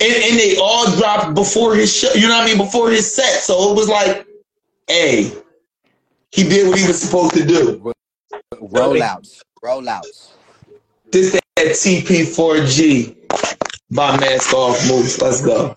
[0.02, 2.56] And, and they all dropped before his show, you know what I mean?
[2.56, 3.42] Before his set.
[3.42, 4.26] So it was like,
[4.88, 5.30] hey,
[6.32, 7.92] he did what he was supposed to do.
[8.54, 9.42] Rollouts.
[9.62, 10.30] Rollouts.
[11.10, 13.16] This that TP4G
[13.90, 15.20] by Mask Off Moves.
[15.20, 15.76] Let's go.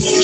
[0.00, 0.16] Nobody,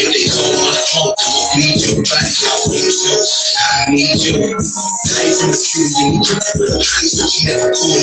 [0.00, 2.32] if they call my phone, I'ma your body.
[2.40, 3.12] I want so
[3.60, 4.40] I need you.
[4.40, 6.24] Life the streets, you
[7.44, 8.00] never cool.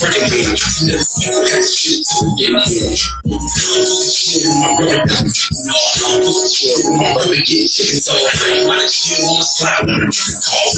[0.00, 2.96] Freaking me, never got shit to get me.
[3.28, 5.28] My brother got
[6.96, 8.16] my brother get chicken, so I
[8.48, 10.68] ain't wanna chill on the slide I'm trying to call.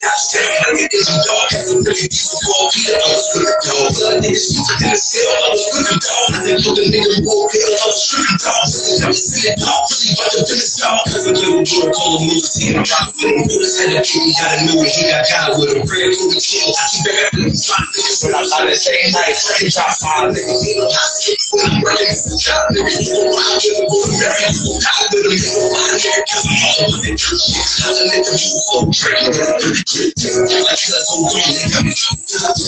[0.00, 1.52] Got staring at me, it's dog.
[1.68, 3.74] Really deep for all Peter, I was gonna go.
[3.90, 6.14] Blood niggas, stupid in the cell, I was go.
[6.30, 8.62] I think you the nigga who pill, I was tripping dog.
[9.02, 11.02] I'm sitting dog, really about to finish dog.
[11.10, 13.98] Cause a little boy call him Moose Team, I'm trying to fit him.
[13.98, 15.82] A kid, he got a new he got got with him.
[15.88, 17.82] Praying for the kill, I keep back up in the spot.
[18.22, 21.66] When I saw that second night, freaking top five, nigga, you know, I skip when
[21.66, 22.14] I'm running.
[22.38, 24.44] Job, nigga, you know, I'm gonna go to Mary.
[24.46, 27.42] I'm gonna go to my hair, cause I'm all the church.
[27.82, 29.34] I'm gonna let them people so drink.
[29.34, 32.67] Like, let's go on, nigga.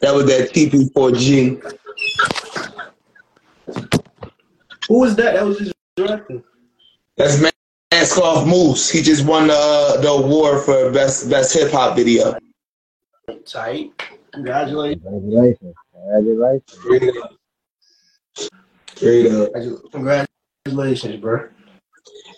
[0.00, 1.78] That was that TP4G.
[4.88, 5.34] Who was that?
[5.34, 6.42] That was just directing.
[7.16, 7.40] That's
[7.92, 8.88] Mask Off Moose.
[8.88, 12.36] He just won the, the award for best best hip hop video.
[13.44, 13.92] Tight.
[14.32, 15.02] Congratulations.
[15.04, 15.74] Congratulations.
[15.92, 17.38] Congratulations.
[18.94, 19.52] Straight up.
[19.92, 21.48] Congratulations, bro.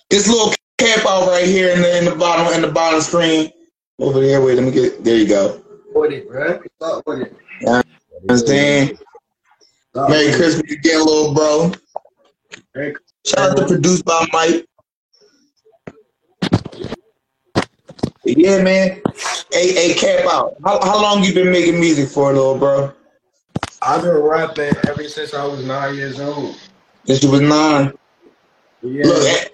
[0.09, 3.53] This little camp out right here in the in the bottom in the bottom screen.
[3.99, 5.63] Over there, wait, let me get there you go.
[5.95, 6.59] With it, bro.
[6.79, 7.37] What's up with it?
[7.61, 7.87] Know what
[8.29, 8.99] I'm saying?
[9.95, 11.73] Merry Christmas again, little bro.
[13.27, 14.67] Shout out to produced by Mike.
[18.25, 19.03] Yeah, man.
[19.51, 20.57] Hey, hey, cap out.
[20.65, 22.93] How, how long you been making music for, little bro?
[23.83, 26.57] I've been rapping ever since I was nine years old.
[27.07, 27.93] Since you was nine.
[28.83, 29.07] Yeah.
[29.07, 29.49] Look, eh,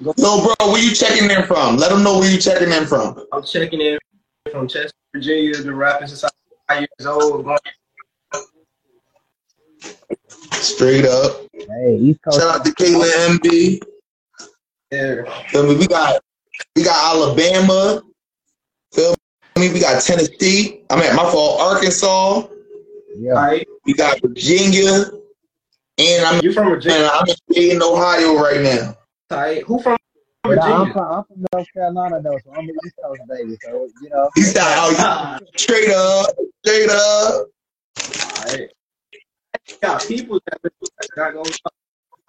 [0.00, 1.76] little bro, where you checking in from?
[1.76, 3.22] Let them know where you checking in from.
[3.32, 3.98] I'm checking in
[4.50, 5.56] from Chester, Virginia.
[5.62, 6.39] Been rapping since I was nine
[6.78, 7.44] years old.
[7.44, 7.58] Going
[10.52, 11.46] Straight up.
[11.52, 12.40] Hey, East Coast.
[12.40, 13.82] Shout out to Kayla MB.
[14.90, 15.42] Yeah.
[15.48, 15.76] Feel me?
[15.76, 16.22] We got
[16.76, 18.02] we got Alabama.
[18.92, 19.14] Feel
[19.56, 19.72] me?
[19.72, 20.82] We got Tennessee.
[20.90, 22.48] I'm at my fault, Arkansas.
[23.16, 23.58] Yeah.
[23.84, 25.10] We got Virginia.
[25.98, 27.10] And I'm you from Virginia?
[27.12, 28.96] I'm in Ohio right now.
[29.28, 29.64] Tight.
[29.64, 29.98] Who from
[30.44, 33.56] I'm from, I'm from North Carolina though, so I'm an East Coast baby.
[33.62, 34.30] So you know.
[34.34, 36.30] He's out oh, straight up,
[36.64, 37.46] straight up.
[40.06, 40.60] People that.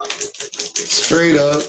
[0.08, 1.62] Straight up.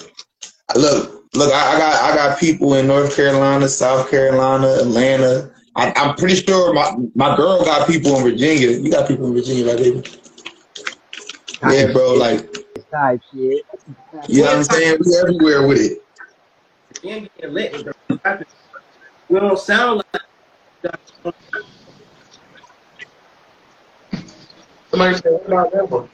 [0.76, 5.52] Look, look, I, I got I got people in North Carolina, South Carolina, Atlanta.
[5.76, 8.70] I, I'm pretty sure my, my girl got people in Virginia.
[8.72, 10.04] You got people in Virginia, right, baby?
[11.64, 12.14] Yeah, bro.
[12.14, 12.48] Like,
[12.92, 13.66] Type shit.
[14.28, 15.00] you know what I'm saying?
[15.04, 16.03] We everywhere with it.
[16.94, 18.48] Virginia getting lit with the rapping.
[19.30, 20.24] We don't sound like
[24.92, 26.10] Somebody said, what about Bama?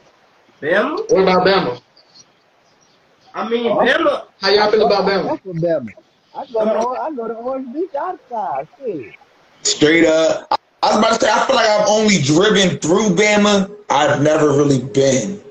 [0.61, 1.11] Bama.
[1.11, 1.81] What about Bama?
[3.33, 3.77] I mean, Oh.
[3.79, 4.25] Bama.
[4.41, 5.27] How y'all feel about I Bama?
[5.29, 5.89] fuck with Bama.
[6.35, 8.67] I go to I go to Orange Beach outside.
[8.79, 9.13] Shit.
[9.63, 10.47] Straight up.
[10.51, 13.69] I I was about to say, I feel like I've only driven through Bama.
[13.89, 15.41] I've never really been.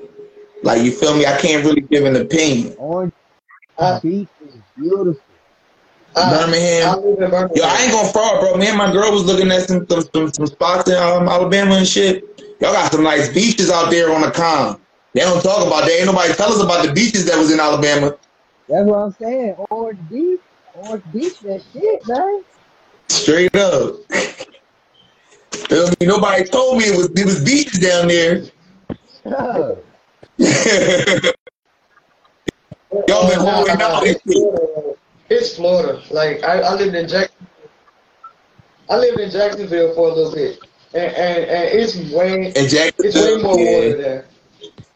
[0.63, 1.25] Like, you feel me?
[1.27, 2.73] I can't really give an opinion.
[2.79, 3.13] Orange
[3.77, 4.38] Uh, Beach is
[4.79, 5.21] beautiful.
[6.15, 6.89] uh, Birmingham.
[6.89, 7.49] I Birmingham.
[7.55, 8.55] Yo, I ain't gonna fraud, bro.
[8.55, 11.75] Me and my girl was looking at some some, some, some spots in um, Alabama
[11.75, 12.23] and shit.
[12.61, 14.79] Y'all got some nice beaches out there on the con.
[15.13, 15.91] They don't talk about that.
[15.91, 18.15] Ain't nobody tell us about the beaches that was in Alabama.
[18.67, 19.55] That's what I'm saying.
[19.69, 20.39] Orange Beach.
[20.75, 22.43] Orange Beach, that shit, man.
[23.07, 23.95] Straight up.
[26.01, 28.43] Nobody told me it was it was beaches down there.
[32.91, 34.97] Y'all been holding out this shit.
[35.29, 36.01] It's Florida.
[36.09, 37.29] Like I, I lived in Jack.
[38.89, 40.59] I lived in Jacksonville for a little bit,
[40.93, 43.71] and and, and it's way And it's way more yeah.
[43.71, 44.25] water there.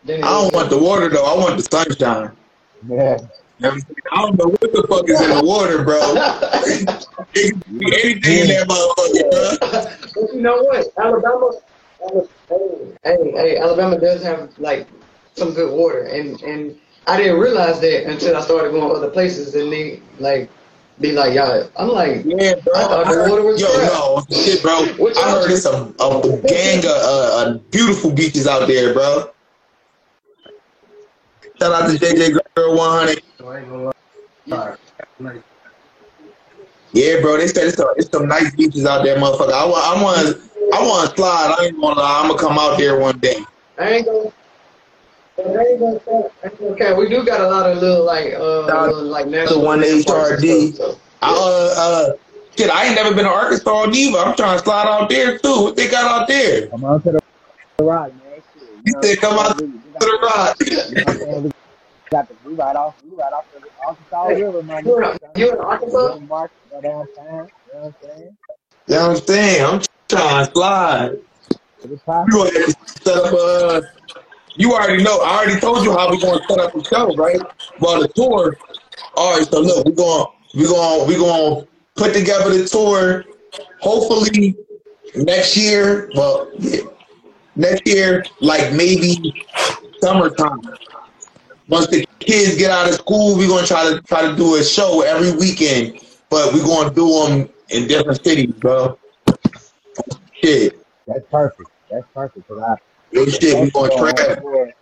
[0.08, 1.24] I don't want the water though.
[1.24, 2.32] I want the sunshine.
[2.90, 3.18] Yeah.
[3.60, 3.96] You know what I'm saying?
[4.12, 6.00] I don't know what the fuck is in the water, bro.
[7.36, 10.22] Anything in that motherfucker, bro.
[10.22, 10.88] But you know what?
[10.98, 11.52] Alabama,
[12.02, 12.28] Alabama
[13.04, 14.88] hey, hey, Alabama does have like
[15.36, 19.56] some good water, and and I didn't realize that until I started going other places,
[19.56, 20.50] and they like
[21.02, 21.70] be like, y'all.
[21.78, 22.74] I'm like, Yeah, bro.
[22.76, 23.92] I thought I the heard, water was yo, crap.
[23.92, 24.86] no, shit, bro.
[24.96, 29.32] What I heard it's a, a gang of uh, uh, beautiful beaches out there, bro.
[31.60, 33.22] Shout out to JJ Girl 100.
[33.38, 33.84] So I ain't gonna
[34.48, 34.76] lie.
[35.20, 35.42] Like,
[36.94, 37.38] Yeah, bro.
[37.38, 39.52] They said it's, a, it's some nice beaches out there, motherfucker.
[39.52, 41.56] I want, I want, I want to slide.
[41.60, 42.22] I ain't gonna lie.
[42.22, 43.44] I'm gonna come out there one day.
[43.78, 44.32] I ain't gonna.
[45.40, 46.96] I ain't gonna say- I ain't gonna care.
[46.96, 50.74] We do got a lot of little like uh little, like The one HRD.
[50.74, 51.00] stuff, so.
[51.22, 52.14] I, uh, uh,
[52.58, 54.20] shit, I ain't never been to Arkansas neither.
[54.20, 55.64] I'm trying to slide out there too.
[55.64, 56.68] What they got out there?
[56.68, 57.12] Come on to
[57.78, 58.36] the rock, man.
[58.36, 60.58] Shit, you You know, said come out to we, we the rock.
[60.60, 61.44] you know what I'm saying?
[61.44, 61.52] We
[62.12, 65.04] got the we right off we right off the Arkansas Hey, River, my you in,
[65.04, 65.38] nigga.
[65.38, 66.14] you in Arkansas?
[66.14, 67.08] Good mark, go downtown.
[67.18, 68.38] You know what I'm saying?
[68.88, 69.66] You know what I'm saying?
[69.66, 71.18] I'm trying to slide.
[71.84, 72.40] It's We possible.
[72.40, 73.82] gonna to set up a.
[74.56, 75.20] You already know.
[75.22, 77.42] I already told you how we're gonna set up the show, right?
[77.80, 78.58] Well, the tour.
[79.16, 79.48] All right.
[79.48, 83.26] So look, we going we going we going to put together the tour.
[83.82, 84.56] Hopefully
[85.16, 86.10] next year.
[86.16, 86.82] Well, yeah,
[87.56, 89.46] next year, like maybe
[90.02, 90.62] summertime.
[91.68, 94.64] Once the kids get out of school, we're gonna try to try to do a
[94.64, 96.00] show every weekend,
[96.30, 98.98] but we're gonna do them in different cities, bro.
[100.44, 101.70] Shit, That's perfect.
[101.90, 102.48] That's perfect.
[102.48, 102.76] Cause I
[103.14, 103.60] real shit.
[103.62, 104.36] We gonna on travel.
[104.42, 104.74] tour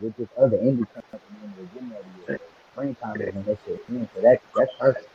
[0.00, 2.40] with this other indie company in Virginia every year.
[2.72, 4.08] Springtime is when that shit in.
[4.14, 5.08] So that that's perfect.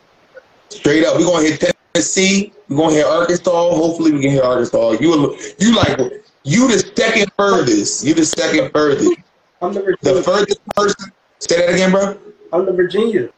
[0.69, 2.53] Straight up, we're gonna hit Tennessee.
[2.69, 3.51] We're gonna hit Arkansas.
[3.51, 4.91] Hopefully, we can hit Arkansas.
[5.01, 5.99] You, you like
[6.43, 8.03] you the second furthest.
[8.05, 9.11] You the second furthest.
[9.61, 10.23] I'm the The Virginia.
[10.23, 11.11] furthest person.
[11.39, 12.17] Say that again, bro.
[12.53, 13.29] I'm the Virginia.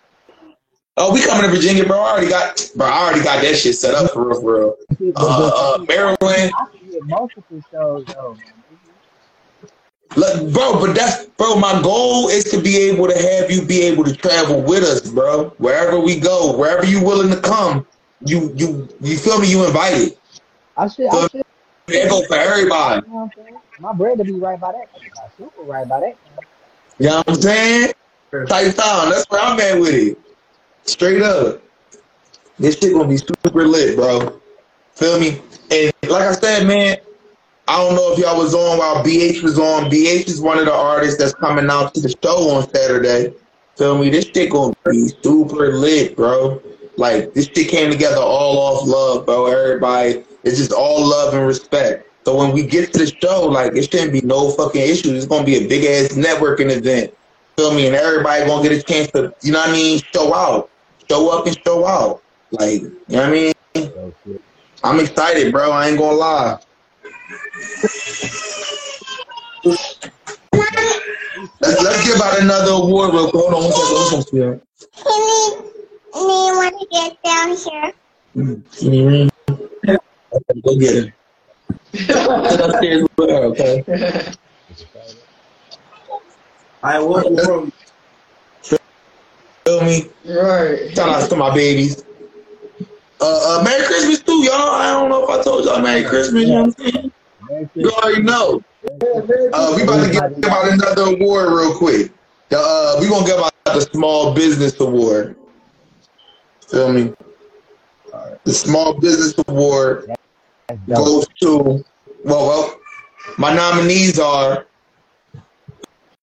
[0.95, 1.97] Oh, we coming to Virginia, bro.
[1.99, 2.85] I already got, bro.
[2.85, 5.13] I already got that shit set up for real, for real.
[5.17, 6.19] Uh, uh, Maryland.
[6.55, 8.35] I see it multiple shows though.
[8.35, 8.62] Man.
[10.15, 11.55] Look, bro, but that's bro.
[11.55, 15.09] My goal is to be able to have you be able to travel with us,
[15.09, 15.49] bro.
[15.57, 17.87] Wherever we go, wherever you willing to come,
[18.25, 19.49] you you you feel me?
[19.49, 20.17] You invited.
[20.77, 21.43] I should I should
[21.87, 23.05] that go for everybody.
[23.05, 23.59] you know what I'm saying?
[23.79, 24.87] My bread to be right by that.
[25.15, 26.17] My super right by that.
[26.99, 27.93] You know what I'm saying?
[28.47, 29.09] Tight down.
[29.09, 30.17] That's where I'm at with it.
[30.83, 31.61] Straight up.
[32.59, 34.39] This shit gonna be super lit, bro.
[34.93, 35.41] Feel me?
[35.71, 36.97] And like I said, man,
[37.67, 39.89] I don't know if y'all was on while BH was on.
[39.89, 43.33] BH is one of the artists that's coming out to the show on Saturday.
[43.77, 44.09] Feel me?
[44.09, 46.61] This shit gonna be super lit, bro.
[46.97, 49.47] Like this shit came together all off love, bro.
[49.47, 52.09] Everybody, it's just all love and respect.
[52.25, 55.11] So when we get to the show, like it shouldn't be no fucking issues.
[55.11, 57.13] It's gonna be a big ass networking event.
[57.57, 57.87] Feel me?
[57.87, 60.69] And everybody gonna get a chance to, you know what I mean, show out.
[61.09, 62.21] Show up and show out.
[62.51, 63.53] Like, you know what I mean?
[63.75, 64.13] Oh,
[64.83, 65.71] I'm excited, bro.
[65.71, 66.59] I ain't gonna lie.
[71.61, 73.43] Let's, let's give out another award real quick.
[73.43, 73.95] Hold on one second.
[73.95, 74.23] One second.
[74.27, 74.63] Spirit.
[75.05, 77.93] Me, me want to get down here.
[78.35, 79.29] Mm, mm,
[79.85, 79.99] mm.
[80.63, 81.13] Go get it.
[81.93, 84.33] Sit upstairs with her, okay?
[86.83, 87.71] I walk from
[89.65, 90.09] Feel me?
[90.25, 90.93] Right.
[90.93, 92.03] Shout out to my babies.
[93.21, 94.75] Uh, uh, Merry Christmas too, y'all.
[94.75, 96.43] I don't know if I told y'all Merry Christmas.
[96.43, 97.11] You know what I'm saying?
[97.75, 98.61] You already know.
[98.85, 102.11] Uh, we about to give out another award real quick.
[102.49, 105.35] The, uh, we gonna give out the Small Business Award.
[106.69, 107.13] Feel me?
[108.43, 110.11] The Small Business Award
[110.87, 111.83] goes to
[112.23, 112.79] well, well,
[113.37, 114.65] my nominees are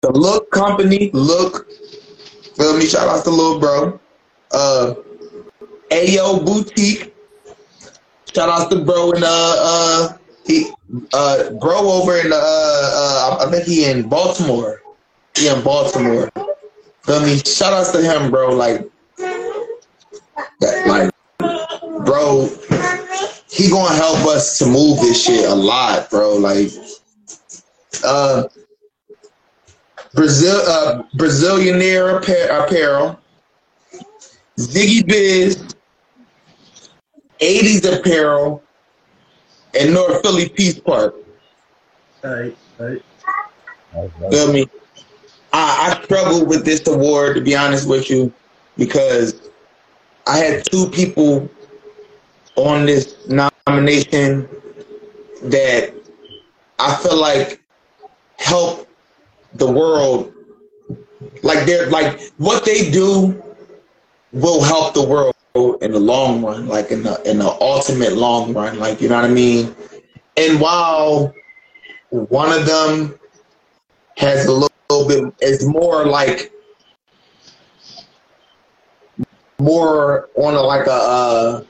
[0.01, 1.11] the Look Company.
[1.13, 1.71] Look,
[2.57, 2.87] feel me?
[2.87, 4.01] Shout out to little bro.
[4.53, 4.95] Uh,
[5.91, 7.15] Ayo Boutique.
[8.35, 10.17] Shout out to bro and uh uh
[10.47, 10.71] he
[11.13, 14.83] uh bro over in uh uh I think he in Baltimore.
[15.37, 16.31] He in Baltimore.
[17.03, 17.39] Feel me?
[17.39, 18.55] Shout out to him, bro.
[18.55, 18.91] Like
[20.87, 21.11] like
[22.05, 22.49] bro
[23.51, 26.37] he gonna help us to move this shit a lot, bro.
[26.37, 26.71] Like,
[28.05, 28.45] uh,
[30.15, 33.19] Brazil, uh, Brazilianaire apparel,
[34.57, 35.75] Ziggy Biz,
[37.41, 38.63] 80s apparel,
[39.79, 41.15] and North Philly Peace Park.
[42.23, 43.03] Right, right.
[44.31, 44.67] Feel me?
[45.53, 48.33] I, I struggled with this award to be honest with you
[48.77, 49.51] because
[50.27, 51.51] I had two people
[52.57, 54.49] on this nomination
[55.43, 55.93] that
[56.79, 57.61] I feel like
[58.37, 58.89] help
[59.55, 60.33] the world.
[61.43, 63.43] Like they're like what they do
[64.33, 68.53] will help the world in the long run, like in the in the ultimate long
[68.53, 69.75] run, like you know what I mean.
[70.37, 71.35] And while
[72.11, 73.19] one of them
[74.17, 76.53] has a little, little bit, is more like
[79.59, 81.65] more on a like a uh,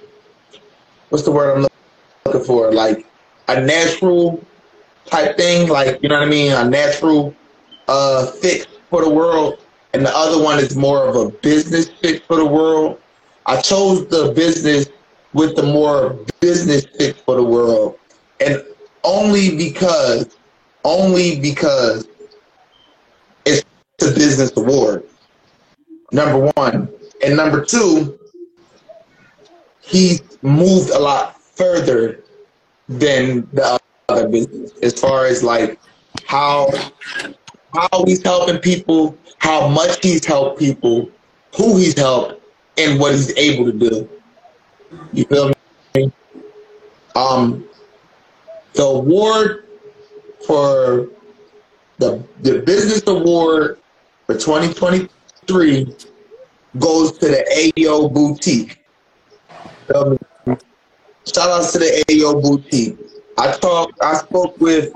[1.08, 1.66] what's the word I'm
[2.26, 2.72] looking for?
[2.72, 3.06] Like
[3.48, 4.44] a natural
[5.06, 7.34] type thing, like you know what I mean, a natural
[7.88, 9.58] uh fit for the world,
[9.94, 13.00] and the other one is more of a business fit for the world.
[13.50, 14.88] I chose the business
[15.32, 17.98] with the more business fit for the world,
[18.38, 18.62] and
[19.02, 20.36] only because,
[20.84, 22.06] only because
[23.44, 23.64] it's
[24.02, 25.02] a business award.
[26.12, 26.90] Number one,
[27.24, 28.20] and number two,
[29.80, 32.22] he's moved a lot further
[32.88, 34.70] than the other business.
[34.80, 35.80] As far as like
[36.24, 36.70] how
[37.74, 41.10] how he's helping people, how much he's helped people,
[41.56, 42.39] who he's helped,
[42.76, 44.08] and what he's able to do.
[45.12, 45.52] You feel
[45.94, 46.12] me?
[47.14, 47.68] Um,
[48.74, 49.66] the award
[50.46, 51.08] for
[51.98, 53.78] the the business award
[54.26, 55.94] for 2023
[56.78, 58.78] goes to the AO Boutique.
[59.88, 60.56] Me?
[61.26, 62.96] Shout out to the AO Boutique.
[63.38, 64.00] I talked.
[64.02, 64.92] I spoke with.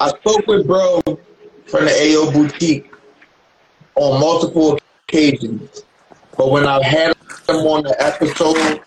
[0.00, 1.00] I spoke with bro
[1.66, 2.92] from the AO Boutique
[3.94, 5.84] on multiple occasions,
[6.36, 7.16] but when I had
[7.48, 8.80] him on the episode,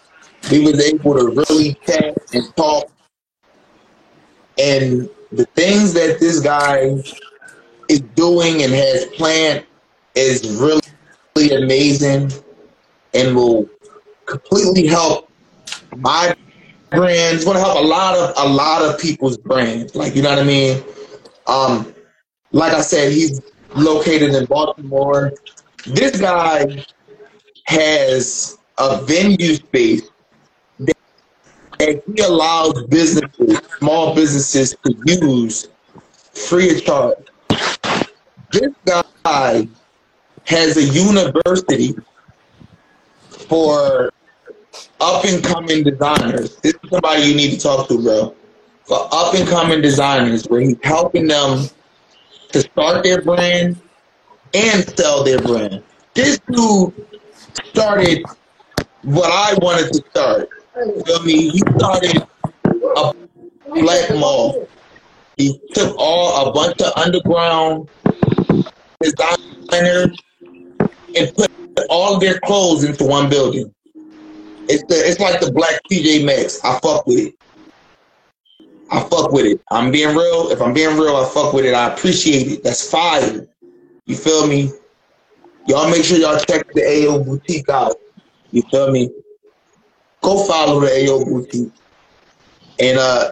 [0.51, 2.91] we was able to really chat and talk.
[4.57, 7.01] And the things that this guy
[7.89, 9.65] is doing and has planned
[10.15, 10.81] is really,
[11.35, 12.31] really amazing
[13.13, 13.69] and will
[14.25, 15.29] completely help
[15.97, 16.35] my
[16.89, 17.43] brands.
[17.43, 19.95] Going to help a lot of a lot of people's brands.
[19.95, 20.83] Like you know what I mean.
[21.47, 21.93] Um,
[22.51, 23.41] like I said, he's
[23.75, 25.33] located in Baltimore.
[25.85, 26.85] This guy
[27.65, 30.09] has a venue space
[30.79, 30.97] that,
[31.79, 35.67] that he allows businesses, small businesses, to use
[36.33, 37.17] free of charge.
[38.51, 38.73] This
[39.23, 39.67] guy
[40.45, 41.95] has a university
[43.29, 44.11] for
[45.01, 46.57] up and coming designers.
[46.57, 48.35] This is somebody you need to talk to, bro.
[48.85, 51.67] For up and coming designers, where he's helping them
[52.51, 53.81] to start their brand
[54.53, 55.83] and sell their brand.
[56.13, 56.93] This dude
[57.63, 58.23] started
[59.03, 60.49] what I wanted to start.
[60.77, 61.49] You feel me?
[61.49, 62.27] He started
[62.97, 63.13] a
[63.73, 64.67] black mall.
[65.37, 67.89] He took all a bunch of underground
[69.01, 70.17] designers
[71.15, 71.51] and put
[71.89, 73.73] all their clothes into one building.
[74.67, 76.63] It's the it's like the black TJ Maxx.
[76.63, 77.35] I fuck with it.
[78.91, 79.61] I fuck with it.
[79.71, 80.49] I'm being real.
[80.51, 81.73] If I'm being real, I fuck with it.
[81.73, 82.63] I appreciate it.
[82.63, 83.47] That's fire.
[84.05, 84.71] You feel me?
[85.67, 87.95] Y'all make sure y'all check the AO Boutique out.
[88.51, 89.09] You feel me?
[90.21, 91.71] Go follow the AO Boutique.
[92.79, 93.31] And uh,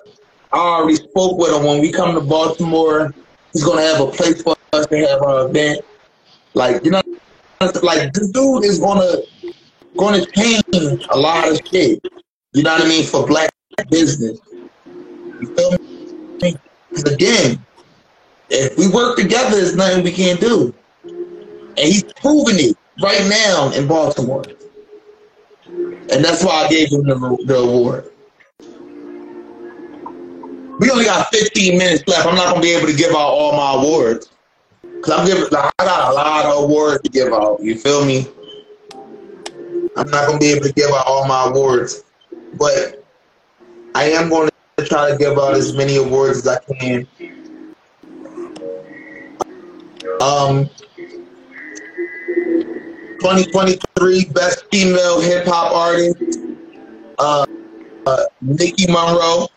[0.51, 1.63] I already spoke with him.
[1.63, 3.13] When we come to Baltimore,
[3.53, 5.81] he's gonna have a place for us to have our event.
[6.55, 7.01] Like you know,
[7.81, 9.17] like this dude is gonna
[9.97, 10.63] gonna change
[11.11, 11.99] a lot of shit.
[12.53, 13.49] You know what I mean for black
[13.89, 14.39] business.
[15.41, 15.71] You feel
[16.41, 16.55] me?
[16.93, 17.65] 'Cause again,
[18.49, 20.73] if we work together, there's nothing we can't do.
[21.77, 24.43] And he's proving it right now in Baltimore.
[25.65, 28.11] And that's why I gave him the, the award.
[30.79, 32.27] We only got 15 minutes left.
[32.27, 34.29] I'm not gonna be able to give out all my awards.
[35.01, 37.61] Cause I'm giving I got a lot of awards to give out.
[37.61, 38.27] You feel me?
[39.95, 42.03] I'm not gonna be able to give out all my awards.
[42.57, 43.03] But
[43.95, 47.07] I am going to try to give out as many awards as I can.
[50.21, 50.69] Um,
[53.23, 56.39] 2023 Best Female Hip Hop Artist,
[57.19, 57.45] uh,
[58.05, 59.47] uh, Nikki Monroe.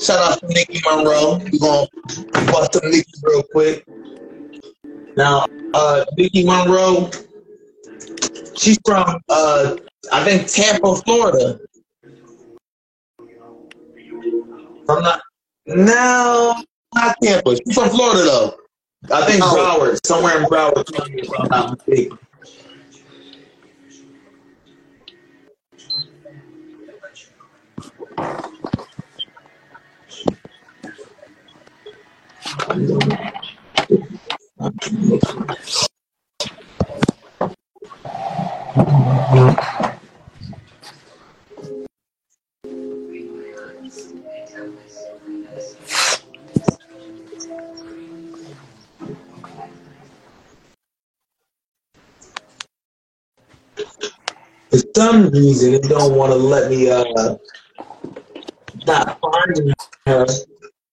[0.00, 1.38] Shout out to Nikki Monroe.
[1.38, 3.86] We're going to bust some Nikki real quick.
[5.16, 7.08] Now, uh, Nikki Monroe,
[8.56, 9.76] she's from, uh,
[10.12, 11.60] I think, Tampa, Florida.
[14.86, 15.20] From not,
[15.66, 16.56] no,
[16.96, 17.56] not Tampa.
[17.64, 18.56] She's from Florida, though.
[19.12, 22.18] I think Broward, somewhere in Broward, if I'm not mistaken.
[54.70, 57.36] For some reason, it don't want to let me uh
[58.86, 59.74] not find
[60.06, 60.26] her,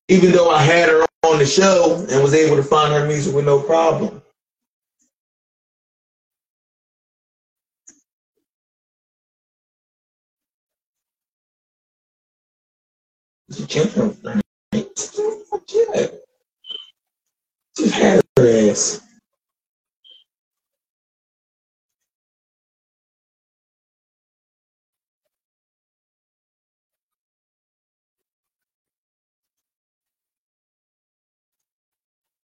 [0.09, 3.35] even though I had her on the show and was able to find her music
[3.35, 4.22] with no problem.
[17.77, 19.01] She had her ass.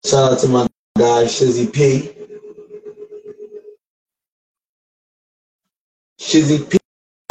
[0.06, 0.66] Shout out to my
[0.98, 2.10] guy Shizzy P.
[6.20, 6.78] Shizzy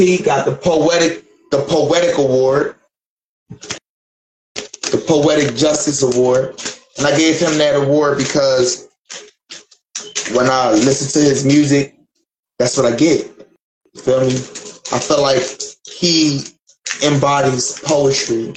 [0.00, 2.74] P got the poetic the poetic award,
[4.90, 6.60] the poetic justice award,
[6.98, 8.88] and I gave him that award because
[10.32, 11.96] when I listen to his music,
[12.58, 13.26] that's what I get.
[13.94, 14.34] You feel me?
[14.92, 15.42] I feel like
[15.86, 16.40] he
[17.04, 18.52] embodies poetry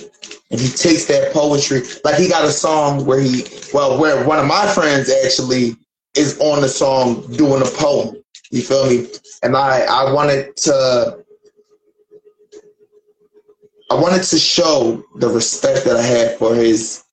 [0.52, 1.82] and he takes that poetry.
[2.04, 5.76] Like he got a song where he well where one of my friends actually
[6.16, 8.16] is on the song doing a poem.
[8.52, 9.08] You feel me?
[9.44, 11.24] And i i wanted to
[13.92, 17.04] i wanted to show the respect that i had for his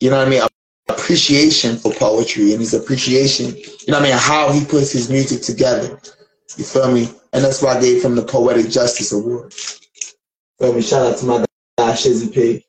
[0.00, 0.42] you know what i mean
[0.88, 5.10] appreciation for poetry and his appreciation you know what i mean how he puts his
[5.10, 5.98] music together.
[6.56, 7.08] You feel me?
[7.32, 9.52] And that's why i gave him the poetic justice award.
[10.58, 10.82] Feel me?
[10.82, 11.47] Shout out to my
[11.78, 12.64] guy shizzy p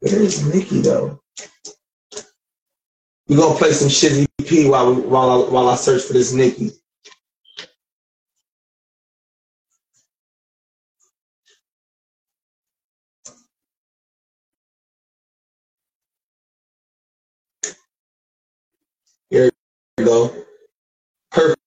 [0.00, 1.20] where is Nikki though?
[3.28, 6.32] We're gonna play some Shizzy P while we, while I, while I search for this
[6.32, 6.72] Nikki.
[19.28, 19.50] Here
[19.98, 20.34] we go.
[21.30, 21.60] Perfect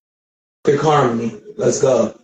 [0.84, 1.40] harmony.
[1.56, 2.20] Let's go.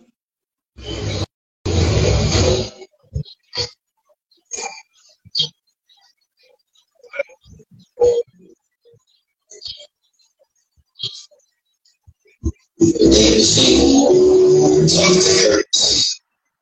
[12.80, 15.62] David Seymour, talk to her,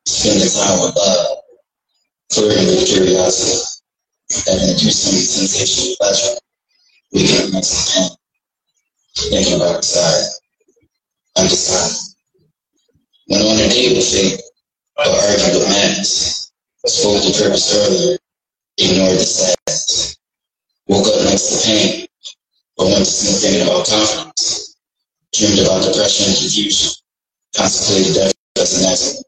[0.05, 1.37] spending time with love,
[2.31, 3.63] flirting with curiosity,
[4.47, 6.39] having interesting sensation of pleasure,
[7.13, 8.09] weekend mental pain,
[9.17, 10.29] thinking about desire,
[11.37, 11.97] undecided.
[13.29, 14.41] Went on a date with fate,
[14.97, 16.51] but argued with madness,
[16.85, 18.17] spoke the purpose earlier,
[18.77, 19.58] ignored the sadness,
[20.89, 22.07] woke up next to pain,
[22.75, 24.75] but went to sleep thinking about confidence,
[25.33, 26.89] dreamed about depression and confusion,
[27.55, 29.25] contemplated death as an accident,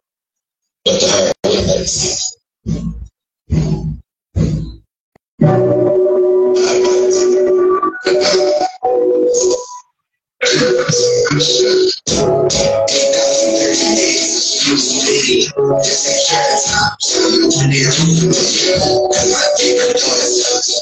[0.84, 2.18] but the heart wouldn't let it sleep.
[15.82, 17.90] Just make sure it's not too near.
[17.92, 20.82] Cause my favorite doing is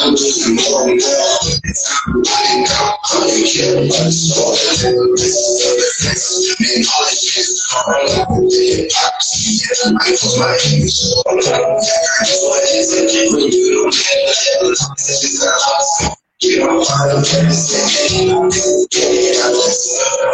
[0.00, 1.38] I'm just a morning girl.
[1.64, 2.98] It's time to running out.
[3.02, 4.58] I don't care about sport.
[4.78, 7.66] Terrorists, terrorists, men, politics.
[7.74, 11.82] I'm all about the I put my hands on the ground.
[11.82, 16.14] That's what you don't handle it, it's just a hustle.
[16.40, 18.30] You don't understand.
[18.30, 19.80] I'm just getting out of this.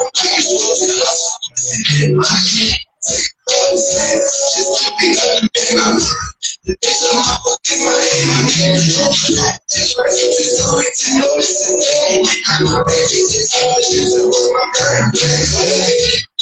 [3.08, 3.35] this.
[3.48, 6.02] Just to be in my mind.
[6.66, 9.62] The days of my book in my head, I'm getting so flat.
[9.70, 12.26] This person is going to notice the thing.
[12.48, 16.26] I'm already just conscious of what my mind plans.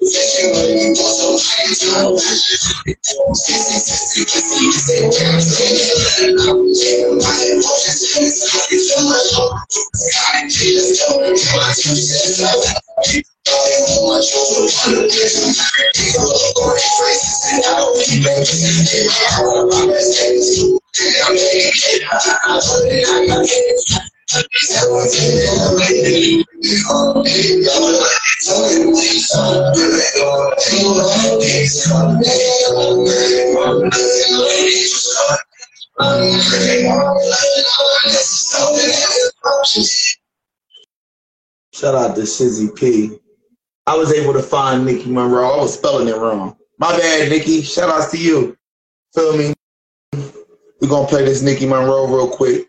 [0.00, 0.06] I'm
[41.72, 43.18] Shout out to Shizzy P.
[43.86, 45.52] I was able to find Nikki Monroe.
[45.52, 46.54] I was spelling it wrong.
[46.78, 47.62] My bad, Nikki.
[47.62, 48.58] Shout out to you.
[49.14, 49.54] Feel me?
[50.12, 52.68] We're gonna play this Nikki Monroe real quick.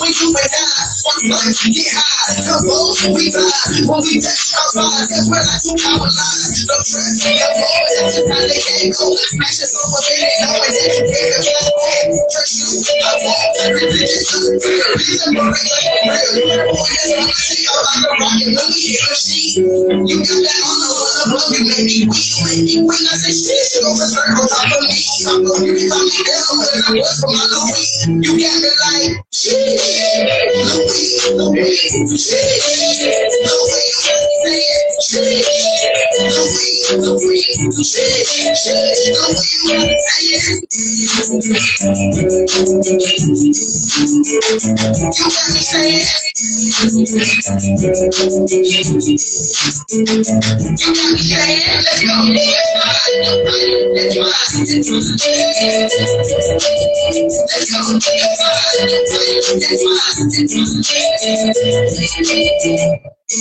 [0.00, 3.86] When you and I, one life, yeah rise.
[3.88, 6.06] When we touch our minds, that's where I took our.
[6.06, 8.28] The press we avoided.
[8.28, 9.10] Now they can't go.
[9.38, 10.30] Matches over there.
[10.42, 11.22] Now it's in the
[12.32, 13.42] Pursue the ball.
[13.72, 14.54] Religion is a
[14.94, 15.66] reason for it.
[16.62, 17.52] Boy, that's what I.
[17.62, 18.52] I'm like a rocket.
[18.52, 19.02] Let me hear.
[20.06, 21.32] You got that on the love.
[21.32, 22.76] Love you make me weak.
[22.82, 24.98] When I say shit, you don't circle top of me.
[25.26, 28.06] I'm going to be my down when I was from my Louis.
[28.22, 29.56] You got me like, shit.
[30.62, 32.11] Louis, Louis.
[32.14, 32.30] Thank
[35.12, 35.81] you.
[36.22, 36.38] Let's
[62.62, 63.21] go.
[63.32, 63.38] Yo,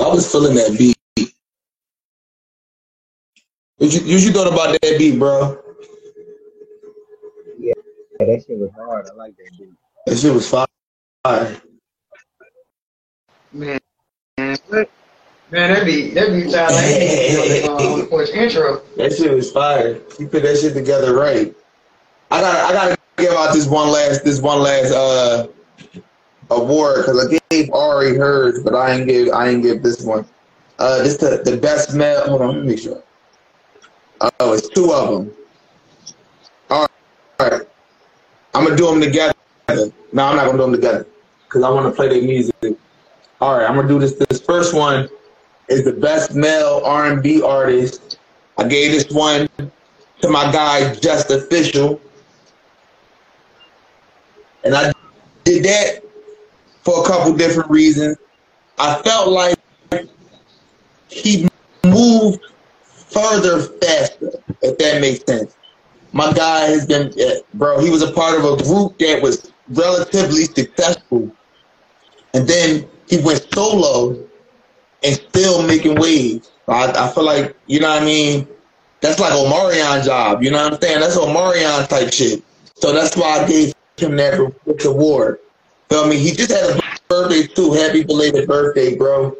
[0.00, 0.96] I was feeling that beat.
[3.76, 5.73] What you thought about that beat, bro.
[8.24, 9.06] Yeah, that shit was hard.
[9.10, 9.76] I like that dude.
[10.06, 10.66] That shit was fire.
[13.52, 13.78] Man,
[14.38, 14.90] man, what?
[15.50, 18.80] man, that be that be sound like uh, on the porch intro.
[18.96, 20.00] That shit was fire.
[20.18, 21.54] You put that shit together right.
[22.30, 25.46] I got, I gotta give out this one last, this one last uh
[26.50, 30.26] award because I gave Ari hers, but I ain't give, I ain't give this one.
[30.78, 32.26] Uh, this the the best male.
[32.26, 33.02] Hold on, let me make sure.
[34.40, 35.43] Oh, it's two of them.
[38.54, 39.34] I'm gonna do them together.
[40.12, 41.06] No, I'm not gonna do them together
[41.44, 42.54] because I want to play their music.
[43.40, 44.14] All right, I'm gonna do this.
[44.14, 45.08] This first one
[45.68, 48.18] is the best male R&B artist.
[48.56, 49.48] I gave this one
[50.20, 52.00] to my guy Just Official,
[54.62, 54.92] and I
[55.42, 56.04] did that
[56.82, 58.16] for a couple different reasons.
[58.78, 59.58] I felt like
[61.08, 61.48] he
[61.84, 62.40] moved
[62.86, 64.30] further faster,
[64.62, 65.56] if that makes sense
[66.14, 69.52] my guy has been, uh, bro, he was a part of a group that was
[69.68, 71.28] relatively successful.
[72.32, 74.16] And then he went solo
[75.02, 76.52] and still making waves.
[76.68, 78.46] I, I feel like, you know what I mean?
[79.00, 81.00] That's like Omarion job, you know what I'm saying?
[81.00, 82.44] That's Omarion type shit.
[82.76, 84.52] So that's why I gave him that
[84.84, 85.40] award.
[85.90, 86.16] Feel me?
[86.16, 87.72] He just had a birthday too.
[87.72, 89.36] Happy belated birthday, bro.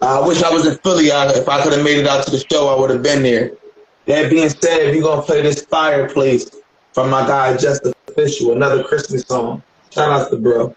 [0.00, 1.12] I wish I was in Philly.
[1.12, 3.22] I, if I could have made it out to the show, I would have been
[3.22, 3.52] there.
[4.06, 6.48] That being said, we're gonna play this fireplace
[6.92, 9.64] from my guy Just Official, another Christmas song.
[9.90, 10.76] Shout out to bro.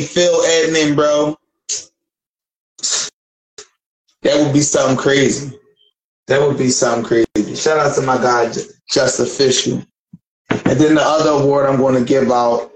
[0.00, 1.36] Phil Edmond, bro.
[4.22, 5.58] That would be something crazy.
[6.28, 7.54] That would be something crazy.
[7.56, 9.82] Shout out to my guy, Ju- Just Official.
[10.50, 12.70] And then the other award I'm going to give out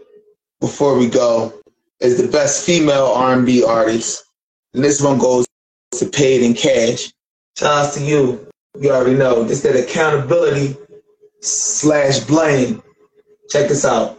[0.61, 1.53] before we go
[2.01, 4.25] is the best female R&B artist.
[4.75, 5.47] And this one goes
[5.93, 7.13] to Paid in Cash.
[7.57, 8.49] Shout out to you.
[8.79, 9.45] You already know.
[9.45, 10.77] This that accountability
[11.41, 12.83] slash blame.
[13.49, 14.19] Check this out.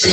[0.00, 0.08] So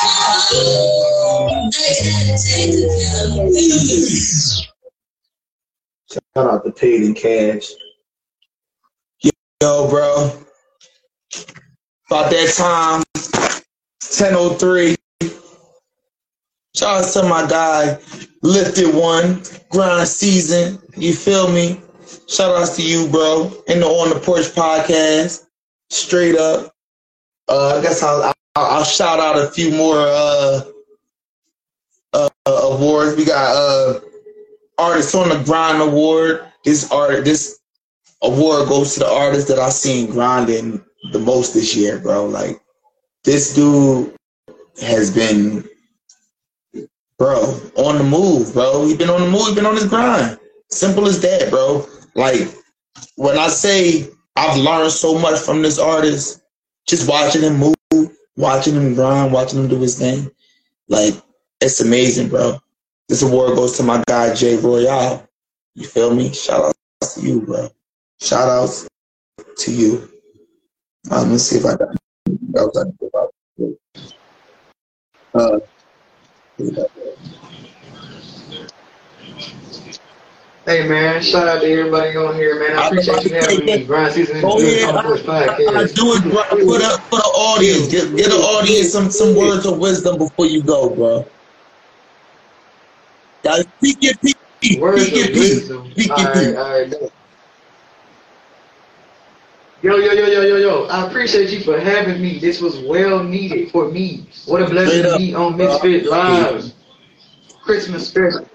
[0.00, 0.40] for my
[6.10, 7.70] Shout out to Paid in Cash.
[9.62, 10.32] Yo, bro.
[12.10, 13.05] About that time,
[14.02, 14.97] 10.03.
[16.74, 17.99] Shout out to my guy,
[18.42, 20.81] Lifted One, Grind Season.
[20.97, 21.81] You feel me?
[22.28, 23.52] Shout outs to you, bro.
[23.66, 25.47] In the On the Porch podcast.
[25.90, 26.73] Straight up.
[27.49, 30.62] Uh, I guess I'll, I'll, I'll shout out a few more uh,
[32.12, 33.16] uh, awards.
[33.16, 34.00] We got uh,
[34.78, 36.47] Artist on the Grind Award.
[36.65, 37.58] This art, this
[38.23, 42.26] award goes to the artist that I've seen grinding the most this year, bro.
[42.26, 42.60] Like
[43.24, 44.15] this dude
[44.81, 45.68] has been,
[47.20, 48.86] bro, on the move, bro.
[48.86, 49.49] He been on the move.
[49.49, 50.40] He been on his grind.
[50.70, 51.86] Simple as that, bro.
[52.15, 52.49] Like
[53.16, 56.40] when I say I've learned so much from this artist,
[56.89, 60.31] just watching him move, watching him grind, watching him do his thing.
[60.89, 61.15] Like
[61.60, 62.58] it's amazing, bro.
[63.10, 65.28] This award goes to my guy Jay Royale.
[65.74, 66.32] You feel me?
[66.32, 66.74] Shout out
[67.15, 67.68] to you, bro.
[68.23, 68.89] Shout outs
[69.58, 70.08] to you.
[71.10, 71.97] Um, let me see if I got.
[75.32, 75.60] Uh,
[80.66, 82.78] Hey man, shout out to everybody on here, man.
[82.78, 83.84] I appreciate you having me.
[83.84, 85.76] Grind season in Oh, yeah, on the Porch podcast.
[85.76, 86.42] I do it, bro.
[86.44, 90.47] For the, for the audience, get, get the audience some, some words of wisdom before
[90.47, 91.26] you go, bro.
[93.42, 94.12] Guys, speak your.
[94.80, 95.50] Words Speak your piece.
[95.55, 95.90] wisdom.
[95.92, 96.55] Speak All your right, piece.
[96.56, 96.90] all right.
[96.90, 97.10] go.
[99.83, 100.84] Yo, yo, yo, yo, yo, yo.
[100.89, 102.39] I appreciate you for having me.
[102.39, 104.26] This was well needed for me.
[104.44, 105.55] What a blessing to be on.
[105.57, 106.70] Mysfit Live.
[107.62, 108.47] Christmas special.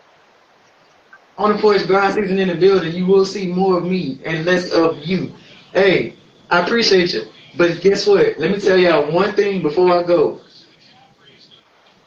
[1.37, 4.45] On the porch grind season in the building, you will see more of me and
[4.45, 5.33] less of you.
[5.73, 6.15] Hey,
[6.51, 7.23] I appreciate you.
[7.57, 8.37] But guess what?
[8.37, 10.41] Let me tell y'all one thing before I go.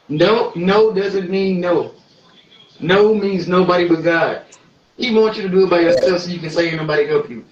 [0.07, 1.93] No, no doesn't mean no.
[2.79, 4.45] No means nobody but God.
[4.97, 7.43] He wants you to do it by yourself so you can say nobody help you.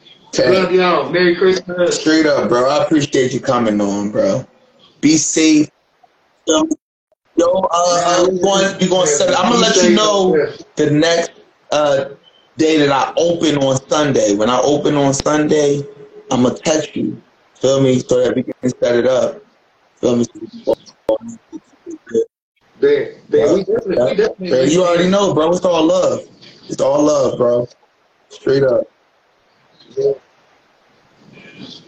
[0.45, 1.09] Love y'all.
[1.09, 1.99] Merry Christmas.
[1.99, 2.69] Straight up, bro.
[2.69, 4.45] I appreciate you coming on, bro.
[5.01, 5.69] Be safe.
[6.47, 6.67] Yo,
[7.37, 9.37] yo uh, we going, we going to set.
[9.37, 10.31] I'm gonna let you know
[10.75, 11.31] the next
[11.71, 12.09] uh,
[12.57, 14.35] day that I open on Sunday.
[14.35, 15.81] When I open on Sunday,
[16.31, 17.21] I'm gonna text you.
[17.55, 17.99] Feel me?
[17.99, 19.43] So that we can set it up.
[19.95, 20.25] Feel me?
[22.79, 23.53] There, there.
[23.53, 24.13] We definitely, we Yeah.
[24.13, 24.49] definitely.
[24.49, 25.51] Yeah, you already know, bro.
[25.51, 26.27] It's all love.
[26.69, 27.67] It's all love, bro.
[28.29, 28.83] Straight up.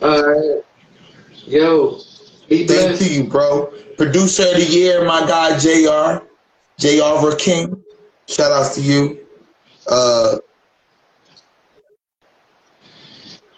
[0.01, 0.63] Alright.
[1.45, 1.99] Yo,
[2.47, 3.01] be Thank blessed.
[3.03, 3.73] to you, bro.
[3.97, 6.25] Producer of the year, my guy JR.
[6.79, 7.83] JR King.
[8.27, 9.25] Shout outs to you.
[9.87, 10.37] Uh,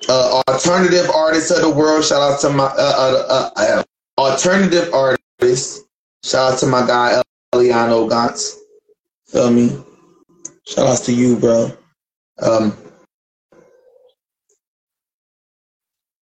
[0.09, 2.03] uh, alternative artist of the world.
[2.03, 3.83] Shout out to my uh, uh, uh, uh,
[4.17, 5.85] alternative artist.
[6.23, 7.21] Shout out to my guy
[7.53, 8.55] Eliano Gantz.
[9.27, 9.77] Feel me?
[10.65, 11.71] Shout outs to you, bro.
[12.41, 12.75] Um,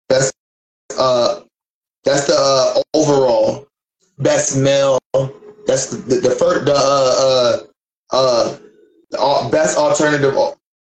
[0.09, 0.33] that's
[0.99, 1.41] uh,
[2.03, 3.65] that's the uh, over
[4.19, 4.99] best male.
[5.65, 7.63] That's the the, the first the uh
[8.11, 8.57] uh
[9.17, 10.35] uh best alternative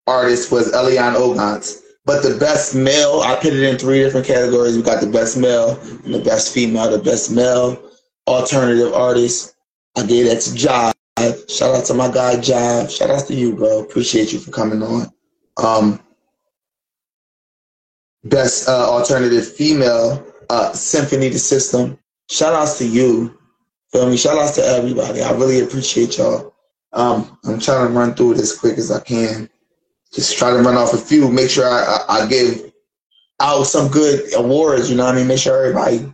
[0.06, 1.82] artist was Elian Ogans.
[2.06, 4.76] But the best male, I put it in three different categories.
[4.76, 6.90] We got the best male and the best female.
[6.90, 7.82] The best male
[8.26, 9.54] alternative artist,
[9.96, 11.50] I gave that to Jive.
[11.50, 12.90] Shout out to my guy Jive.
[12.90, 13.80] Shout out to you, bro.
[13.80, 15.10] Appreciate you for coming on.
[15.56, 16.00] Um,
[18.24, 21.98] best uh, alternative female, uh, Symphony the System.
[22.30, 23.38] Shout outs to you.
[23.92, 24.16] Feel me?
[24.16, 25.22] Shout outs to everybody.
[25.22, 26.54] I really appreciate y'all.
[26.92, 29.48] Um, I'm trying to run through it as quick as I can.
[30.12, 31.30] Just try to run off a few.
[31.30, 32.72] Make sure I, I, I give
[33.40, 34.88] out some good awards.
[34.88, 35.26] You know what I mean?
[35.26, 36.12] Make sure everybody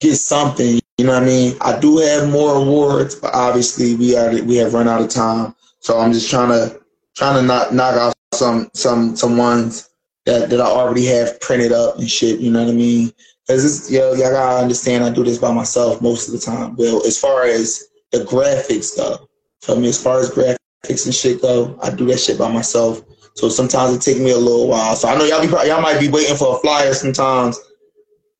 [0.00, 0.80] gets something.
[0.98, 1.56] You know what I mean?
[1.60, 5.54] I do have more awards, but obviously we are we have run out of time.
[5.80, 6.80] So I'm just trying to
[7.14, 9.90] trying to knock knock out some some some ones
[10.26, 12.40] that, that I already have printed up and shit.
[12.40, 13.12] You know what I mean?
[13.46, 16.76] Cause it's yo, y'all gotta understand I do this by myself most of the time.
[16.76, 19.28] Well, as far as the graphics go,
[19.60, 23.02] for me, as far as graphics and shit go, I do that shit by myself.
[23.34, 24.96] So sometimes it take me a little while.
[24.96, 27.60] So I know y'all be y'all might be waiting for a flyer sometimes.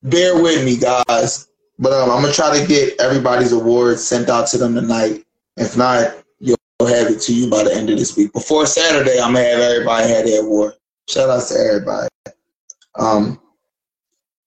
[0.01, 1.49] Bear with me, guys.
[1.77, 5.23] But um, I'm gonna try to get everybody's awards sent out to them tonight.
[5.57, 8.33] If not, you'll have it to you by the end of this week.
[8.33, 10.73] Before Saturday, I'm gonna have everybody have their award.
[11.07, 12.07] Shout out to everybody.
[12.97, 13.39] Um,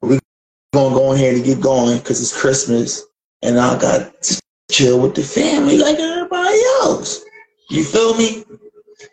[0.03, 0.19] we
[0.73, 3.05] gonna go ahead and get going because it's Christmas,
[3.43, 7.25] and I got to chill with the family like everybody else.
[7.70, 8.45] You feel me?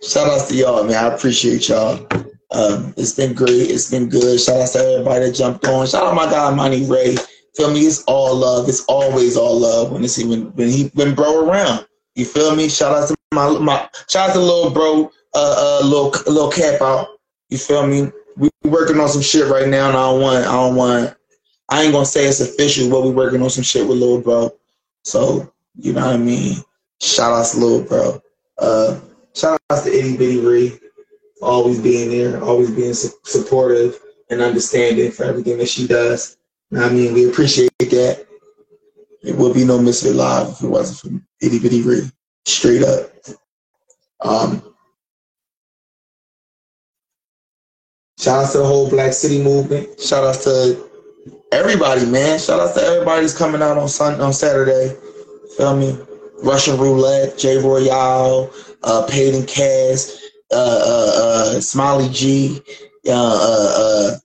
[0.02, 1.04] Shout outs to y'all, man.
[1.04, 2.08] I appreciate y'all.
[2.52, 3.70] Um, it's been great.
[3.70, 4.40] It's been good.
[4.40, 5.86] Shout outs to everybody that jumped on.
[5.88, 7.16] Shout out my guy Money Ray.
[7.56, 7.82] Feel me?
[7.82, 8.68] It's all love.
[8.68, 11.86] It's always all love when it's when when he when bro around.
[12.16, 12.70] You feel me?
[12.70, 16.82] Shout out to my my shout out to little bro, uh, uh, little little Kap
[16.82, 17.08] out.
[17.56, 18.12] You feel me?
[18.36, 21.16] We working on some shit right now, and I don't want I don't want
[21.70, 24.54] I ain't gonna say it's official, but we working on some shit with Lil bro.
[25.06, 26.58] So you know what I mean?
[27.02, 28.22] Shout out to Lil bro.
[28.58, 29.00] Uh,
[29.34, 30.78] shout out to Itty Bitty Ree,
[31.42, 36.36] always being there, always being su- supportive and understanding for everything that she does.
[36.76, 37.14] I mean?
[37.14, 38.28] We appreciate that.
[39.24, 42.12] It would be no Mysfit Live if it wasn't for Itty Bitty Ree.
[42.44, 43.12] Straight up.
[44.20, 44.75] Um,
[48.18, 50.00] shout out to the whole Black City movement.
[50.00, 50.90] Shout out to
[51.52, 52.40] everybody, man.
[52.40, 54.96] Shout out to everybody that's coming out on Sun on Saturday.
[55.58, 55.98] Feel me?
[56.44, 58.52] Russian Roulette, J Royale,
[58.84, 60.22] uh, Peyton Cass,
[60.52, 62.62] uh, uh, uh, Smiley G,
[63.08, 64.18] uh, uh, uh,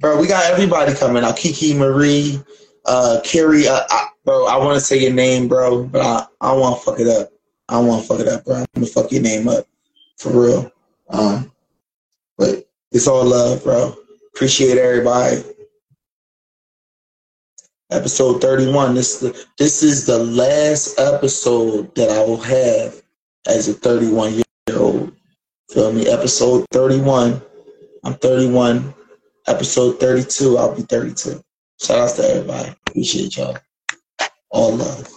[0.00, 0.20] bro.
[0.20, 1.36] We got everybody coming out.
[1.36, 2.40] Kiki Marie,
[2.84, 3.66] uh, Carrie.
[3.66, 6.84] Uh, I, bro, I want to say your name, bro, but I, I want to
[6.84, 7.30] fuck it up.
[7.68, 8.56] I want to fuck it up, bro.
[8.56, 9.66] I'm gonna fuck your name up
[10.18, 10.70] for real.
[11.08, 11.50] Um,
[12.38, 13.94] but it's all love, bro.
[14.34, 15.42] Appreciate everybody.
[17.90, 18.94] Episode 31.
[18.94, 23.00] This is the, this is the last episode that I will have
[23.46, 24.44] as a 31 year
[24.76, 25.12] old.
[25.70, 26.06] Feel me?
[26.08, 27.40] Episode 31.
[28.04, 28.94] I'm 31.
[29.46, 30.58] Episode 32.
[30.58, 31.40] I'll be 32.
[31.80, 32.74] Shout out to everybody.
[32.88, 33.56] Appreciate y'all.
[34.50, 35.15] All love.